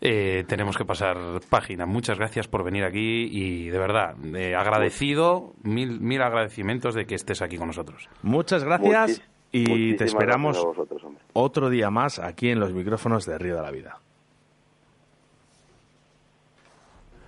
eh, 0.02 0.46
tenemos 0.48 0.76
que 0.76 0.86
pasar 0.86 1.18
página. 1.52 1.86
Muchas 1.86 2.18
gracias 2.18 2.48
por 2.48 2.64
venir 2.64 2.84
aquí 2.84 3.28
y 3.32 3.70
de 3.70 3.78
verdad, 3.78 4.16
eh, 4.36 4.56
agradecido, 4.56 5.54
mil, 5.62 6.00
mil 6.02 6.22
agradecimientos 6.24 6.96
de 6.96 7.06
que 7.06 7.14
estés 7.14 7.44
aquí 7.44 7.58
con 7.58 7.68
nosotros. 7.68 8.10
Muchas 8.24 8.64
gracias 8.64 9.20
Muchis- 9.20 9.24
y 9.52 9.96
te 9.96 10.04
esperamos 10.06 10.58
gracias 10.58 10.64
a 10.66 10.68
vosotros, 10.68 11.04
hombre. 11.04 11.09
Otro 11.34 11.70
día 11.70 11.90
más 11.90 12.20
aquí 12.20 12.50
en 12.50 12.60
los 12.60 12.74
micrófonos 12.74 13.26
de 13.26 13.38
Río 13.38 13.56
de 13.56 13.62
la 13.62 13.72
Vida. 13.72 14.00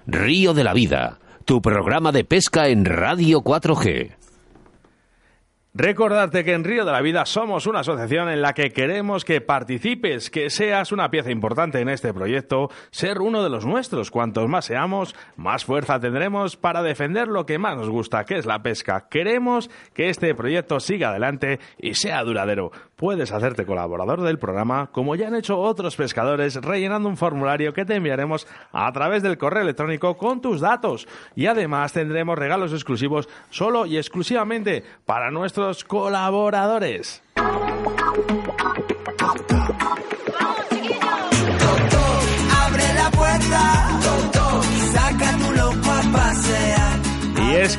Río 0.07 0.53
de 0.53 0.63
la 0.63 0.73
Vida, 0.73 1.19
tu 1.45 1.61
programa 1.61 2.11
de 2.11 2.23
pesca 2.23 2.67
en 2.67 2.85
Radio 2.85 3.41
4G. 3.41 4.15
Recordarte 5.73 6.43
que 6.43 6.51
en 6.51 6.65
Río 6.65 6.83
de 6.83 6.91
la 6.91 6.99
Vida 6.99 7.25
somos 7.25 7.65
una 7.65 7.79
asociación 7.79 8.27
en 8.27 8.41
la 8.41 8.51
que 8.51 8.71
queremos 8.71 9.23
que 9.23 9.39
participes, 9.39 10.29
que 10.29 10.49
seas 10.49 10.91
una 10.91 11.09
pieza 11.09 11.31
importante 11.31 11.79
en 11.79 11.87
este 11.87 12.13
proyecto, 12.13 12.69
ser 12.89 13.21
uno 13.21 13.41
de 13.41 13.49
los 13.49 13.65
nuestros. 13.65 14.11
Cuantos 14.11 14.49
más 14.49 14.65
seamos, 14.65 15.15
más 15.37 15.63
fuerza 15.63 15.97
tendremos 15.97 16.57
para 16.57 16.83
defender 16.83 17.29
lo 17.29 17.45
que 17.45 17.57
más 17.57 17.77
nos 17.77 17.89
gusta, 17.89 18.25
que 18.25 18.37
es 18.37 18.45
la 18.45 18.61
pesca. 18.61 19.07
Queremos 19.09 19.69
que 19.93 20.09
este 20.09 20.35
proyecto 20.35 20.81
siga 20.81 21.07
adelante 21.07 21.61
y 21.79 21.93
sea 21.93 22.21
duradero. 22.25 22.73
Puedes 22.97 23.31
hacerte 23.31 23.65
colaborador 23.65 24.23
del 24.23 24.39
programa, 24.39 24.89
como 24.91 25.15
ya 25.15 25.29
han 25.29 25.35
hecho 25.35 25.57
otros 25.57 25.95
pescadores, 25.95 26.55
rellenando 26.61 27.07
un 27.07 27.15
formulario 27.15 27.73
que 27.73 27.85
te 27.85 27.95
enviaremos 27.95 28.45
a 28.73 28.91
través 28.91 29.23
del 29.23 29.37
correo 29.37 29.63
electrónico 29.63 30.17
con 30.17 30.41
tus 30.41 30.59
datos. 30.59 31.07
Y 31.33 31.45
además 31.45 31.93
tendremos 31.93 32.37
regalos 32.37 32.73
exclusivos 32.73 33.29
solo 33.49 33.85
y 33.85 33.97
exclusivamente 33.97 34.83
para 35.05 35.31
nuestros 35.31 35.60
colaboradores. 35.83 37.21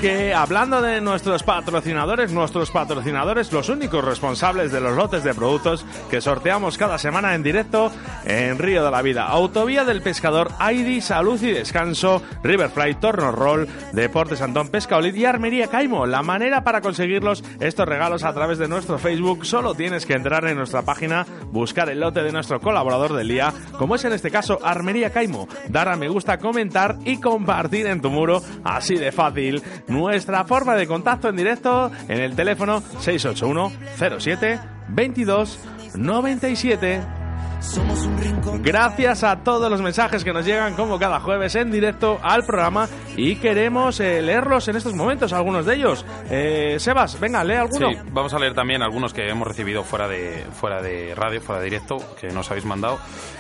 Que 0.03 0.35
hablando 0.35 0.83
de 0.83 1.01
nuestros 1.01 1.45
patrocinadores, 1.45 2.33
nuestros 2.33 2.73
patrocinadores, 2.73 3.53
los 3.53 3.69
únicos 3.69 4.05
responsables 4.05 4.73
de 4.73 4.81
los 4.81 4.97
lotes 4.97 5.23
de 5.23 5.33
productos 5.33 5.87
que 6.11 6.21
sorteamos 6.21 6.77
cada 6.77 6.99
semana 6.99 7.37
en 7.37 7.45
directo 7.45 7.93
en 8.25 8.59
Río 8.59 8.85
de 8.85 8.91
la 8.91 9.01
Vida. 9.01 9.29
Autovía 9.29 9.85
del 9.85 10.03
Pescador, 10.03 10.51
ID, 10.59 11.01
Salud 11.01 11.41
y 11.41 11.53
Descanso, 11.53 12.21
Riverfly, 12.43 12.97
Torno 12.97 13.31
Roll, 13.31 13.69
Deportes 13.93 14.43
Antón 14.43 14.71
Pescaolid 14.71 15.15
y 15.15 15.25
Armería 15.25 15.69
Caimo. 15.69 16.05
La 16.05 16.23
manera 16.25 16.65
para 16.65 16.81
conseguirlos, 16.81 17.45
estos 17.61 17.87
regalos 17.87 18.25
a 18.25 18.35
través 18.35 18.59
de 18.59 18.67
nuestro 18.67 18.99
Facebook, 18.99 19.47
solo 19.47 19.77
tienes 19.77 20.05
que 20.05 20.15
entrar 20.15 20.45
en 20.49 20.57
nuestra 20.57 20.83
página, 20.83 21.25
buscar 21.53 21.89
el 21.89 22.01
lote 22.01 22.25
de 22.25 22.33
nuestro 22.33 22.61
colaborador 22.61 23.13
del 23.13 23.29
día, 23.29 23.55
como 23.79 23.95
es 23.95 24.05
en 24.05 24.15
este 24.15 24.33
caso 24.33 24.59
Armería 24.65 25.11
Caimo, 25.11 25.47
dar 25.69 25.89
a 25.89 25.95
me 25.95 26.09
gusta, 26.09 26.39
comentar 26.39 26.99
y 27.05 27.21
compartir 27.21 27.87
en 27.87 28.01
tu 28.01 28.11
muro, 28.11 28.43
así 28.65 28.97
de 28.97 29.13
fácil. 29.13 29.63
Nuestra 29.93 30.45
forma 30.45 30.74
de 30.74 30.86
contacto 30.86 31.28
en 31.28 31.36
directo 31.36 31.90
en 32.09 32.18
el 32.20 32.34
teléfono 32.34 32.82
681 33.01 33.72
07 34.18 34.61
22 34.88 35.59
97. 35.95 37.22
Somos 37.63 38.05
un 38.07 38.19
rincón. 38.19 38.63
Gracias 38.63 39.23
a 39.23 39.45
todos 39.45 39.71
los 39.71 39.81
mensajes 39.81 40.25
que 40.25 40.33
nos 40.33 40.45
llegan 40.45 40.75
como 40.75 40.99
cada 40.99 41.21
jueves 41.21 41.55
en 41.55 41.71
directo 41.71 42.19
al 42.23 42.45
programa 42.45 42.89
y 43.17 43.37
queremos 43.37 44.01
eh, 44.01 44.21
leerlos 44.21 44.67
en 44.69 44.77
estos 44.77 44.95
momentos, 44.95 45.33
algunos 45.33 45.65
de 45.65 45.77
ellos. 45.77 46.05
Eh, 46.29 46.77
Sebas, 46.79 47.21
venga, 47.21 47.45
lee 47.45 47.55
alguno. 47.55 47.91
Sí, 47.93 47.99
vamos 48.11 48.35
a 48.35 48.39
leer 48.39 48.55
también 48.55 48.83
algunos 48.83 49.15
que 49.15 49.29
hemos 49.29 49.47
recibido 49.47 49.85
fuera 49.85 50.09
de, 50.09 50.45
fuera 50.53 50.83
de 50.83 51.15
radio, 51.15 51.41
fuera 51.41 51.61
de 51.61 51.67
directo, 51.67 51.99
que 52.21 52.29
nos 52.29 52.51
habéis 52.51 52.67
mandado. 52.67 52.99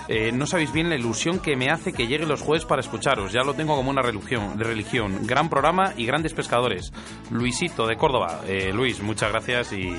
Eh, 0.08 0.30
no 0.32 0.46
sabéis 0.46 0.72
bien 0.72 0.88
la 0.88 0.94
ilusión 0.94 1.40
que 1.40 1.56
me 1.56 1.70
hace 1.70 1.92
que 1.92 2.06
llegue 2.06 2.24
los 2.24 2.42
jueves 2.42 2.64
para 2.64 2.80
escucharos. 2.80 3.32
Ya 3.32 3.42
lo 3.42 3.54
tengo 3.54 3.74
como 3.76 3.90
una 3.90 4.02
religión. 4.02 4.56
De 4.56 4.64
religión. 4.64 5.26
Gran 5.26 5.48
programa 5.48 5.94
y 5.96 6.06
grandes 6.06 6.32
pescadores. 6.32 6.92
Luisito 7.30 7.86
de 7.86 7.96
Córdoba. 7.96 8.40
Eh, 8.46 8.72
Luis, 8.72 9.02
muchas 9.02 9.30
gracias 9.30 9.72
y 9.72 9.92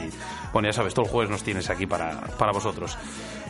bueno, 0.53 0.69
ya 0.69 0.73
sabes, 0.73 0.93
todo 0.93 1.05
el 1.05 1.11
jueves 1.11 1.31
nos 1.31 1.43
tienes 1.43 1.69
aquí 1.69 1.85
para, 1.87 2.21
para 2.37 2.51
vosotros. 2.51 2.97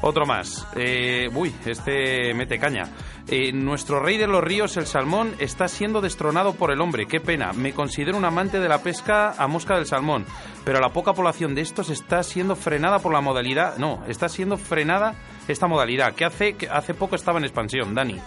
Otro 0.05 0.25
más. 0.25 0.67
Eh, 0.75 1.29
uy, 1.33 1.55
este 1.65 2.33
mete 2.33 2.59
caña. 2.59 2.89
Eh, 3.25 3.53
nuestro 3.53 4.01
rey 4.01 4.17
de 4.17 4.27
los 4.27 4.43
ríos, 4.43 4.75
el 4.75 4.85
salmón, 4.85 5.33
está 5.39 5.69
siendo 5.69 6.01
destronado 6.01 6.55
por 6.55 6.71
el 6.73 6.81
hombre. 6.81 7.05
Qué 7.05 7.21
pena. 7.21 7.53
Me 7.53 7.71
considero 7.71 8.17
un 8.17 8.25
amante 8.25 8.59
de 8.59 8.67
la 8.67 8.83
pesca 8.83 9.31
a 9.31 9.47
mosca 9.47 9.75
del 9.77 9.85
salmón, 9.85 10.25
pero 10.65 10.81
la 10.81 10.89
poca 10.89 11.13
población 11.13 11.55
de 11.55 11.61
estos 11.61 11.89
está 11.89 12.21
siendo 12.21 12.57
frenada 12.57 12.99
por 12.99 13.13
la 13.13 13.21
modalidad. 13.21 13.77
No, 13.77 14.03
está 14.05 14.27
siendo 14.27 14.57
frenada 14.57 15.15
esta 15.47 15.67
modalidad, 15.67 16.13
que 16.15 16.25
hace, 16.25 16.57
que 16.57 16.67
hace 16.67 16.93
poco 16.93 17.15
estaba 17.15 17.39
en 17.39 17.45
expansión, 17.45 17.95
Dani. 17.95 18.19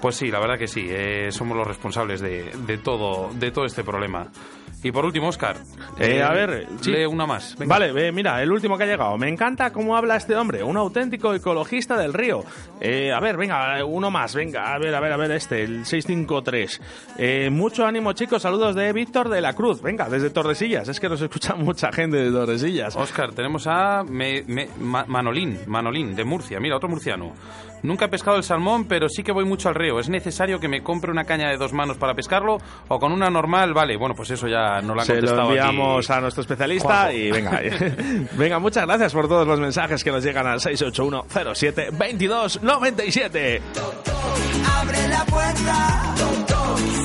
Pues 0.00 0.14
sí, 0.14 0.28
la 0.28 0.38
verdad 0.38 0.58
que 0.58 0.68
sí, 0.68 0.86
eh, 0.88 1.32
somos 1.32 1.56
los 1.56 1.66
responsables 1.66 2.20
de, 2.20 2.78
todo, 2.82 3.30
de 3.34 3.50
todo 3.50 3.64
este 3.64 3.82
problema. 3.82 4.28
Y 4.82 4.92
por 4.92 5.04
último, 5.04 5.28
Oscar. 5.28 5.56
Eh, 5.98 6.22
a 6.22 6.30
ver, 6.32 6.66
sí. 6.80 6.90
lee 6.90 7.04
una 7.04 7.26
más. 7.26 7.54
Venga. 7.58 7.74
Vale, 7.78 8.08
eh, 8.08 8.12
mira, 8.12 8.42
el 8.42 8.50
último 8.50 8.78
que 8.78 8.84
ha 8.84 8.86
llegado. 8.86 9.18
Me 9.18 9.28
encanta 9.28 9.72
cómo 9.72 9.94
habla 9.96 10.16
este 10.16 10.34
hombre, 10.36 10.62
un 10.62 10.76
auténtico 10.78 11.34
ecologista 11.34 11.98
del 11.98 12.14
río. 12.14 12.42
Eh, 12.80 13.12
a 13.12 13.20
ver, 13.20 13.36
venga, 13.36 13.84
uno 13.84 14.10
más, 14.10 14.34
venga, 14.34 14.72
a 14.74 14.78
ver, 14.78 14.94
a 14.94 15.00
ver, 15.00 15.12
a 15.12 15.16
ver, 15.18 15.30
este, 15.32 15.62
el 15.64 15.84
653. 15.84 16.80
Eh, 17.18 17.50
mucho 17.50 17.84
ánimo, 17.84 18.12
chicos, 18.14 18.40
saludos 18.42 18.74
de 18.74 18.92
Víctor 18.94 19.28
de 19.28 19.40
la 19.42 19.52
Cruz. 19.52 19.82
Venga, 19.82 20.08
desde 20.08 20.30
Tordesillas, 20.30 20.88
es 20.88 20.98
que 20.98 21.08
nos 21.10 21.20
escucha 21.20 21.54
mucha 21.56 21.92
gente 21.92 22.16
de 22.16 22.30
Tordesillas. 22.30 22.96
Oscar, 22.96 23.32
tenemos 23.32 23.66
a 23.66 24.02
Me- 24.08 24.44
Me- 24.46 24.68
Ma- 24.78 25.04
Manolín, 25.06 25.58
Manolín, 25.66 26.14
de 26.16 26.24
Murcia. 26.24 26.58
Mira, 26.60 26.76
otro 26.76 26.88
murciano. 26.88 27.32
Nunca 27.82 28.04
he 28.04 28.08
pescado 28.08 28.36
el 28.36 28.42
salmón, 28.42 28.84
pero 28.84 29.08
sí 29.08 29.22
que 29.22 29.32
voy 29.32 29.46
mucho 29.46 29.70
al 29.70 29.74
río. 29.74 29.98
¿Es 30.00 30.10
necesario 30.10 30.60
que 30.60 30.68
me 30.68 30.82
compre 30.82 31.10
una 31.10 31.24
caña 31.24 31.48
de 31.48 31.56
dos 31.56 31.72
manos 31.72 31.96
para 31.96 32.14
pescarlo? 32.14 32.58
¿O 32.88 32.98
con 32.98 33.10
una 33.10 33.30
normal? 33.30 33.72
Vale, 33.72 33.96
bueno, 33.96 34.14
pues 34.14 34.30
eso 34.30 34.46
ya 34.48 34.69
no 34.82 34.94
lo 34.94 35.00
han 35.00 35.06
Se 35.06 35.14
lo 35.14 35.20
contestado 35.20 35.48
aquí. 35.50 35.58
enviamos 35.58 36.10
a 36.10 36.20
nuestro 36.20 36.40
especialista 36.42 36.88
Juanjo. 36.88 37.12
y 37.12 37.30
venga, 37.30 37.60
venga, 38.36 38.58
muchas 38.58 38.86
gracias 38.86 39.12
por 39.12 39.28
todos 39.28 39.46
los 39.46 39.58
mensajes 39.60 40.02
que 40.04 40.10
nos 40.12 40.22
llegan 40.24 40.46
al 40.46 40.60
681 40.60 41.54
07 41.54 41.88
22 41.92 42.62
97. 42.62 43.62
Abre 44.80 45.08
la 45.08 45.24
puerta, 45.24 46.14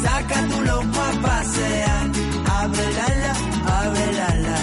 saca 0.03 0.47
tu 0.47 0.61
loco 0.61 0.99
a 1.01 1.22
pasear. 1.22 2.07
Abre 2.51 2.93
la 2.93 3.07
la, 3.16 3.34
abre 3.86 4.13
la 4.13 4.36
la 4.36 4.59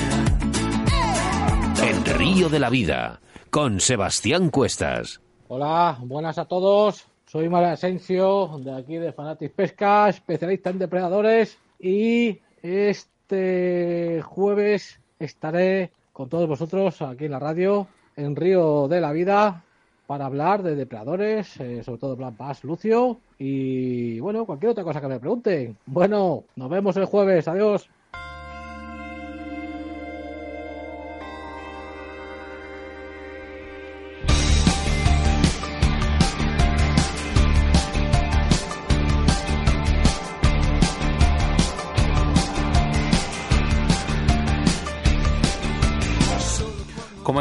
la. 1.80 1.86
El 1.88 2.04
río 2.04 2.48
de 2.48 2.58
la 2.58 2.70
vida, 2.70 3.20
con 3.50 3.80
Sebastián 3.80 4.50
Cuestas. 4.50 5.20
Hola, 5.48 5.98
buenas 6.00 6.38
a 6.38 6.44
todos. 6.46 7.06
Soy 7.26 7.48
María 7.48 7.72
Asensio, 7.72 8.58
de 8.62 8.76
aquí 8.78 8.96
de 8.96 9.12
Fanatis 9.12 9.50
Pesca, 9.50 10.08
especialista 10.08 10.70
en 10.70 10.78
depredadores. 10.78 11.58
Y 11.78 12.38
este 12.62 14.22
jueves 14.22 15.00
estaré 15.18 15.90
con 16.12 16.28
todos 16.28 16.48
vosotros 16.48 17.02
aquí 17.02 17.24
en 17.24 17.32
la 17.32 17.38
radio, 17.38 17.86
en 18.16 18.36
Río 18.36 18.88
de 18.88 19.00
la 19.00 19.12
Vida, 19.12 19.64
para 20.06 20.26
hablar 20.26 20.62
de 20.62 20.76
depredadores, 20.76 21.58
eh, 21.60 21.82
sobre 21.82 21.98
todo 21.98 22.16
Black 22.16 22.36
Bass 22.36 22.64
Lucio. 22.64 23.18
Y 23.38 24.20
bueno, 24.20 24.44
cualquier 24.44 24.72
otra 24.72 24.84
cosa 24.84 25.00
que 25.00 25.08
me 25.08 25.20
pregunten. 25.20 25.76
Bueno, 25.86 26.44
nos 26.56 26.70
vemos 26.70 26.96
el 26.96 27.06
jueves. 27.06 27.48
Adiós. 27.48 27.88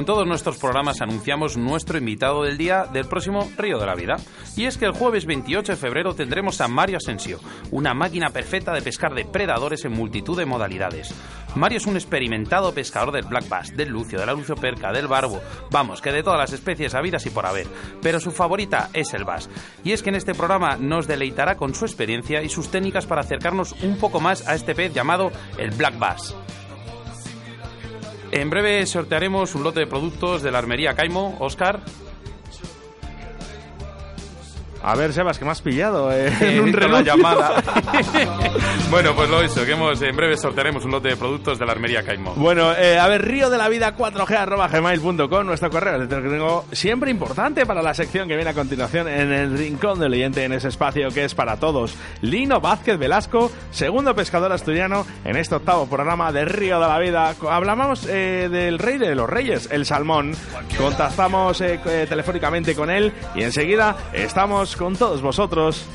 En 0.02 0.06
todos 0.06 0.26
nuestros 0.26 0.58
programas 0.58 1.00
anunciamos 1.00 1.58
nuestro 1.58 2.00
invitado 2.00 2.42
del 2.42 2.58
día 2.58 2.88
del 2.92 3.06
próximo 3.06 3.48
Río 3.56 3.78
de 3.78 3.86
la 3.86 3.94
Vida. 3.94 4.18
Y 4.58 4.66
es 4.66 4.80
que 4.80 4.86
el 4.86 4.94
jueves 4.94 5.28
28 5.28 5.74
de 5.74 5.78
febrero 5.78 6.16
tendremos 6.16 6.60
a 6.60 6.68
Mario 6.68 6.98
Asensio, 6.98 7.40
una 7.70 7.94
máquina 7.94 8.32
perfecta 8.32 8.74
de 8.74 8.82
pescar 8.82 9.14
depredadores 9.14 9.86
en 9.86 9.92
multitud 9.92 10.36
de 10.36 10.48
modalidades. 10.48 11.14
Mario 11.54 11.78
es 11.78 11.86
un 11.86 11.98
experimentado 11.98 12.74
pescador 12.74 13.12
del 13.12 13.26
black 13.26 13.48
bass, 13.48 13.78
del 13.78 13.90
lucio, 13.90 14.20
de 14.20 14.26
la 14.26 14.34
lucioperca, 14.34 14.92
del 14.92 15.08
barbo, 15.08 15.40
vamos, 15.70 16.02
que 16.02 16.12
de 16.12 16.24
todas 16.24 16.40
las 16.40 16.54
especies 16.54 16.96
habidas 16.96 17.28
y 17.28 17.30
por 17.30 17.46
haber. 17.46 17.68
Pero 18.02 18.20
su 18.20 18.32
favorita 18.32 18.90
es 18.94 19.14
el 19.14 19.24
bass. 19.24 19.52
Y 19.84 19.92
es 19.92 20.02
que 20.02 20.10
en 20.10 20.16
este 20.16 20.34
programa 20.34 20.78
nos 20.78 21.06
deleitará 21.06 21.58
con 21.58 21.76
su 21.76 21.86
experiencia 21.86 22.42
y 22.42 22.50
sus 22.50 22.72
técnicas 22.72 23.06
para 23.06 23.22
acercarnos 23.22 23.74
un 23.84 23.98
poco 23.98 24.20
más 24.20 24.48
a 24.48 24.56
este 24.56 24.74
pez 24.74 24.96
llamado 24.96 25.32
el 25.60 25.70
black 25.70 26.00
bass. 26.00 26.36
En 28.32 28.50
breve 28.50 28.86
sortearemos 28.86 29.56
un 29.56 29.64
lote 29.64 29.82
de 29.82 29.88
productos 29.88 30.42
de 30.42 30.52
la 30.52 30.60
armería 30.60 30.96
Caimo. 30.96 31.36
Oscar. 31.40 31.82
A 34.84 34.96
ver, 34.96 35.14
Sebas, 35.14 35.38
que 35.38 35.46
me 35.46 35.52
has 35.52 35.62
pillado 35.62 36.12
eh, 36.12 36.34
en 36.42 36.60
un 36.62 36.74
renuncio. 36.74 37.16
llamada. 37.16 37.62
bueno, 38.90 39.14
pues 39.16 39.30
lo 39.30 39.44
hizo, 39.44 39.66
que 39.66 39.74
hemos, 39.74 40.02
en 40.02 40.16
breve 40.16 40.38
sortearemos 40.38 40.86
un 40.86 40.92
lote 40.92 41.10
de 41.10 41.18
productos 41.18 41.60
de 41.60 41.66
la 41.66 41.74
armería 41.74 42.04
Caimo. 42.04 42.34
Bueno, 42.36 42.74
eh, 42.74 42.98
a 42.98 43.08
ver, 43.08 43.24
río 43.24 43.50
de 43.50 43.58
la 43.58 43.70
vida 43.70 43.96
4G 43.96 44.36
arroba 44.36 44.68
gmail.com, 44.68 45.46
nuestro 45.46 45.70
correo 45.70 45.96
electrónico 45.96 46.66
siempre 46.72 47.12
importante 47.12 47.66
para 47.66 47.82
la 47.82 47.94
sección 47.94 48.28
que 48.28 48.36
viene 48.36 48.50
a 48.50 48.54
continuación 48.54 49.08
en 49.08 49.32
el 49.32 49.58
rincón 49.58 50.00
del 50.00 50.14
oyente 50.14 50.44
en 50.44 50.54
ese 50.54 50.70
espacio 50.70 51.10
que 51.10 51.26
es 51.26 51.36
para 51.36 51.58
todos. 51.58 51.96
Lino 52.22 52.60
Vázquez 52.60 52.98
Velasco, 52.98 53.52
segundo 53.72 54.16
pescador 54.16 54.52
asturiano 54.52 55.06
en 55.24 55.38
este 55.38 55.56
octavo 55.56 55.88
programa 55.88 56.32
de 56.32 56.46
Río 56.46 56.80
de 56.80 56.88
la 56.88 57.00
Vida. 57.00 57.36
Hablamos 57.50 58.06
eh, 58.08 58.50
del 58.52 58.80
rey 58.80 58.98
de 58.98 59.16
los 59.16 59.30
reyes, 59.30 59.70
el 59.72 59.86
salmón. 59.86 60.34
Contactamos 60.78 61.62
eh, 61.62 61.80
eh, 61.86 62.06
telefónicamente 62.08 62.76
con 62.76 62.90
él 62.90 63.14
y 63.36 63.44
enseguida 63.44 63.96
estamos 64.14 64.71
con 64.76 64.96
todos 64.96 65.22
vosotros. 65.22 65.86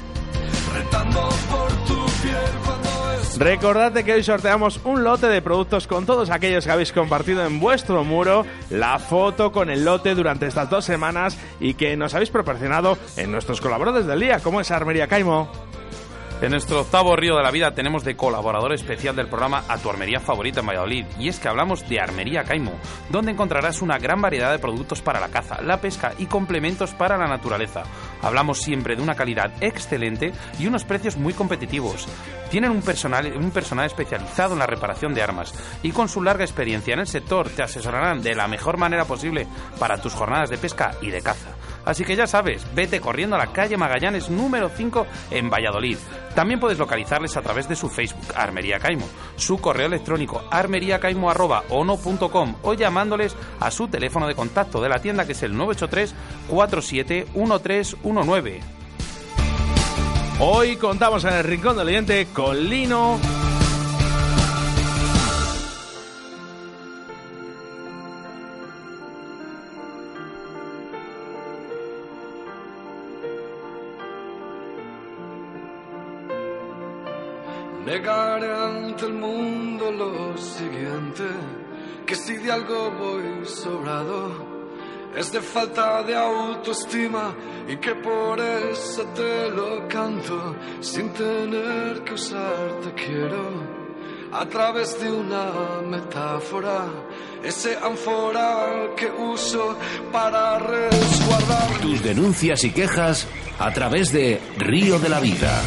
Recordad 3.38 3.92
que 3.92 4.14
hoy 4.14 4.22
sorteamos 4.22 4.80
un 4.84 5.04
lote 5.04 5.26
de 5.26 5.42
productos 5.42 5.86
con 5.86 6.06
todos 6.06 6.30
aquellos 6.30 6.64
que 6.64 6.72
habéis 6.72 6.92
compartido 6.92 7.44
en 7.44 7.60
vuestro 7.60 8.02
muro 8.02 8.46
la 8.70 8.98
foto 8.98 9.52
con 9.52 9.68
el 9.68 9.84
lote 9.84 10.14
durante 10.14 10.46
estas 10.46 10.70
dos 10.70 10.86
semanas 10.86 11.36
y 11.60 11.74
que 11.74 11.96
nos 11.98 12.14
habéis 12.14 12.30
proporcionado 12.30 12.96
en 13.18 13.30
nuestros 13.30 13.60
colaboradores 13.60 14.06
del 14.06 14.20
día, 14.20 14.40
como 14.40 14.62
es 14.62 14.70
Armería 14.70 15.06
Caimo. 15.06 15.50
En 16.42 16.50
nuestro 16.50 16.82
octavo 16.82 17.16
Río 17.16 17.34
de 17.34 17.42
la 17.42 17.50
Vida 17.50 17.72
tenemos 17.72 18.04
de 18.04 18.14
colaborador 18.14 18.74
especial 18.74 19.16
del 19.16 19.26
programa 19.26 19.64
a 19.68 19.78
tu 19.78 19.88
armería 19.88 20.20
favorita 20.20 20.60
en 20.60 20.66
Valladolid. 20.66 21.06
Y 21.18 21.28
es 21.28 21.40
que 21.40 21.48
hablamos 21.48 21.88
de 21.88 21.98
Armería 21.98 22.44
Caimo, 22.44 22.74
donde 23.08 23.32
encontrarás 23.32 23.80
una 23.80 23.96
gran 23.96 24.20
variedad 24.20 24.52
de 24.52 24.58
productos 24.58 25.00
para 25.00 25.18
la 25.18 25.28
caza, 25.28 25.62
la 25.62 25.80
pesca 25.80 26.12
y 26.18 26.26
complementos 26.26 26.92
para 26.92 27.16
la 27.16 27.26
naturaleza. 27.26 27.84
Hablamos 28.20 28.60
siempre 28.60 28.96
de 28.96 29.02
una 29.02 29.14
calidad 29.14 29.50
excelente 29.62 30.32
y 30.58 30.66
unos 30.66 30.84
precios 30.84 31.16
muy 31.16 31.32
competitivos. 31.32 32.06
Tienen 32.50 32.70
un 32.70 32.82
personal, 32.82 33.32
un 33.34 33.50
personal 33.50 33.86
especializado 33.86 34.52
en 34.52 34.58
la 34.58 34.66
reparación 34.66 35.14
de 35.14 35.22
armas 35.22 35.54
y 35.82 35.90
con 35.90 36.06
su 36.06 36.22
larga 36.22 36.44
experiencia 36.44 36.92
en 36.92 37.00
el 37.00 37.06
sector 37.06 37.48
te 37.48 37.62
asesorarán 37.62 38.22
de 38.22 38.34
la 38.34 38.46
mejor 38.46 38.76
manera 38.76 39.06
posible 39.06 39.46
para 39.80 40.02
tus 40.02 40.12
jornadas 40.12 40.50
de 40.50 40.58
pesca 40.58 40.92
y 41.00 41.10
de 41.10 41.22
caza. 41.22 41.56
Así 41.86 42.04
que 42.04 42.16
ya 42.16 42.26
sabes, 42.26 42.66
vete 42.74 43.00
corriendo 43.00 43.36
a 43.36 43.38
la 43.38 43.52
calle 43.52 43.78
Magallanes 43.78 44.28
número 44.28 44.68
5 44.68 45.06
en 45.30 45.48
Valladolid. 45.48 45.96
También 46.34 46.60
puedes 46.60 46.78
localizarles 46.78 47.36
a 47.36 47.42
través 47.42 47.68
de 47.68 47.76
su 47.76 47.88
Facebook, 47.88 48.34
Armería 48.34 48.80
Caimo, 48.80 49.08
su 49.36 49.58
correo 49.58 49.86
electrónico 49.86 50.42
armeriacaimo.ono.com 50.50 52.56
o 52.62 52.74
llamándoles 52.74 53.36
a 53.60 53.70
su 53.70 53.86
teléfono 53.88 54.26
de 54.26 54.34
contacto 54.34 54.82
de 54.82 54.88
la 54.88 54.98
tienda 54.98 55.24
que 55.24 55.32
es 55.32 55.42
el 55.44 55.56
983 55.56 56.14
471319. 56.48 58.60
Hoy 60.40 60.76
contamos 60.76 61.24
en 61.24 61.32
el 61.32 61.44
Rincón 61.44 61.78
del 61.78 61.86
Oyente 61.86 62.26
con 62.34 62.68
Lino. 62.68 63.18
Negaré 77.96 78.52
ante 78.52 79.06
el 79.06 79.14
mundo 79.14 79.90
lo 79.90 80.36
siguiente, 80.36 81.24
que 82.06 82.14
si 82.14 82.36
de 82.36 82.52
algo 82.52 82.90
voy 82.90 83.46
sobrado, 83.46 84.32
es 85.16 85.32
de 85.32 85.40
falta 85.40 86.02
de 86.02 86.14
autoestima 86.14 87.34
y 87.66 87.78
que 87.78 87.94
por 87.94 88.38
eso 88.38 89.02
te 89.14 89.48
lo 89.48 89.88
canto, 89.88 90.56
sin 90.82 91.08
tener 91.14 92.04
que 92.04 92.12
usar 92.12 92.80
te 92.84 92.92
quiero. 92.92 93.64
A 94.30 94.44
través 94.44 95.00
de 95.00 95.10
una 95.10 95.80
metáfora, 95.88 96.84
ese 97.42 97.78
ánfora 97.82 98.90
que 98.94 99.10
uso 99.10 99.78
para 100.12 100.58
resguardar 100.58 101.80
Tus 101.80 102.02
denuncias 102.02 102.62
y 102.62 102.72
quejas 102.72 103.26
a 103.58 103.72
través 103.72 104.12
de 104.12 104.38
Río 104.58 104.98
de 104.98 105.08
la 105.08 105.20
Vida. 105.20 105.62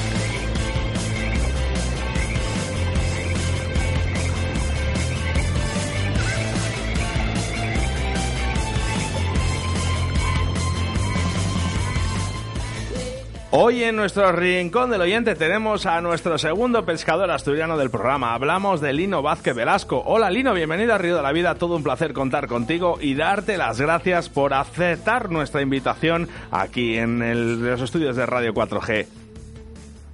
Hoy 13.52 13.84
en 13.84 13.96
nuestro 13.96 14.32
rincón 14.32 14.92
del 14.92 15.02
oyente 15.02 15.34
tenemos 15.34 15.88
a 15.88 16.02
nuestro 16.02 16.38
segundo 16.38 16.86
pescador 16.86 17.32
asturiano 17.32 17.80
del 17.80 17.90
programa. 17.90 18.36
Hablamos 18.36 18.80
de 18.80 18.94
Lino 18.94 19.24
Vázquez 19.24 19.56
Velasco. 19.56 20.04
Hola 20.06 20.30
Lino, 20.30 20.54
bienvenido 20.54 20.94
a 20.94 21.00
Río 21.00 21.16
de 21.16 21.24
la 21.24 21.32
Vida. 21.32 21.56
Todo 21.56 21.76
un 21.76 21.82
placer 21.82 22.14
contar 22.14 22.48
contigo 22.48 23.00
y 23.02 23.16
darte 23.16 23.58
las 23.58 23.82
gracias 23.82 24.30
por 24.30 24.54
aceptar 24.54 25.32
nuestra 25.32 25.64
invitación 25.64 26.30
aquí 26.52 26.96
en 26.98 27.66
los 27.68 27.82
estudios 27.82 28.16
de 28.16 28.28
Radio 28.28 28.54
4G. 28.54 29.08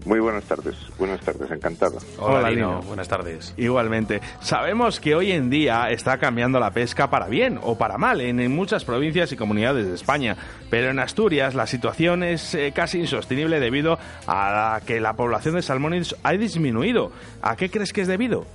Muy 0.05 0.19
buenas 0.19 0.43
tardes, 0.43 0.75
buenas 0.99 1.19
tardes, 1.21 1.49
encantado. 1.49 1.97
Hola, 2.19 2.37
Hola, 2.37 2.51
Lino. 2.51 2.67
Lino. 2.75 2.81
Buenas 2.83 3.07
tardes. 3.07 3.55
Igualmente, 3.57 4.21
sabemos 4.39 4.99
que 4.99 5.15
hoy 5.15 5.31
en 5.31 5.49
día 5.49 5.89
está 5.89 6.19
cambiando 6.19 6.59
la 6.59 6.69
pesca 6.69 7.09
para 7.09 7.27
bien 7.27 7.59
o 7.63 7.75
para 7.75 7.97
mal 7.97 8.21
en, 8.21 8.39
en 8.39 8.53
muchas 8.55 8.85
provincias 8.85 9.31
y 9.31 9.35
comunidades 9.35 9.87
de 9.87 9.95
España, 9.95 10.37
pero 10.69 10.91
en 10.91 10.99
Asturias 10.99 11.55
la 11.55 11.65
situación 11.65 12.21
es 12.21 12.53
eh, 12.53 12.71
casi 12.75 12.99
insostenible 12.99 13.59
debido 13.59 13.97
a 14.27 14.79
que 14.85 14.99
la 14.99 15.13
población 15.13 15.55
de 15.55 15.63
salmones 15.63 16.15
ha 16.21 16.33
disminuido. 16.33 17.11
¿A 17.41 17.55
qué 17.55 17.71
crees 17.71 17.91
que 17.91 18.01
es 18.01 18.07
debido? 18.07 18.45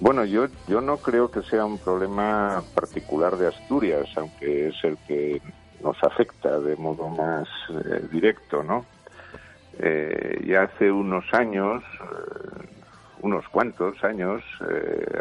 Bueno, 0.00 0.24
yo, 0.24 0.46
yo 0.68 0.80
no 0.80 0.96
creo 0.98 1.30
que 1.30 1.42
sea 1.42 1.66
un 1.66 1.78
problema 1.78 2.62
particular 2.74 3.36
de 3.36 3.48
Asturias, 3.48 4.06
aunque 4.16 4.68
es 4.68 4.74
el 4.84 4.96
que 5.06 5.40
nos 5.86 6.02
afecta 6.02 6.58
de 6.58 6.74
modo 6.74 7.08
más 7.08 7.48
eh, 7.70 8.08
directo, 8.10 8.64
¿no? 8.64 8.84
Eh, 9.78 10.42
ya 10.44 10.62
hace 10.62 10.90
unos 10.90 11.32
años, 11.32 11.84
eh, 11.84 12.66
unos 13.20 13.48
cuantos 13.48 14.02
años, 14.02 14.42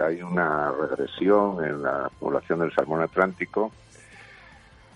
hay 0.04 0.22
una 0.22 0.72
regresión 0.72 1.64
en 1.64 1.84
la 1.84 2.10
población 2.20 2.60
del 2.60 2.74
salmón 2.74 3.02
atlántico 3.02 3.72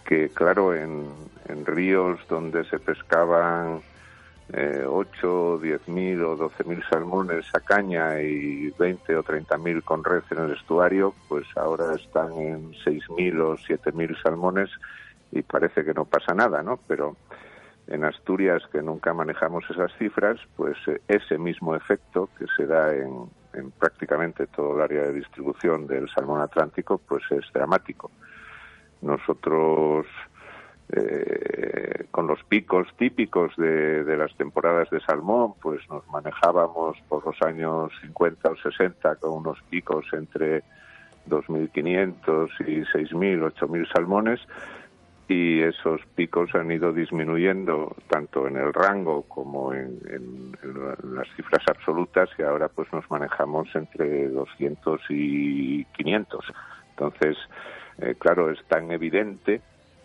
que, 0.05 0.29
claro, 0.29 0.73
en, 0.73 1.07
en 1.47 1.65
ríos 1.65 2.19
donde 2.27 2.65
se 2.65 2.79
pescaban 2.79 3.81
eh, 4.51 4.83
8, 4.87 5.59
10 5.61 5.87
mil 5.89 6.23
o 6.23 6.35
12 6.35 6.63
mil 6.63 6.83
salmones 6.89 7.45
a 7.53 7.59
caña 7.59 8.19
y 8.19 8.71
20 8.79 9.15
o 9.17 9.23
30 9.23 9.57
mil 9.59 9.83
con 9.83 10.03
red 10.03 10.23
en 10.31 10.39
el 10.39 10.53
estuario, 10.53 11.13
pues 11.27 11.45
ahora 11.55 11.93
están 11.93 12.33
en 12.33 12.73
6 12.83 13.09
mil 13.11 13.39
o 13.41 13.57
7 13.57 13.91
mil 13.91 14.17
salmones 14.23 14.71
y 15.31 15.41
parece 15.41 15.83
que 15.83 15.93
no 15.93 16.05
pasa 16.05 16.33
nada, 16.33 16.63
¿no? 16.63 16.79
Pero 16.87 17.15
en 17.87 18.03
Asturias, 18.03 18.61
que 18.71 18.81
nunca 18.81 19.13
manejamos 19.13 19.63
esas 19.69 19.91
cifras, 19.97 20.39
pues 20.55 20.77
eh, 20.87 21.01
ese 21.07 21.37
mismo 21.37 21.75
efecto 21.75 22.29
que 22.37 22.45
se 22.55 22.65
da 22.65 22.93
en, 22.93 23.29
en 23.53 23.71
prácticamente 23.71 24.47
todo 24.47 24.75
el 24.75 24.81
área 24.81 25.03
de 25.03 25.13
distribución 25.13 25.87
del 25.87 26.09
salmón 26.09 26.41
atlántico, 26.41 26.99
pues 26.99 27.23
es 27.31 27.45
dramático. 27.53 28.11
Nosotros 29.01 30.05
eh, 30.91 32.07
con 32.11 32.27
los 32.27 32.43
picos 32.43 32.87
típicos 32.97 33.55
de, 33.57 34.03
de 34.03 34.17
las 34.17 34.35
temporadas 34.35 34.89
de 34.89 34.99
salmón, 35.01 35.53
pues 35.61 35.87
nos 35.89 36.07
manejábamos 36.07 36.97
por 37.07 37.25
los 37.25 37.39
años 37.43 37.91
50 38.01 38.49
o 38.49 38.55
60 38.55 39.15
con 39.17 39.31
unos 39.33 39.61
picos 39.69 40.05
entre 40.13 40.63
2.500 41.27 42.49
y 42.67 42.81
6.000, 42.81 43.53
8.000 43.53 43.93
salmones 43.93 44.39
y 45.29 45.61
esos 45.61 46.01
picos 46.15 46.53
han 46.55 46.71
ido 46.71 46.91
disminuyendo 46.91 47.95
tanto 48.09 48.47
en 48.47 48.57
el 48.57 48.73
rango 48.73 49.21
como 49.23 49.73
en, 49.73 49.99
en- 50.09 50.57
en 50.63 51.15
las 51.15 51.27
cifras 51.35 51.63
absolutas 51.67 52.29
y 52.37 52.41
ahora 52.41 52.67
pues 52.67 52.91
nos 52.91 53.09
manejamos 53.11 53.67
entre 53.75 54.27
200 54.29 55.01
y 55.09 55.85
500. 55.85 56.45
Entonces, 56.91 57.37
eh, 57.99 58.15
claro, 58.19 58.49
es 58.49 58.57
tan 58.67 58.91
evidente 58.91 59.61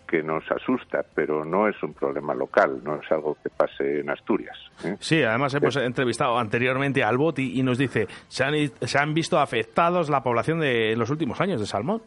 que 0.07 0.23
nos 0.23 0.45
asusta, 0.51 1.01
pero 1.15 1.45
no 1.45 1.67
es 1.67 1.83
un 1.83 1.95
problema 1.95 2.35
local, 2.35 2.81
no 2.85 2.97
es 3.01 3.11
algo 3.11 3.37
que 3.43 3.49
pase 3.49 4.01
en 4.01 4.11
Asturias. 4.11 4.57
¿eh? 4.85 4.97
Sí, 5.01 5.23
además 5.23 5.55
hemos 5.55 5.75
entrevistado 5.77 6.39
anteriormente 6.39 7.03
al 7.03 7.17
Boti 7.17 7.59
y 7.59 7.63
nos 7.63 7.79
dice, 7.79 8.07
se 8.29 8.45
han, 8.45 8.55
se 8.83 8.99
han 8.99 9.15
visto 9.15 9.41
afectados 9.41 10.11
la 10.11 10.23
población 10.23 10.61
de 10.61 10.93
en 10.93 10.99
los 10.99 11.09
últimos 11.09 11.41
años 11.41 11.59
de 11.61 11.67
salmón. 11.67 12.03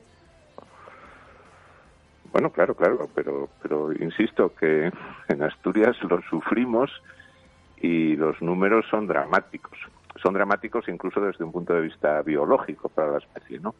Bueno, 2.37 2.51
claro, 2.51 2.75
claro, 2.75 3.09
pero, 3.15 3.49
pero 3.63 3.91
insisto 3.93 4.53
que 4.53 4.91
en 5.27 5.41
Asturias 5.41 5.97
lo 6.03 6.21
sufrimos 6.21 6.91
y 7.77 8.15
los 8.15 8.39
números 8.43 8.85
son 8.91 9.07
dramáticos. 9.07 9.75
Son 10.21 10.35
dramáticos 10.35 10.87
incluso 10.87 11.19
desde 11.19 11.43
un 11.43 11.51
punto 11.51 11.73
de 11.73 11.81
vista 11.81 12.21
biológico 12.21 12.89
para 12.89 13.13
la 13.13 13.17
especie, 13.17 13.59
¿no? 13.59 13.73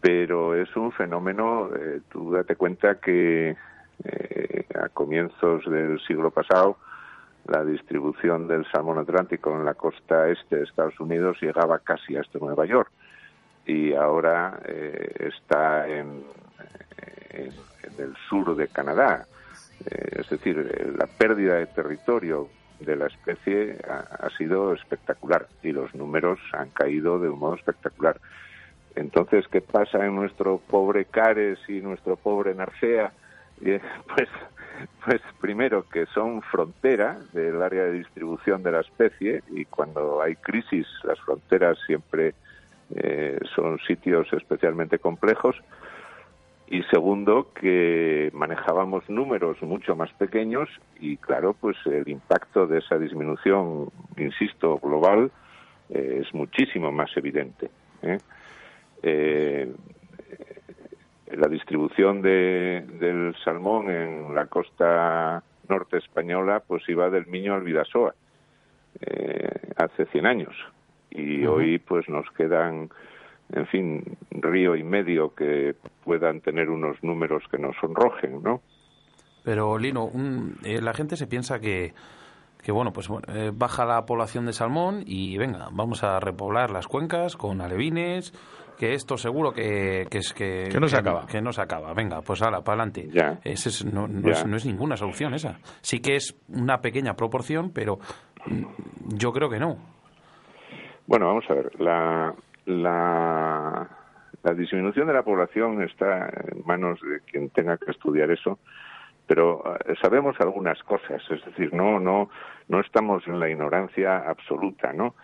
Pero 0.00 0.56
es 0.56 0.74
un 0.74 0.90
fenómeno, 0.90 1.70
eh, 1.72 2.00
tú 2.10 2.32
date 2.32 2.56
cuenta 2.56 2.96
que 2.96 3.54
eh, 4.02 4.66
a 4.74 4.88
comienzos 4.88 5.64
del 5.64 6.00
siglo 6.00 6.32
pasado 6.32 6.78
la 7.46 7.64
distribución 7.64 8.48
del 8.48 8.68
salmón 8.72 8.98
atlántico 8.98 9.52
en 9.52 9.64
la 9.64 9.74
costa 9.74 10.28
este 10.30 10.56
de 10.56 10.64
Estados 10.64 10.98
Unidos 10.98 11.40
llegaba 11.40 11.78
casi 11.78 12.16
hasta 12.16 12.40
Nueva 12.40 12.66
York 12.66 12.90
y 13.66 13.92
ahora 13.94 14.58
eh, 14.64 15.30
está 15.32 15.88
en, 15.88 16.24
en, 17.30 17.52
en 17.82 18.04
el 18.04 18.14
sur 18.28 18.56
de 18.56 18.68
Canadá. 18.68 19.26
Eh, 19.86 20.20
es 20.20 20.28
decir, 20.28 20.58
eh, 20.58 20.92
la 20.96 21.06
pérdida 21.06 21.56
de 21.56 21.66
territorio 21.66 22.48
de 22.80 22.96
la 22.96 23.06
especie 23.06 23.78
ha, 23.88 24.26
ha 24.26 24.30
sido 24.36 24.72
espectacular 24.74 25.46
y 25.62 25.72
los 25.72 25.94
números 25.94 26.38
han 26.52 26.70
caído 26.70 27.18
de 27.18 27.28
un 27.28 27.38
modo 27.38 27.54
espectacular. 27.54 28.20
Entonces, 28.94 29.46
¿qué 29.48 29.60
pasa 29.60 30.04
en 30.04 30.14
nuestro 30.14 30.58
pobre 30.58 31.06
Cares 31.06 31.58
y 31.68 31.80
nuestro 31.80 32.16
pobre 32.16 32.54
Narcea? 32.54 33.12
Eh, 33.64 33.80
Pues, 34.12 34.28
pues 35.04 35.20
primero 35.40 35.88
que 35.88 36.06
son 36.06 36.42
frontera 36.42 37.18
del 37.32 37.62
área 37.62 37.84
de 37.84 37.92
distribución 37.92 38.62
de 38.64 38.72
la 38.72 38.80
especie 38.80 39.42
y 39.50 39.66
cuando 39.66 40.20
hay 40.20 40.34
crisis 40.34 40.86
las 41.04 41.20
fronteras 41.20 41.78
siempre 41.86 42.34
eh, 42.96 43.38
son 43.54 43.78
sitios 43.86 44.26
especialmente 44.32 44.98
complejos 44.98 45.54
y 46.72 46.82
segundo 46.84 47.52
que 47.52 48.30
manejábamos 48.32 49.08
números 49.10 49.60
mucho 49.60 49.94
más 49.94 50.10
pequeños 50.14 50.70
y 50.98 51.18
claro 51.18 51.52
pues 51.52 51.76
el 51.84 52.08
impacto 52.08 52.66
de 52.66 52.78
esa 52.78 52.98
disminución 52.98 53.90
insisto 54.16 54.78
global 54.78 55.30
eh, 55.90 56.22
es 56.22 56.32
muchísimo 56.32 56.90
más 56.90 57.14
evidente 57.14 57.70
¿eh? 58.00 58.16
Eh, 59.02 59.70
la 61.32 61.46
distribución 61.48 62.22
de, 62.22 62.86
del 62.98 63.36
salmón 63.44 63.90
en 63.90 64.34
la 64.34 64.46
costa 64.46 65.42
norte 65.68 65.98
española 65.98 66.62
pues 66.66 66.88
iba 66.88 67.10
del 67.10 67.26
Miño 67.26 67.52
al 67.52 67.64
Vidasoa 67.64 68.14
eh, 68.98 69.72
hace 69.76 70.06
100 70.06 70.24
años 70.24 70.54
y 71.10 71.44
hoy 71.44 71.78
pues 71.80 72.08
nos 72.08 72.30
quedan 72.30 72.88
en 73.52 73.66
fin 73.66 74.16
río 74.30 74.76
y 74.76 74.82
medio 74.82 75.34
que 75.34 75.74
puedan 76.04 76.40
tener 76.40 76.68
unos 76.70 76.96
números 77.02 77.42
que 77.50 77.58
nos 77.58 77.76
sonrojen 77.80 78.42
no 78.42 78.60
Pero, 79.44 79.76
Lino, 79.78 80.04
un- 80.06 80.56
eh, 80.64 80.80
la 80.80 80.92
gente 80.94 81.16
se 81.16 81.26
piensa 81.26 81.60
que, 81.60 81.92
que 82.62 82.72
bueno, 82.72 82.92
pues 82.92 83.08
eh, 83.28 83.50
baja 83.54 83.84
la 83.84 84.04
población 84.06 84.46
de 84.46 84.52
salmón 84.52 85.02
y 85.06 85.36
venga, 85.38 85.68
vamos 85.72 86.02
a 86.04 86.20
repoblar 86.20 86.70
las 86.70 86.86
cuencas 86.86 87.36
con 87.36 87.60
alevines, 87.60 88.32
que 88.78 88.94
esto 88.94 89.16
seguro 89.16 89.52
que, 89.52 90.06
que 90.10 90.18
es 90.18 90.32
que... 90.32 90.68
Que 90.70 90.80
no 90.80 90.88
se 90.88 90.96
acaba. 90.96 91.26
Que 91.26 91.40
no 91.42 91.52
se 91.52 91.60
acaba. 91.60 91.92
Venga, 91.92 92.20
pues 92.22 92.40
ala, 92.42 92.62
para 92.62 92.82
adelante. 92.82 93.08
Ya. 93.12 93.38
Ese 93.44 93.68
es- 93.68 93.84
no, 93.84 94.08
no 94.08 94.22
Ya. 94.28 94.32
es, 94.32 94.46
no 94.46 94.56
es 94.56 94.64
ninguna 94.66 94.96
solución 94.96 95.34
esa. 95.34 95.58
Sí 95.82 96.00
que 96.00 96.16
es 96.16 96.34
una 96.48 96.80
pequeña 96.80 97.14
proporción, 97.14 97.70
pero 97.72 97.98
mm, 98.46 98.64
yo 99.16 99.32
creo 99.32 99.48
que 99.50 99.58
no. 99.60 99.76
Bueno, 101.06 101.26
vamos 101.26 101.44
a 101.48 101.54
ver. 101.54 101.80
La, 101.80 102.34
la, 102.66 103.88
la 104.42 104.54
disminución 104.54 105.06
de 105.06 105.14
la 105.14 105.22
población 105.22 105.82
está 105.82 106.28
en 106.28 106.62
manos 106.64 107.00
de 107.00 107.20
quien 107.20 107.50
tenga 107.50 107.78
que 107.78 107.90
estudiar 107.90 108.30
eso, 108.30 108.58
pero 109.26 109.62
eh, 109.86 109.94
sabemos 110.00 110.36
algunas 110.40 110.82
cosas. 110.82 111.22
Es 111.30 111.44
decir, 111.44 111.72
no, 111.72 112.00
no, 112.00 112.30
no 112.68 112.80
estamos 112.80 113.26
en 113.26 113.40
la 113.40 113.48
ignorancia 113.48 114.18
absoluta, 114.18 114.92
¿no? 114.92 115.14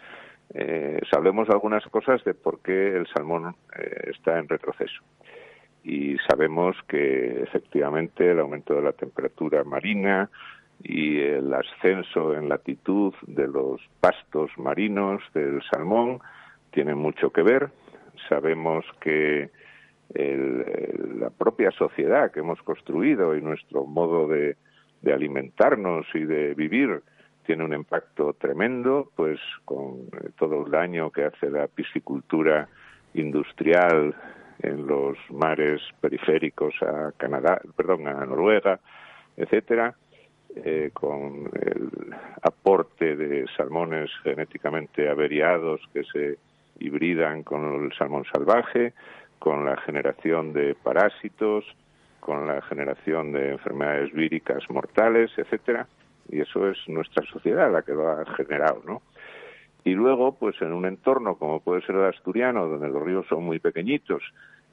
Eh, 0.55 1.01
sabemos 1.11 1.51
algunas 1.51 1.84
cosas 1.89 2.24
de 2.24 2.32
por 2.32 2.61
qué 2.61 2.97
el 2.97 3.07
salmón 3.09 3.55
eh, 3.78 4.11
está 4.14 4.39
en 4.39 4.49
retroceso. 4.49 5.03
Y 5.84 6.16
sabemos 6.28 6.76
que 6.89 7.43
efectivamente 7.43 8.30
el 8.30 8.41
aumento 8.41 8.74
de 8.74 8.82
la 8.82 8.93
temperatura 8.93 9.62
marina, 9.64 10.30
y 10.82 11.20
el 11.20 11.53
ascenso 11.55 12.34
en 12.34 12.49
latitud 12.49 13.12
de 13.26 13.49
los 13.49 13.80
pastos 14.01 14.51
marinos 14.57 15.22
del 15.34 15.62
salmón 15.70 16.20
tiene 16.71 16.95
mucho 16.95 17.31
que 17.31 17.43
ver. 17.43 17.71
Sabemos 18.29 18.85
que 19.01 19.51
el- 20.14 21.21
la 21.21 21.31
propia 21.31 21.71
sociedad 21.73 22.31
que 22.31 22.41
hemos 22.41 22.61
construido 22.62 23.37
y 23.37 23.43
nuestro 23.43 23.85
modo 23.85 24.27
de, 24.29 24.57
de 25.03 25.12
alimentarnos 25.12 26.07
y 26.14 26.25
de 26.25 26.55
vivir 26.55 27.03
tiene 27.45 27.64
un 27.64 27.73
impacto 27.75 28.35
tremendo, 28.35 29.11
pues 29.16 29.41
con 29.64 30.01
eh, 30.12 30.31
todo 30.39 30.64
el 30.66 30.71
daño 30.71 31.11
que 31.11 31.25
hace 31.25 31.51
la 31.51 31.66
piscicultura 31.66 32.69
industrial 33.14 34.14
en 34.61 34.87
los 34.87 35.16
mares 35.31 35.81
periféricos 36.01 36.75
a 36.83 37.12
Canadá, 37.16 37.61
perdón, 37.77 38.09
a 38.09 38.25
Noruega, 38.27 38.81
etcétera, 39.37 39.95
eh, 40.57 40.91
con 40.93 41.49
el 41.55 41.91
aporte 42.43 43.14
de 43.16 43.47
salmones 43.57 44.11
genéticamente 44.25 45.09
averiados 45.09 45.81
que 45.93 46.03
se 46.05 46.39
hibridan 46.79 47.43
con 47.43 47.85
el 47.85 47.93
salmón 47.95 48.24
salvaje, 48.33 48.93
con 49.39 49.64
la 49.64 49.76
generación 49.79 50.53
de 50.53 50.74
parásitos, 50.74 51.64
con 52.20 52.47
la 52.47 52.61
generación 52.62 53.33
de 53.33 53.53
enfermedades 53.53 54.12
víricas 54.12 54.68
mortales, 54.70 55.31
etcétera, 55.37 55.87
y 56.29 56.41
eso 56.41 56.68
es 56.68 56.76
nuestra 56.89 57.24
sociedad 57.26 57.72
la 57.72 57.83
que 57.83 57.93
lo 57.93 58.09
ha 58.09 58.24
generado, 58.35 58.83
¿no? 58.87 59.03
Y 59.85 59.95
luego, 59.95 60.33
pues 60.33 60.61
en 60.61 60.72
un 60.72 60.85
entorno 60.85 61.37
como 61.37 61.61
puede 61.61 61.81
ser 61.83 61.97
el 61.97 62.05
asturiano, 62.05 62.66
donde 62.66 62.89
los 62.89 63.03
ríos 63.03 63.26
son 63.29 63.45
muy 63.45 63.59
pequeñitos 63.59 64.22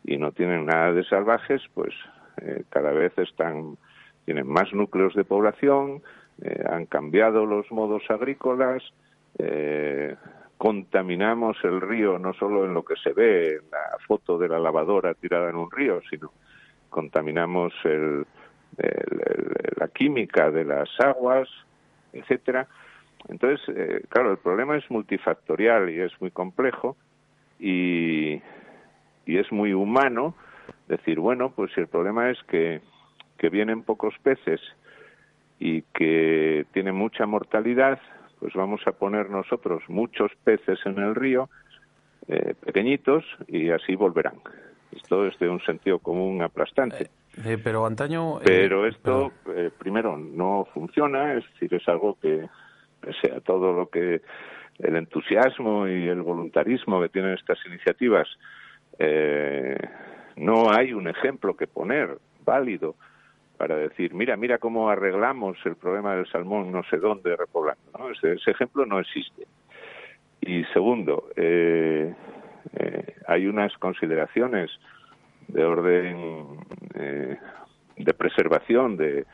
y 0.03 0.17
no 0.17 0.31
tienen 0.31 0.65
nada 0.65 0.91
de 0.91 1.03
salvajes, 1.05 1.61
pues 1.73 1.93
eh, 2.41 2.63
cada 2.69 2.91
vez 2.91 3.17
están 3.17 3.77
tienen 4.25 4.47
más 4.47 4.73
núcleos 4.73 5.13
de 5.13 5.23
población, 5.23 6.01
eh, 6.41 6.63
han 6.69 6.87
cambiado 6.87 7.45
los 7.45 7.71
modos 7.71 8.03
agrícolas, 8.09 8.83
eh, 9.37 10.15
contaminamos 10.57 11.57
el 11.63 11.81
río 11.81 12.17
no 12.17 12.33
solo 12.33 12.65
en 12.65 12.73
lo 12.73 12.83
que 12.83 12.95
se 12.95 13.13
ve 13.13 13.55
en 13.55 13.69
la 13.71 13.97
foto 14.07 14.37
de 14.37 14.47
la 14.47 14.59
lavadora 14.59 15.13
tirada 15.13 15.49
en 15.49 15.55
un 15.55 15.69
río, 15.69 16.01
sino 16.09 16.31
contaminamos 16.89 17.73
el, 17.83 18.25
la 19.77 19.87
química 19.89 20.51
de 20.51 20.63
las 20.63 20.89
aguas, 20.99 21.49
etcétera. 22.13 22.67
Entonces, 23.27 23.61
eh, 23.75 24.03
claro, 24.09 24.31
el 24.31 24.37
problema 24.37 24.77
es 24.77 24.89
multifactorial 24.89 25.89
y 25.89 25.99
es 25.99 26.11
muy 26.21 26.31
complejo 26.31 26.95
y, 27.59 28.41
y 29.25 29.37
es 29.37 29.51
muy 29.51 29.73
humano 29.73 30.35
decir, 30.87 31.19
bueno, 31.19 31.51
pues 31.51 31.71
si 31.73 31.81
el 31.81 31.87
problema 31.87 32.29
es 32.29 32.37
que, 32.43 32.81
que 33.37 33.49
vienen 33.49 33.83
pocos 33.83 34.13
peces 34.21 34.61
y 35.59 35.81
que 35.93 36.65
tienen 36.73 36.95
mucha 36.95 37.25
mortalidad, 37.25 37.99
pues 38.39 38.53
vamos 38.53 38.81
a 38.85 38.91
poner 38.91 39.29
nosotros 39.29 39.83
muchos 39.87 40.31
peces 40.43 40.79
en 40.85 40.99
el 40.99 41.15
río, 41.15 41.49
eh, 42.27 42.53
pequeñitos, 42.65 43.23
y 43.47 43.69
así 43.69 43.95
volverán. 43.95 44.35
Esto 44.91 45.25
es 45.25 45.37
de 45.39 45.49
un 45.49 45.61
sentido 45.61 45.99
común 45.99 46.41
aplastante. 46.41 47.03
Eh, 47.03 47.09
eh, 47.45 47.57
pero 47.61 47.85
antaño. 47.85 48.39
pero 48.43 48.85
esto, 48.85 49.31
primero, 49.77 50.17
no 50.17 50.67
funciona, 50.73 51.33
es 51.33 51.43
decir, 51.53 51.73
es 51.73 51.87
algo 51.87 52.17
que, 52.21 52.47
pese 53.01 53.33
a 53.35 53.41
todo 53.41 53.73
lo 53.73 53.89
que 53.89 54.21
el 54.79 54.95
entusiasmo 54.95 55.87
y 55.87 56.07
el 56.07 56.21
voluntarismo 56.21 57.01
que 57.01 57.09
tienen 57.09 57.33
estas 57.33 57.59
iniciativas, 57.65 58.27
no 60.37 60.71
hay 60.71 60.93
un 60.93 61.07
ejemplo 61.07 61.55
que 61.55 61.67
poner 61.67 62.17
válido 62.45 62.95
para 63.57 63.75
decir, 63.75 64.13
mira, 64.13 64.35
mira 64.37 64.57
cómo 64.57 64.89
arreglamos 64.89 65.57
el 65.65 65.75
problema 65.75 66.15
del 66.15 66.27
salmón 66.27 66.71
no 66.71 66.83
sé 66.83 66.97
dónde 66.97 67.35
repoblando. 67.35 67.81
¿no? 67.97 68.09
Ese, 68.09 68.33
ese, 68.33 68.51
ejemplo 68.51 68.85
no 68.85 68.99
existe. 68.99 69.47
Y 70.41 70.63
segundo, 70.65 71.29
eh, 71.35 72.13
eh, 72.73 73.15
hay 73.27 73.47
unas 73.47 73.73
consideraciones 73.77 74.71
de 75.47 75.63
orden 75.63 76.45
eh, 76.95 77.37
de 77.97 78.13
preservación 78.13 78.97
de, 78.97 79.25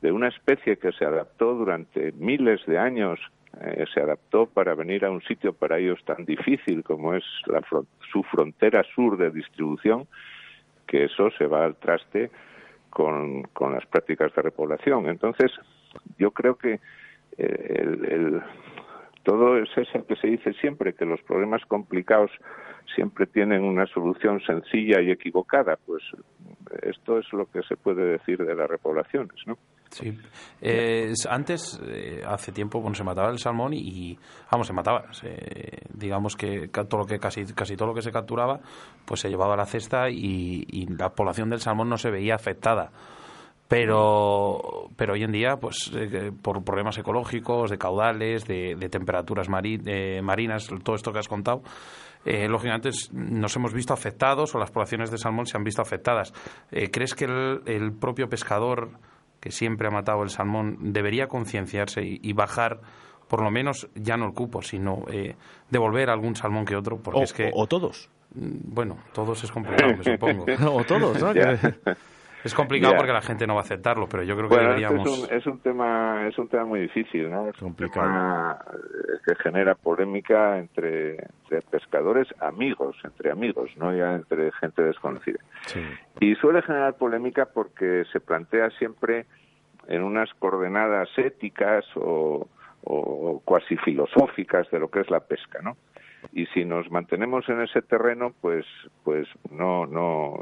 de, 0.00 0.12
una 0.12 0.28
especie 0.28 0.76
que 0.76 0.92
se 0.92 1.04
adaptó 1.04 1.54
durante 1.54 2.12
miles 2.12 2.64
de 2.66 2.78
años, 2.78 3.18
eh, 3.60 3.84
se 3.92 4.00
adaptó 4.00 4.46
para 4.46 4.74
venir 4.74 5.04
a 5.04 5.10
un 5.10 5.22
sitio 5.22 5.52
para 5.52 5.78
ellos 5.78 6.02
tan 6.04 6.24
difícil 6.24 6.82
como 6.84 7.14
es 7.14 7.24
la, 7.46 7.62
su 8.12 8.22
frontera 8.24 8.84
sur 8.94 9.16
de 9.16 9.30
distribución, 9.30 10.06
que 10.86 11.04
eso 11.04 11.30
se 11.38 11.46
va 11.46 11.64
al 11.64 11.76
traste 11.76 12.30
con, 12.94 13.42
con 13.52 13.74
las 13.74 13.84
prácticas 13.86 14.34
de 14.34 14.40
repoblación. 14.40 15.08
Entonces, 15.08 15.52
yo 16.16 16.30
creo 16.30 16.56
que 16.56 16.80
eh, 17.36 17.80
el, 18.08 18.42
todo 19.24 19.58
es 19.58 19.68
eso 19.76 20.06
que 20.06 20.16
se 20.16 20.28
dice 20.28 20.52
siempre, 20.54 20.94
que 20.94 21.04
los 21.04 21.20
problemas 21.22 21.64
complicados 21.66 22.30
siempre 22.94 23.26
tienen 23.26 23.62
una 23.64 23.86
solución 23.86 24.40
sencilla 24.40 25.00
y 25.00 25.10
equivocada. 25.10 25.76
Pues 25.84 26.02
esto 26.82 27.18
es 27.18 27.30
lo 27.32 27.50
que 27.50 27.62
se 27.62 27.76
puede 27.76 28.04
decir 28.04 28.38
de 28.44 28.54
las 28.54 28.70
repoblaciones, 28.70 29.36
¿no? 29.46 29.58
Sí. 29.94 30.18
Eh, 30.60 31.12
antes, 31.30 31.80
eh, 31.86 32.22
hace 32.26 32.50
tiempo, 32.50 32.80
bueno, 32.80 32.96
se 32.96 33.04
mataba 33.04 33.30
el 33.30 33.38
salmón 33.38 33.74
y, 33.74 34.18
vamos, 34.50 34.66
se 34.66 34.72
mataba. 34.72 35.04
digamos 35.92 36.34
que 36.34 36.68
todo 36.68 37.02
lo 37.02 37.06
que 37.06 37.18
casi 37.18 37.44
casi 37.54 37.76
todo 37.76 37.88
lo 37.88 37.94
que 37.94 38.02
se 38.02 38.10
capturaba, 38.10 38.60
pues 39.04 39.20
se 39.20 39.28
llevaba 39.28 39.54
a 39.54 39.56
la 39.56 39.66
cesta 39.66 40.10
y, 40.10 40.86
la 40.98 41.10
población 41.10 41.50
del 41.50 41.60
salmón 41.60 41.88
no 41.88 41.96
se 41.96 42.10
veía 42.10 42.34
afectada. 42.34 42.90
Pero, 43.68 44.90
pero 44.96 45.14
hoy 45.14 45.22
en 45.22 45.32
día, 45.32 45.56
pues 45.56 45.90
eh, 45.94 46.32
por 46.42 46.62
problemas 46.64 46.98
ecológicos, 46.98 47.70
de 47.70 47.78
caudales, 47.78 48.44
de, 48.46 48.76
temperaturas 48.90 49.48
marinas, 49.48 50.68
todo 50.82 50.96
esto 50.96 51.12
que 51.12 51.20
has 51.20 51.28
contado, 51.28 51.62
lógicamente 52.24 52.90
nos 53.12 53.54
hemos 53.56 53.72
visto 53.72 53.92
afectados 53.94 54.54
o 54.54 54.58
las 54.58 54.70
poblaciones 54.70 55.10
de 55.10 55.18
salmón 55.18 55.46
se 55.46 55.56
han 55.56 55.64
visto 55.64 55.82
afectadas. 55.82 56.32
¿Crees 56.70 57.14
que 57.14 57.24
el 57.24 57.92
propio 57.92 58.28
pescador 58.28 58.98
que 59.44 59.50
siempre 59.50 59.88
ha 59.88 59.90
matado 59.90 60.22
el 60.22 60.30
salmón, 60.30 60.78
debería 60.80 61.28
concienciarse 61.28 62.00
y, 62.02 62.32
bajar 62.32 62.80
por 63.28 63.42
lo 63.42 63.50
menos 63.50 63.90
ya 63.94 64.16
no 64.16 64.24
el 64.24 64.32
cupo, 64.32 64.62
sino 64.62 65.04
eh, 65.12 65.36
devolver 65.68 66.08
algún 66.08 66.34
salmón 66.34 66.64
que 66.64 66.74
otro, 66.74 66.96
porque 66.96 67.20
o, 67.20 67.22
es 67.24 67.34
que... 67.34 67.50
O 67.52 67.66
todos. 67.66 68.08
Mm, 68.34 68.72
bueno, 68.72 68.96
todos 69.12 69.44
es 69.44 69.52
complicado, 69.52 69.98
me 69.98 70.02
supongo. 70.02 70.46
o 70.72 70.82
todos, 70.84 71.20
¿no? 71.20 71.34
Es 72.44 72.54
complicado 72.54 72.94
porque 72.96 73.12
la 73.12 73.22
gente 73.22 73.46
no 73.46 73.54
va 73.54 73.60
a 73.60 73.64
acertarlo, 73.64 74.06
pero 74.06 74.22
yo 74.22 74.36
creo 74.36 74.48
que 74.50 74.56
deberíamos. 74.56 75.08
Es 75.08 75.18
un, 75.18 75.36
es 75.36 75.46
un, 75.46 75.58
tema, 75.60 76.28
es 76.28 76.38
un 76.38 76.48
tema 76.48 76.66
muy 76.66 76.80
difícil, 76.80 77.30
¿no? 77.30 77.48
Es 77.48 77.56
complicado. 77.56 78.06
Un 78.06 79.18
que 79.24 79.34
genera 79.36 79.74
polémica 79.74 80.58
entre, 80.58 81.12
entre, 81.12 81.62
pescadores 81.62 82.28
amigos, 82.40 82.96
entre 83.04 83.30
amigos, 83.30 83.70
no 83.76 83.96
ya 83.96 84.14
entre 84.14 84.52
gente 84.52 84.82
desconocida. 84.82 85.38
Sí. 85.62 85.80
Y 86.20 86.34
suele 86.34 86.60
generar 86.60 86.94
polémica 86.94 87.46
porque 87.46 88.04
se 88.12 88.20
plantea 88.20 88.68
siempre 88.78 89.24
en 89.88 90.02
unas 90.02 90.32
coordenadas 90.34 91.08
éticas 91.16 91.84
o, 91.96 92.46
o 92.84 93.40
cuasi 93.44 93.76
filosóficas 93.78 94.70
de 94.70 94.78
lo 94.78 94.90
que 94.90 95.00
es 95.00 95.10
la 95.10 95.20
pesca, 95.20 95.60
¿no? 95.62 95.76
Y 96.32 96.46
si 96.46 96.64
nos 96.64 96.90
mantenemos 96.90 97.48
en 97.48 97.60
ese 97.62 97.82
terreno 97.82 98.32
pues 98.40 98.66
pues 99.02 99.28
no 99.50 99.86
no 99.86 100.36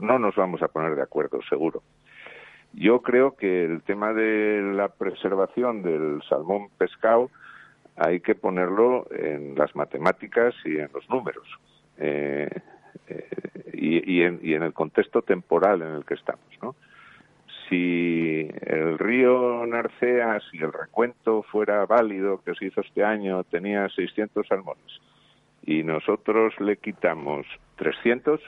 no 0.00 0.18
nos 0.18 0.34
vamos 0.36 0.62
a 0.62 0.68
poner 0.68 0.94
de 0.96 1.02
acuerdo 1.02 1.40
seguro. 1.48 1.82
Yo 2.72 3.02
creo 3.02 3.34
que 3.34 3.64
el 3.64 3.82
tema 3.82 4.12
de 4.12 4.62
la 4.74 4.88
preservación 4.88 5.82
del 5.82 6.22
salmón 6.28 6.68
pescado 6.78 7.30
hay 7.96 8.20
que 8.20 8.34
ponerlo 8.34 9.06
en 9.10 9.56
las 9.56 9.74
matemáticas 9.74 10.54
y 10.64 10.78
en 10.78 10.88
los 10.94 11.08
números 11.10 11.46
eh, 11.98 12.48
eh, 13.08 13.28
y, 13.72 14.18
y, 14.18 14.22
en, 14.22 14.38
y 14.42 14.54
en 14.54 14.62
el 14.62 14.72
contexto 14.72 15.22
temporal 15.22 15.82
en 15.82 15.88
el 15.88 16.04
que 16.04 16.14
estamos 16.14 16.46
no 16.62 16.76
si 17.70 18.50
el 18.66 18.98
río 18.98 19.64
Narcea, 19.66 20.40
si 20.50 20.58
el 20.58 20.72
recuento 20.72 21.42
fuera 21.44 21.86
válido 21.86 22.42
que 22.44 22.54
se 22.56 22.66
hizo 22.66 22.82
este 22.82 23.04
año, 23.04 23.44
tenía 23.44 23.88
600 23.88 24.46
salmones 24.46 25.00
y 25.62 25.82
nosotros 25.84 26.58
le 26.60 26.76
quitamos 26.78 27.46
300, 27.76 28.40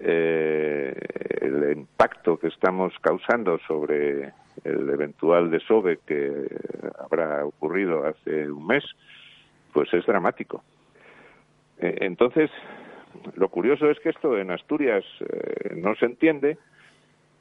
eh, 0.00 0.94
el 1.40 1.78
impacto 1.78 2.38
que 2.38 2.48
estamos 2.48 2.92
causando 3.00 3.58
sobre 3.66 4.32
el 4.64 4.90
eventual 4.90 5.50
desove 5.50 6.00
que 6.06 6.48
habrá 6.98 7.44
ocurrido 7.44 8.04
hace 8.04 8.50
un 8.50 8.66
mes, 8.66 8.84
pues 9.72 9.92
es 9.94 10.04
dramático. 10.04 10.64
Eh, 11.78 11.98
entonces, 12.00 12.50
lo 13.36 13.48
curioso 13.48 13.90
es 13.90 14.00
que 14.00 14.08
esto 14.08 14.36
en 14.38 14.50
Asturias 14.50 15.04
eh, 15.20 15.74
no 15.76 15.94
se 15.94 16.06
entiende 16.06 16.58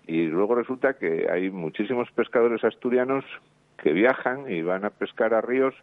y 0.08 0.28
luego 0.28 0.56
resulta 0.56 0.94
que 0.94 1.28
hay 1.32 1.50
muchísimos 1.50 2.12
pescadores 2.12 2.64
asturianos 2.64 3.26
que 3.82 3.92
viajan 3.92 4.50
y 4.52 4.62
van 4.62 4.86
a 4.86 4.90
pescar 4.90 5.34
a 5.34 5.42
ríos 5.42 5.74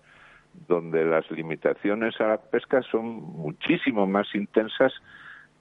donde 0.69 1.05
las 1.05 1.31
limitaciones 1.31 2.21
a 2.21 2.29
la 2.29 2.37
pesca 2.39 2.83
son 2.83 3.07
muchísimo 3.07 4.07
más 4.07 4.33
intensas 4.35 4.93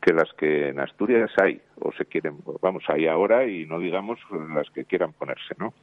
que 0.01 0.13
las 0.13 0.31
que 0.33 0.69
en 0.69 0.79
Asturias 0.79 1.31
hay 1.41 1.61
o 1.79 1.91
se 1.93 2.05
quieren 2.05 2.37
vamos 2.61 2.83
hay 2.87 3.07
ahora 3.07 3.45
y 3.45 3.65
no 3.65 3.79
digamos 3.79 4.19
las 4.53 4.69
que 4.71 4.85
quieran 4.85 5.13
ponerse 5.13 5.55
no 5.57 5.73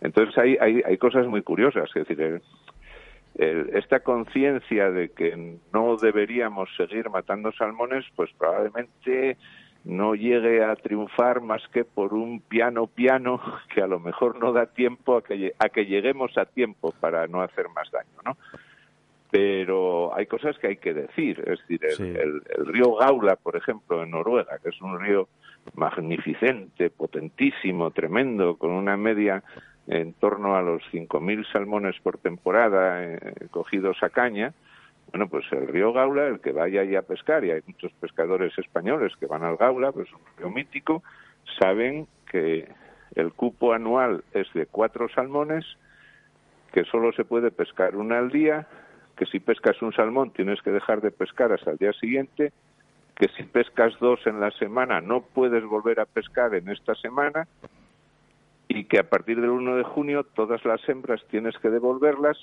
entonces 0.00 0.36
hay 0.38 0.56
hay, 0.60 0.82
hay 0.84 0.98
cosas 0.98 1.26
muy 1.26 1.42
curiosas 1.42 1.88
es 1.94 2.06
decir 2.06 2.40
el, 3.38 3.70
esta 3.74 4.00
conciencia 4.00 4.90
de 4.90 5.10
que 5.10 5.58
no 5.72 5.96
deberíamos 5.96 6.68
seguir 6.76 7.08
matando 7.08 7.52
salmones 7.52 8.04
pues 8.16 8.30
probablemente 8.36 9.36
no 9.86 10.14
llegue 10.14 10.64
a 10.64 10.74
triunfar 10.76 11.40
más 11.40 11.62
que 11.68 11.84
por 11.84 12.12
un 12.12 12.40
piano 12.40 12.86
piano 12.86 13.40
que 13.74 13.80
a 13.80 13.86
lo 13.86 14.00
mejor 14.00 14.38
no 14.38 14.52
da 14.52 14.66
tiempo 14.66 15.16
a 15.16 15.22
que, 15.22 15.54
a 15.58 15.68
que 15.68 15.86
lleguemos 15.86 16.36
a 16.36 16.44
tiempo 16.44 16.92
para 17.00 17.26
no 17.26 17.40
hacer 17.40 17.68
más 17.70 17.90
daño, 17.90 18.20
¿no? 18.24 18.36
pero 19.30 20.14
hay 20.14 20.26
cosas 20.26 20.56
que 20.58 20.68
hay 20.68 20.76
que 20.76 20.94
decir. 20.94 21.42
Es 21.46 21.60
decir, 21.66 21.80
el, 21.84 22.42
el, 22.56 22.66
río 22.66 22.94
Gaula, 22.94 23.36
por 23.36 23.56
ejemplo, 23.56 24.02
en 24.02 24.12
Noruega, 24.12 24.58
que 24.62 24.70
es 24.70 24.80
un 24.80 24.98
río 25.00 25.28
magnificente, 25.74 26.90
potentísimo, 26.90 27.90
tremendo, 27.90 28.56
con 28.56 28.70
una 28.70 28.96
media 28.96 29.42
en 29.86 30.12
torno 30.14 30.56
a 30.56 30.62
los 30.62 30.82
5.000 30.92 31.52
salmones 31.52 31.96
por 32.02 32.18
temporada 32.18 33.04
eh, 33.04 33.18
cogidos 33.50 34.02
a 34.02 34.10
caña, 34.10 34.52
bueno, 35.10 35.28
pues 35.28 35.44
el 35.52 35.68
río 35.68 35.92
Gaula, 35.92 36.26
el 36.26 36.40
que 36.40 36.52
vaya 36.52 36.80
ahí 36.80 36.96
a 36.96 37.02
pescar, 37.02 37.44
y 37.44 37.50
hay 37.50 37.60
muchos 37.66 37.92
pescadores 37.92 38.56
españoles 38.58 39.12
que 39.18 39.26
van 39.26 39.44
al 39.44 39.56
Gaula, 39.56 39.92
pues 39.92 40.12
un 40.12 40.20
río 40.36 40.50
mítico, 40.50 41.02
saben 41.58 42.06
que 42.30 42.68
el 43.14 43.32
cupo 43.32 43.72
anual 43.72 44.24
es 44.32 44.52
de 44.52 44.66
cuatro 44.66 45.08
salmones, 45.08 45.64
que 46.72 46.84
solo 46.84 47.12
se 47.12 47.24
puede 47.24 47.50
pescar 47.50 47.96
una 47.96 48.18
al 48.18 48.30
día, 48.30 48.66
que 49.16 49.26
si 49.26 49.40
pescas 49.40 49.80
un 49.80 49.92
salmón 49.92 50.30
tienes 50.32 50.60
que 50.60 50.70
dejar 50.70 51.00
de 51.00 51.10
pescar 51.10 51.52
hasta 51.52 51.70
el 51.70 51.78
día 51.78 51.92
siguiente, 51.94 52.52
que 53.14 53.28
si 53.28 53.44
pescas 53.44 53.98
dos 53.98 54.20
en 54.26 54.40
la 54.40 54.50
semana 54.50 55.00
no 55.00 55.22
puedes 55.22 55.64
volver 55.64 56.00
a 56.00 56.04
pescar 56.04 56.54
en 56.54 56.68
esta 56.68 56.94
semana 56.96 57.48
y 58.68 58.84
que 58.84 58.98
a 58.98 59.08
partir 59.08 59.40
del 59.40 59.50
1 59.50 59.76
de 59.76 59.84
junio 59.84 60.24
todas 60.24 60.64
las 60.66 60.86
hembras 60.88 61.24
tienes 61.30 61.56
que 61.58 61.70
devolverlas 61.70 62.36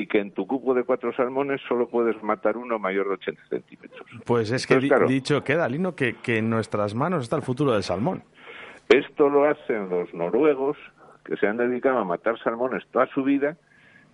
y 0.00 0.06
que 0.06 0.18
en 0.18 0.32
tu 0.32 0.46
cupo 0.46 0.74
de 0.74 0.84
cuatro 0.84 1.12
salmones 1.14 1.60
solo 1.68 1.88
puedes 1.88 2.20
matar 2.22 2.56
uno 2.56 2.78
mayor 2.78 3.08
de 3.08 3.14
80 3.14 3.42
centímetros. 3.48 4.06
Pues 4.24 4.50
es 4.50 4.66
que 4.66 4.78
dicho 5.06 5.44
queda, 5.44 5.68
Lino, 5.68 5.94
que, 5.94 6.14
que 6.14 6.38
en 6.38 6.50
nuestras 6.50 6.94
manos 6.94 7.24
está 7.24 7.36
el 7.36 7.42
futuro 7.42 7.72
del 7.72 7.82
salmón. 7.82 8.22
Esto 8.88 9.28
lo 9.28 9.44
hacen 9.44 9.88
los 9.88 10.12
noruegos, 10.12 10.76
que 11.24 11.36
se 11.36 11.46
han 11.46 11.56
dedicado 11.56 11.98
a 11.98 12.04
matar 12.04 12.38
salmones 12.42 12.84
toda 12.90 13.06
su 13.14 13.22
vida 13.22 13.56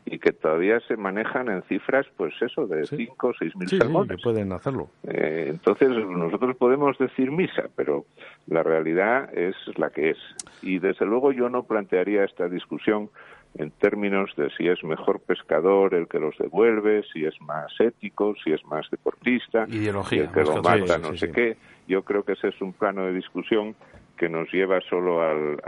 y 0.05 0.18
que 0.18 0.33
todavía 0.33 0.81
se 0.81 0.97
manejan 0.97 1.49
en 1.49 1.62
cifras, 1.62 2.07
pues 2.16 2.35
eso, 2.41 2.66
de 2.66 2.87
5 2.87 3.26
o 3.26 3.33
6 3.39 3.57
mil 3.57 3.68
salmones. 3.68 4.16
Sí, 4.16 4.22
pueden 4.22 4.53
hacerlo. 4.53 4.89
Eh, 5.05 5.47
entonces, 5.51 5.89
nosotros 5.91 6.57
podemos 6.57 6.97
decir 6.99 7.31
misa, 7.31 7.64
pero 7.76 8.07
la 8.47 8.62
realidad 8.62 9.33
es 9.37 9.55
la 9.76 9.91
que 9.91 10.11
es. 10.11 10.18
Y 10.62 10.78
desde 10.78 11.07
luego 11.07 11.33
yo 11.33 11.49
no 11.49 11.64
plantearía 11.64 12.24
esta 12.24 12.49
discusión 12.49 13.11
en 13.55 13.70
términos 13.72 14.30
de 14.36 14.51
si 14.57 14.68
es 14.68 14.82
mejor 14.84 15.20
pescador 15.20 15.94
el 15.94 16.07
que 16.07 16.18
los 16.18 16.36
devuelve, 16.38 17.03
si 17.12 17.24
es 17.24 17.40
más 17.40 17.72
ético, 17.80 18.34
si 18.42 18.53
es 18.53 18.64
más 18.64 18.88
deportista, 18.90 19.66
Ideología, 19.68 20.22
el 20.22 20.30
que 20.30 20.42
lo 20.42 20.62
mata, 20.62 20.98
no 20.98 21.16
sé 21.16 21.32
qué. 21.32 21.57
Yo 21.88 22.03
creo 22.03 22.24
que 22.24 22.32
ese 22.32 22.48
es 22.48 22.61
un 22.61 22.72
plano 22.72 23.07
de 23.07 23.12
discusión 23.12 23.74
que 24.16 24.28
nos 24.28 24.53
lleva 24.53 24.80
solo 24.82 25.22
al, 25.22 25.59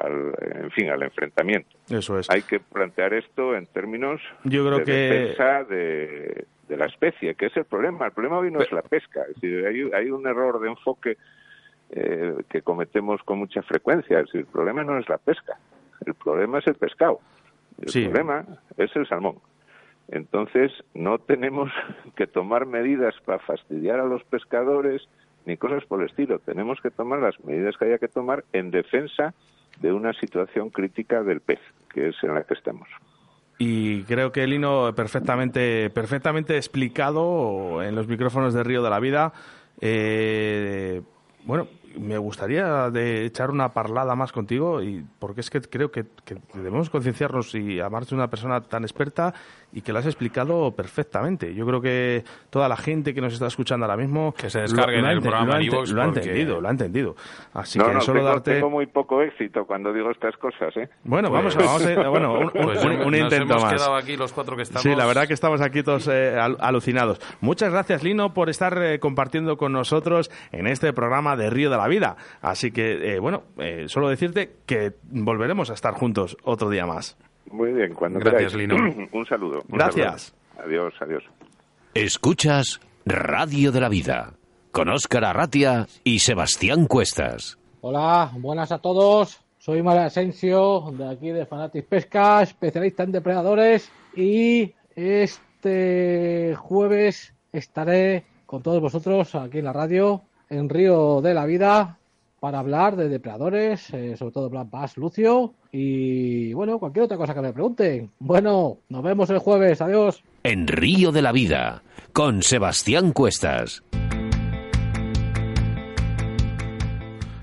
en 0.63 0.71
fin, 0.73 0.91
al 0.91 1.03
enfrentamiento. 1.03 1.71
Eso 1.89 2.19
es. 2.19 2.29
Hay 2.31 2.43
que 2.43 2.61
plantear 2.61 3.15
esto 3.15 3.57
en 3.57 3.67
términos 3.67 4.21
Yo 4.45 4.67
creo 4.67 4.79
de 4.79 4.85
que... 4.85 4.93
defensa 4.93 5.65
de, 5.65 6.47
la 6.69 6.85
especie, 6.87 7.35
que 7.35 7.47
es 7.47 7.57
el 7.57 7.65
problema. 7.65 8.07
El 8.07 8.13
problema 8.13 8.39
hoy 8.39 8.51
no 8.51 8.61
es 8.61 8.71
la 8.71 8.83
pesca, 8.83 9.23
es 9.23 9.41
decir, 9.41 9.67
hay, 9.67 9.91
hay 9.93 10.11
un 10.11 10.27
error 10.27 10.61
de 10.61 10.69
enfoque 10.69 11.17
eh, 11.91 12.35
que 12.49 12.63
cometemos 12.63 13.23
con 13.23 13.39
mucha 13.39 13.63
frecuencia. 13.63 14.21
Es 14.21 14.27
decir, 14.27 14.41
el 14.43 14.47
problema 14.47 14.85
no 14.85 14.99
es 14.99 15.09
la 15.09 15.19
pesca, 15.19 15.59
el 16.07 16.15
problema 16.15 16.59
es 16.59 16.67
el 16.67 16.75
pescado. 16.75 17.21
El 17.79 18.05
problema 18.05 18.45
es 18.77 18.95
el 18.97 19.07
salmón. 19.07 19.37
Entonces, 20.09 20.73
no 20.95 21.19
tenemos 21.27 21.71
que 22.17 22.27
tomar 22.27 22.67
medidas 22.67 23.15
para 23.25 23.39
fastidiar 23.41 24.01
a 24.01 24.05
los 24.05 24.23
pescadores, 24.25 25.03
ni 25.47 25.57
cosas 25.57 25.85
por 25.87 26.01
el 26.01 26.09
estilo. 26.09 26.39
Tenemos 26.39 26.81
que 26.81 26.91
tomar 26.91 27.21
las 27.21 27.43
medidas 27.45 27.77
que 27.77 27.87
haya 27.87 27.99
que 27.99 28.09
tomar 28.09 28.45
en 28.53 28.71
defensa 28.71 29.35
de 29.81 29.93
una 29.93 30.13
situación 30.13 30.71
crítica 30.71 31.23
del 31.23 31.41
pez, 31.41 31.61
que 31.93 32.09
es 32.09 32.17
en 32.23 32.35
la 32.35 32.45
que 32.45 32.55
estamos. 32.55 32.89
Y 33.59 34.03
creo 34.05 34.33
que 34.33 34.47
Lino 34.47 34.93
perfectamente, 34.95 35.89
perfectamente 35.91 36.57
explicado 36.57 37.83
en 37.83 37.95
los 37.95 38.09
micrófonos 38.09 38.55
de 38.55 38.65
Río 38.65 38.83
de 38.83 38.91
la 38.91 39.01
Vida. 39.01 39.33
Eh, 39.81 41.01
bueno, 41.45 41.69
me 41.99 42.19
gustaría 42.19 42.91
de 42.91 43.25
echar 43.25 43.51
una 43.51 43.71
parlada 43.71 44.15
más 44.15 44.33
contigo 44.33 44.83
y 44.83 45.05
porque 45.19 45.41
es 45.41 45.51
que 45.51 45.61
creo 45.61 45.91
que, 45.91 46.05
debemos 46.55 46.91
concienciarnos 46.91 47.55
y 47.55 47.81
amarte 47.81 48.11
de 48.11 48.17
una 48.17 48.29
persona 48.29 48.61
tan 48.61 48.83
experta 48.83 49.35
y 49.73 49.81
que 49.81 49.93
lo 49.93 49.99
has 50.01 50.07
explicado 50.07 50.73
perfectamente. 50.73 51.55
Yo 51.55 51.67
creo 51.67 51.81
que 51.81 52.25
toda 52.51 52.69
la 52.69 52.77
gente 52.77 53.15
que 53.15 53.21
nos 53.21 53.33
está 53.33 53.47
escuchando 53.47 53.87
ahora 53.87 53.97
mismo 53.97 54.35
que 54.35 54.51
se 54.51 54.61
descargue 54.61 55.01
lo, 55.01 55.09
el 55.11 55.21
programa 55.21 55.59
lo, 55.59 56.03
ha 56.03 56.05
entendido, 56.05 56.61
lo 56.61 56.69
ha 56.69 56.71
entendido. 56.71 57.17
Así 57.55 57.79
no, 57.79 57.87
que 57.87 57.95
no, 57.95 58.01
solo 58.03 58.21
tengo, 58.21 58.29
darte 58.31 58.55
tengo 58.55 58.71
muy 58.71 58.87
poco 58.87 59.23
éxito 59.23 59.65
cuando 59.65 59.93
digo 59.93 60.11
estas 60.11 60.37
cosas, 60.37 60.77
¿eh? 60.77 60.89
Bueno, 61.05 61.31
vamos, 61.31 61.57
a, 61.57 61.61
vamos 61.61 61.87
a, 61.87 62.09
bueno, 62.09 62.39
un, 62.39 62.51
pues 62.51 62.85
un, 62.85 62.93
un 62.93 63.11
nos 63.13 63.21
intento 63.21 63.53
hemos 63.55 63.63
más. 63.63 63.73
quedado 63.75 63.95
aquí 63.97 64.17
los 64.17 64.33
cuatro 64.33 64.57
que 64.57 64.63
estamos. 64.63 64.83
Sí, 64.83 64.95
la 64.95 65.07
verdad 65.07 65.27
que 65.27 65.35
estamos 65.35 65.61
aquí 65.63 65.83
todos 65.83 66.07
eh, 66.09 66.39
al- 66.39 66.59
alucinados. 66.61 67.21
Muchas 67.41 67.73
gracias, 67.73 68.03
Lino, 68.03 68.35
por 68.35 68.51
estar 68.51 68.77
eh, 68.83 68.99
compartiendo 68.99 69.57
con 69.57 69.73
nosotros 69.73 70.31
en 70.53 70.67
este 70.67 70.93
programa 70.93 71.37
de 71.37 71.49
Río 71.51 71.71
de 71.71 71.77
la 71.79 71.82
Vida. 71.89 72.17
Así 72.41 72.71
que, 72.71 73.15
eh, 73.15 73.19
bueno, 73.19 73.43
eh, 73.59 73.85
solo 73.89 74.09
decirte 74.09 74.53
que 74.67 74.93
volveremos 75.11 75.71
a 75.71 75.75
estar 75.75 75.95
juntos 75.95 76.37
otro 76.45 76.71
día 76.71 76.87
más. 76.87 77.17
Muy 77.51 77.73
bien, 77.73 77.95
cuando 77.95 78.19
Gracias, 78.19 78.53
queráis. 78.53 78.71
Lino. 78.71 79.09
un 79.13 79.27
saludo. 79.27 79.63
un 79.69 79.79
Gracias. 79.79 80.35
saludo. 80.57 80.67
Adiós, 80.67 80.95
adiós. 81.01 81.25
Escuchas 81.95 82.81
Radio 83.05 83.73
de 83.73 83.81
la 83.81 83.89
Vida 83.89 84.35
con 84.71 84.89
Óscar 84.89 85.25
Arratia 85.25 85.87
y 86.05 86.21
Sebastián 86.21 86.87
Cuestas. 86.87 87.59
Hola, 87.83 88.31
buenas 88.39 88.73
a 88.73 88.79
todos. 88.79 89.41
Soy 89.59 89.83
María 89.83 90.07
Asensio, 90.07 90.93
de 90.97 91.09
aquí 91.09 91.31
de 91.31 91.47
Fanatis 91.47 91.85
Pesca, 91.85 92.43
especialista 92.43 93.03
en 93.03 93.13
depredadores. 93.13 93.93
Y 94.17 94.73
este 94.97 96.55
jueves 96.57 97.35
estaré 97.53 98.25
con 98.47 98.63
todos 98.63 98.81
vosotros 98.81 99.35
aquí 99.35 99.59
en 99.59 99.67
la 99.67 99.73
radio, 99.73 100.23
en 100.53 100.69
Río 100.69 101.21
de 101.21 101.35
la 101.35 101.47
Vida, 101.47 101.99
para 102.41 102.59
hablar 102.59 102.97
de 102.97 103.09
depredadores, 103.09 103.89
eh, 103.95 104.17
sobre 104.17 104.33
todo 104.33 104.51
Black 104.51 104.69
Bass 104.71 104.97
Lucio. 104.97 105.55
Y 105.71 106.53
bueno, 106.53 106.79
cualquier 106.79 107.05
otra 107.05 107.17
cosa 107.17 107.35
que 107.35 107.41
me 107.41 107.53
pregunten. 107.53 108.11
Bueno, 108.19 108.79
nos 108.89 109.03
vemos 109.03 109.31
el 109.31 109.39
jueves. 109.39 109.81
Adiós. 109.81 110.23
En 110.43 110.67
Río 110.67 111.13
de 111.13 111.23
la 111.23 111.33
Vida 111.33 111.83
con 112.13 112.43
Sebastián 112.43 113.13
Cuestas. 113.13 113.83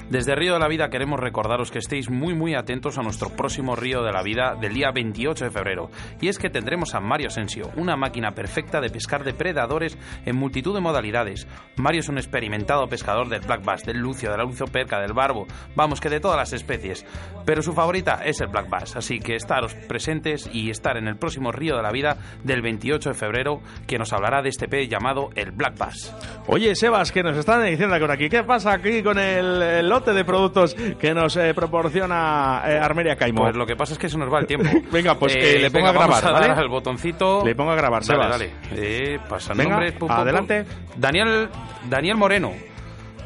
Desde 0.10 0.34
Río 0.34 0.54
de 0.54 0.60
la 0.60 0.68
Vida 0.68 0.90
queremos 0.90 1.20
recordaros 1.20 1.70
que 1.70 1.78
estéis 1.78 2.10
muy 2.10 2.34
muy 2.34 2.56
atentos 2.56 2.98
a 2.98 3.04
nuestro 3.04 3.30
próximo 3.30 3.76
Río 3.76 4.02
de 4.02 4.12
la 4.12 4.24
Vida 4.24 4.56
del 4.60 4.74
día 4.74 4.90
28 4.90 5.46
de 5.46 5.52
febrero. 5.52 5.92
Y 6.20 6.30
es 6.30 6.40
que 6.40 6.50
tendremos 6.50 6.96
a 6.96 7.00
Mario 7.00 7.28
Asensio, 7.28 7.70
una 7.76 7.96
máquina 7.96 8.32
perfecta 8.32 8.82
de 8.82 8.90
pescar 8.90 9.24
depredadores 9.24 10.00
en 10.26 10.36
multitud 10.36 10.74
de 10.74 10.82
modalidades. 10.82 11.48
Mario 11.76 12.00
es 12.00 12.10
un 12.10 12.18
experimentado 12.18 12.88
pescador 12.88 13.30
del 13.30 13.42
black 13.42 13.64
bass, 13.64 13.84
del 13.84 14.00
lucio, 14.00 14.32
de 14.32 14.38
la 14.38 14.46
lucio 14.46 14.66
perca, 14.66 15.00
del 15.00 15.14
barbo, 15.14 15.46
vamos 15.76 16.02
que 16.02 16.10
de 16.10 16.20
todas 16.20 16.38
las 16.38 16.54
especies. 16.54 17.06
Pero 17.46 17.62
su 17.62 17.74
favorita 17.74 18.22
es 18.26 18.42
el 18.42 18.48
black 18.48 18.68
bass, 18.68 18.96
así 18.96 19.20
que 19.20 19.36
estaros 19.36 19.76
presentes 19.76 20.50
y 20.52 20.72
estar 20.72 20.98
en 20.98 21.08
el 21.08 21.18
próximo 21.18 21.52
Río 21.52 21.78
de 21.78 21.84
la 21.84 21.92
Vida 21.92 22.18
del 22.44 22.64
28 22.64 23.10
de 23.10 23.16
febrero 23.16 23.62
que 23.86 24.00
nos 24.00 24.12
hablará 24.12 24.42
de 24.42 24.50
este 24.50 24.68
pez 24.68 24.90
llamado 24.90 25.30
el 25.36 25.52
black 25.52 25.78
bass. 25.78 26.16
Oye, 26.48 26.74
Sebas, 26.74 27.12
que 27.12 27.22
nos 27.22 27.38
están 27.38 27.64
diciendo 27.64 27.96
por 28.00 28.10
aquí, 28.10 28.28
¿qué 28.28 28.44
pasa 28.44 28.74
aquí 28.74 29.04
con 29.04 29.20
el, 29.20 29.62
el 29.62 29.99
lote 30.00 30.14
de 30.14 30.26
productos 30.26 30.74
que 30.74 31.14
nos 31.14 31.36
eh, 31.38 31.54
proporciona 31.54 32.62
eh, 32.66 32.78
Armeria 32.80 33.16
Caimo? 33.16 33.42
Pues 33.44 33.56
lo 33.56 33.66
que 33.66 33.76
pasa 33.76 33.94
es 33.94 34.00
que 34.00 34.10
se 34.10 34.18
nos 34.18 34.32
va 34.34 34.40
el 34.40 34.48
tiempo. 34.48 34.70
Venga, 34.92 35.16
pues 35.16 35.36
Eh, 35.36 35.40
que 35.40 35.60
le 35.60 35.72
ponga 35.72 35.92
venga, 35.92 36.04
a 36.04 36.08
vamos 36.08 36.22
grabar, 36.22 36.42
dar 36.42 36.50
¿vale? 36.50 36.62
al 36.62 36.70
botoncito. 36.70 37.46
Le 37.46 37.56
pongo 37.56 37.72
a 37.72 37.76
grabar, 37.76 38.04
Dale, 38.04 38.24
Sebas. 38.24 38.30
dale. 38.40 38.54
Eh, 38.76 39.20
pasa 39.28 39.54
Venga, 39.54 39.70
nombres. 39.72 39.92
pum, 39.94 40.00
pum, 40.00 40.08
pum. 40.10 40.18
adelante. 40.18 40.66
Daniel, 40.96 41.50
Daniel 41.90 42.18
Moreno. 42.18 42.52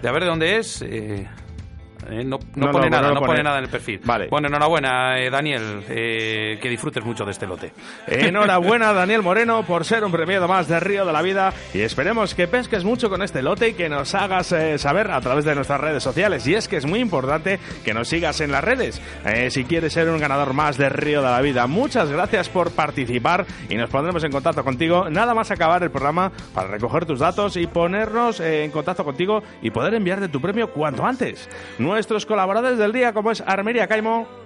De 0.01 0.09
a 0.09 0.11
ver 0.11 0.24
de 0.24 0.30
dónde 0.30 0.57
es. 0.57 0.82
Eh, 0.82 1.28
eh, 2.10 2.24
no, 2.24 2.39
no 2.56 2.66
No, 2.68 2.72
pone 2.72 2.89
no, 2.89 2.97
nada, 2.97 3.08
no 3.10 3.14
no, 3.16 3.20
pone. 3.20 3.28
pone 3.34 3.43
nada 3.43 3.58
en 3.60 3.64
el 3.66 3.70
perfil. 3.70 4.01
Vale. 4.04 4.28
Bueno, 4.30 4.47
enhorabuena, 4.47 5.20
eh, 5.20 5.30
Daniel. 5.30 5.84
eh, 5.89 6.58
que 6.62 6.70
disfrutes 6.70 7.04
mucho 7.04 7.26
de 7.26 7.32
este 7.32 7.47
lote. 7.47 7.72
Enhorabuena, 8.08 8.93
Daniel 8.93 9.22
Moreno, 9.22 9.64
por 9.64 9.86
ser 9.86 10.04
un 10.04 10.12
premiado 10.12 10.47
más 10.47 10.68
de 10.68 10.80
Río 10.80 11.06
de 11.06 11.14
la 11.14 11.22
Vida. 11.22 11.54
Y 11.74 11.82
esperemos 11.82 12.36
que 12.36 12.47
pesques 12.47 12.84
mucho 12.84 13.10
con 13.10 13.22
este 13.22 13.41
lote 13.41 13.70
y 13.70 13.74
que 13.74 13.89
nos 13.89 14.14
hagas 14.16 14.51
eh, 14.51 14.78
saber 14.78 15.12
a 15.12 15.22
través 15.22 15.45
de 15.45 15.56
nuestras 15.56 15.80
redes 15.80 16.04
sociales. 16.04 16.45
Y 16.47 16.56
es 16.56 16.68
que 16.68 16.78
es 16.78 16.86
muy 16.86 16.99
importante 16.99 17.60
que 17.84 17.93
nos 17.93 18.08
sigas 18.08 18.39
en 18.41 18.51
las 18.51 18.64
redes. 18.64 19.01
eh, 19.26 19.49
si 19.49 19.66
quieres 19.66 19.93
ser 19.93 20.10
un 20.10 20.20
ganador 20.20 20.54
más 20.54 20.78
de 20.78 20.89
Río 20.89 21.22
de 21.22 21.30
la 21.30 21.41
Vida. 21.41 21.68
Muchas 21.68 22.10
gracias 22.12 22.49
por 22.49 22.72
participar 22.72 23.45
y 23.70 23.76
nos 23.76 23.89
pondremos 23.89 24.24
en 24.24 24.32
contacto 24.32 24.64
contigo. 24.64 25.10
Nada 25.10 25.34
más 25.34 25.51
acabar 25.51 25.84
el 25.84 25.91
programa 25.91 26.32
para 26.54 26.68
recoger 26.68 27.06
tus 27.06 27.20
datos 27.20 27.58
y 27.58 27.68
ponernos 27.68 28.39
eh, 28.39 28.64
en 28.64 28.72
contacto 28.72 29.04
contigo 29.04 29.41
y 29.62 29.70
poder 29.72 29.93
enviarte 29.93 30.28
tu 30.30 30.39
premio 30.41 30.70
cuanto 30.72 31.06
antes. 31.06 31.49
Nuestros 31.94 32.26
colaboradores 32.26 32.80
del 32.80 32.91
día, 32.91 33.14
como 33.14 33.30
es 33.30 33.41
Armeria 33.46 33.86
Caimo. 33.86 34.43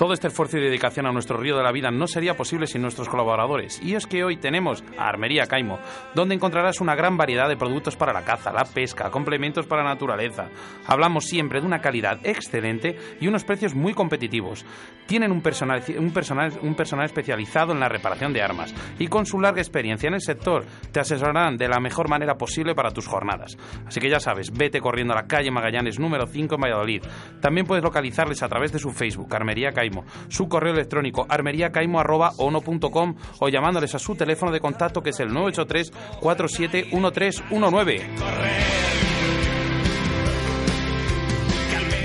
Todo 0.00 0.14
este 0.14 0.28
esfuerzo 0.28 0.56
y 0.56 0.62
dedicación 0.62 1.04
a 1.04 1.12
nuestro 1.12 1.36
río 1.36 1.58
de 1.58 1.62
la 1.62 1.72
vida 1.72 1.90
no 1.90 2.06
sería 2.06 2.34
posible 2.34 2.66
sin 2.66 2.80
nuestros 2.80 3.06
colaboradores. 3.06 3.82
Y 3.82 3.96
es 3.96 4.06
que 4.06 4.24
hoy 4.24 4.38
tenemos 4.38 4.82
a 4.96 5.06
Armería 5.06 5.44
Caimo, 5.44 5.78
donde 6.14 6.34
encontrarás 6.34 6.80
una 6.80 6.94
gran 6.94 7.18
variedad 7.18 7.50
de 7.50 7.58
productos 7.58 7.96
para 7.96 8.14
la 8.14 8.24
caza, 8.24 8.50
la 8.50 8.64
pesca, 8.64 9.10
complementos 9.10 9.66
para 9.66 9.82
la 9.82 9.90
naturaleza. 9.90 10.48
Hablamos 10.86 11.26
siempre 11.26 11.60
de 11.60 11.66
una 11.66 11.82
calidad 11.82 12.18
excelente 12.22 12.96
y 13.20 13.26
unos 13.26 13.44
precios 13.44 13.74
muy 13.74 13.92
competitivos. 13.92 14.64
Tienen 15.04 15.32
un 15.32 15.42
personal, 15.42 15.82
un 15.98 16.12
personal, 16.14 16.50
un 16.62 16.74
personal 16.74 17.04
especializado 17.04 17.72
en 17.72 17.80
la 17.80 17.90
reparación 17.90 18.32
de 18.32 18.40
armas 18.40 18.74
y 18.98 19.06
con 19.08 19.26
su 19.26 19.38
larga 19.38 19.60
experiencia 19.60 20.08
en 20.08 20.14
el 20.14 20.22
sector 20.22 20.64
te 20.92 21.00
asesorarán 21.00 21.58
de 21.58 21.68
la 21.68 21.78
mejor 21.78 22.08
manera 22.08 22.36
posible 22.38 22.74
para 22.74 22.92
tus 22.92 23.06
jornadas. 23.06 23.58
Así 23.86 24.00
que 24.00 24.08
ya 24.08 24.18
sabes, 24.18 24.50
vete 24.50 24.80
corriendo 24.80 25.12
a 25.12 25.16
la 25.16 25.26
calle 25.26 25.50
Magallanes 25.50 25.98
número 25.98 26.26
5 26.26 26.54
en 26.54 26.60
Valladolid. 26.62 27.02
También 27.42 27.66
puedes 27.66 27.84
localizarles 27.84 28.42
a 28.42 28.48
través 28.48 28.72
de 28.72 28.78
su 28.78 28.92
Facebook, 28.92 29.34
Armería 29.34 29.72
Caimo, 29.72 29.89
su 30.28 30.48
correo 30.48 30.72
electrónico 30.74 31.26
armeriacaimo.com 31.28 33.14
o 33.40 33.48
llamándoles 33.48 33.94
a 33.94 33.98
su 33.98 34.14
teléfono 34.14 34.52
de 34.52 34.60
contacto 34.60 35.02
que 35.02 35.10
es 35.10 35.20
el 35.20 35.28
983 35.32 35.92
471319. 36.20 38.00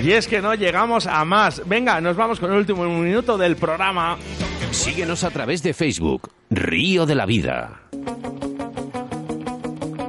Y 0.03 0.11
es 0.11 0.27
que 0.27 0.39
no 0.41 0.53
llegamos 0.53 1.07
a 1.07 1.25
más. 1.25 1.61
Venga, 1.65 1.99
nos 1.99 2.15
vamos 2.15 2.39
con 2.39 2.51
el 2.51 2.57
último 2.59 2.83
minuto 2.86 3.39
del 3.39 3.55
programa. 3.55 4.17
Síguenos 4.69 5.23
a 5.23 5.31
través 5.31 5.63
de 5.63 5.73
Facebook, 5.73 6.29
Río 6.51 7.07
de 7.07 7.15
la 7.15 7.25
Vida. 7.25 7.81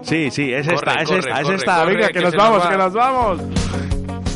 Sí, 0.03 0.31
sí, 0.31 0.53
es 0.53 0.66
Corre, 0.66 0.77
esta, 0.77 0.95
es 1.03 1.09
corre, 1.09 1.18
esta, 1.20 1.41
es 1.41 1.49
esta. 1.49 1.79
corre, 1.81 1.95
Venga, 1.95 2.09
que 2.09 2.12
que 2.14 2.20
nos 2.20 2.35
vamos, 2.35 2.61
va. 2.62 2.70
que 2.70 2.77
nos 2.77 2.93
vamos. 2.93 3.41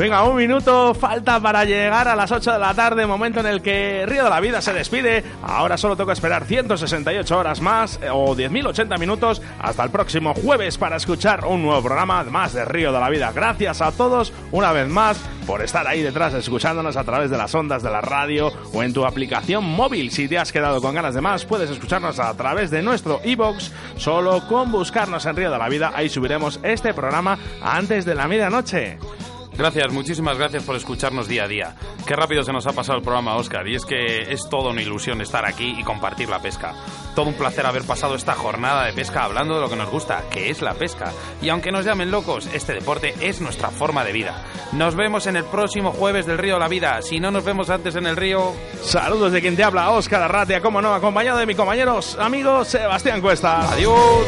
Venga, 0.01 0.24
un 0.24 0.34
minuto 0.34 0.94
falta 0.94 1.40
para 1.40 1.66
llegar 1.66 2.09
a 2.09 2.16
las 2.16 2.32
8 2.32 2.53
de 2.53 2.59
la 2.59 2.72
tarde, 2.72 3.05
momento 3.05 3.40
en 3.40 3.46
el 3.46 3.61
que 3.61 4.07
Río 4.07 4.24
de 4.24 4.30
la 4.30 4.40
Vida 4.40 4.62
se 4.62 4.72
despide. 4.72 5.22
Ahora 5.42 5.76
solo 5.76 5.94
toca 5.94 6.14
esperar 6.14 6.46
168 6.46 7.36
horas 7.36 7.61
más 7.61 8.01
eh, 8.03 8.09
o 8.11 8.34
10.080 8.34 8.98
minutos 8.98 9.42
hasta 9.59 9.84
el 9.84 9.90
próximo 9.90 10.32
jueves 10.32 10.78
para 10.78 10.96
escuchar 10.96 11.44
un 11.44 11.61
nuevo 11.61 11.82
programa 11.82 12.24
más 12.24 12.55
de 12.55 12.64
Río 12.64 12.92
de 12.92 12.98
la 12.98 13.11
Vida. 13.11 13.30
Gracias 13.32 13.82
a 13.82 13.92
todos 13.92 14.32
una 14.53 14.72
vez 14.72 14.88
más 14.88 15.18
por 15.46 15.61
estar 15.61 15.86
ahí 15.86 16.01
detrás 16.01 16.32
escuchándonos 16.32 16.96
a 16.96 17.05
través 17.05 17.30
de 17.30 17.36
las 17.36 17.55
ondas 17.55 17.82
de 17.82 17.90
la 17.90 18.01
radio 18.01 18.51
o 18.72 18.82
en 18.82 18.94
tu 18.94 19.05
aplicación 19.05 19.64
móvil. 19.66 20.12
Si 20.12 20.28
te 20.28 20.38
has 20.38 20.51
quedado 20.51 20.80
con 20.80 20.94
ganas 20.94 21.14
de 21.14 21.20
más, 21.20 21.44
puedes 21.44 21.68
escucharnos 21.68 22.18
a 22.20 22.34
través 22.38 22.70
de 22.70 22.80
nuestro 22.80 23.20
iBox. 23.22 23.70
Solo 23.98 24.48
con 24.48 24.72
buscarnos 24.72 25.26
en 25.26 25.36
Río 25.36 25.51
de 25.51 25.59
la 25.59 25.68
Vida, 25.68 25.92
ahí 25.94 26.09
subiremos 26.09 26.59
este 26.62 26.94
programa 26.94 27.38
antes 27.61 28.07
de 28.07 28.14
la 28.14 28.28
medianoche. 28.28 28.96
Gracias, 29.57 29.92
muchísimas 29.92 30.38
gracias 30.38 30.62
por 30.62 30.74
escucharnos 30.76 31.28
día 31.28 31.44
a 31.44 31.48
día. 31.48 31.76
Qué 32.07 32.16
rápido 32.16 32.42
se 32.44 32.53
nos 32.53 32.66
ha 32.66 32.72
pasado 32.72 32.98
el 32.98 33.05
programa, 33.05 33.36
Oscar, 33.36 33.68
y 33.68 33.74
es 33.74 33.84
que 33.84 34.32
es 34.32 34.48
toda 34.48 34.70
una 34.70 34.80
ilusión 34.80 35.20
estar 35.20 35.44
aquí 35.44 35.76
y 35.78 35.84
compartir 35.84 36.28
la 36.30 36.40
pesca. 36.40 36.74
Todo 37.14 37.26
un 37.26 37.34
placer 37.34 37.66
haber 37.66 37.82
pasado 37.82 38.14
esta 38.14 38.34
jornada 38.34 38.86
de 38.86 38.92
pesca 38.92 39.24
hablando 39.24 39.57
de 39.57 39.61
lo 39.61 39.68
que 39.68 39.76
nos 39.76 39.90
gusta, 39.90 40.24
que 40.30 40.48
es 40.51 40.62
la 40.62 40.74
pesca. 40.74 41.12
Y 41.42 41.51
aunque 41.51 41.72
nos 41.72 41.84
llamen 41.84 42.11
locos, 42.11 42.48
este 42.55 42.72
deporte 42.72 43.14
es 43.20 43.40
nuestra 43.40 43.68
forma 43.68 44.05
de 44.05 44.12
vida. 44.12 44.44
Nos 44.72 44.94
vemos 44.94 45.26
en 45.26 45.36
el 45.36 45.44
próximo 45.44 45.92
jueves 45.92 46.24
del 46.26 46.38
Río 46.38 46.55
de 46.55 46.61
la 46.61 46.68
Vida. 46.68 47.03
Si 47.03 47.20
no 47.20 47.30
nos 47.30 47.44
vemos 47.44 47.68
antes 47.68 47.96
en 47.96 48.07
el 48.07 48.16
río, 48.16 48.55
Saludos 48.82 49.32
de 49.32 49.40
quien 49.40 49.57
te 49.57 49.62
habla, 49.64 49.90
Óscar 49.90 50.22
Arratia, 50.22 50.61
como 50.61 50.80
no, 50.80 50.94
acompañado 50.94 51.38
de 51.38 51.46
mi 51.46 51.55
compañero, 51.55 52.01
amigo 52.18 52.64
Sebastián 52.64 53.20
Cuesta. 53.20 53.70
adiós. 53.70 54.26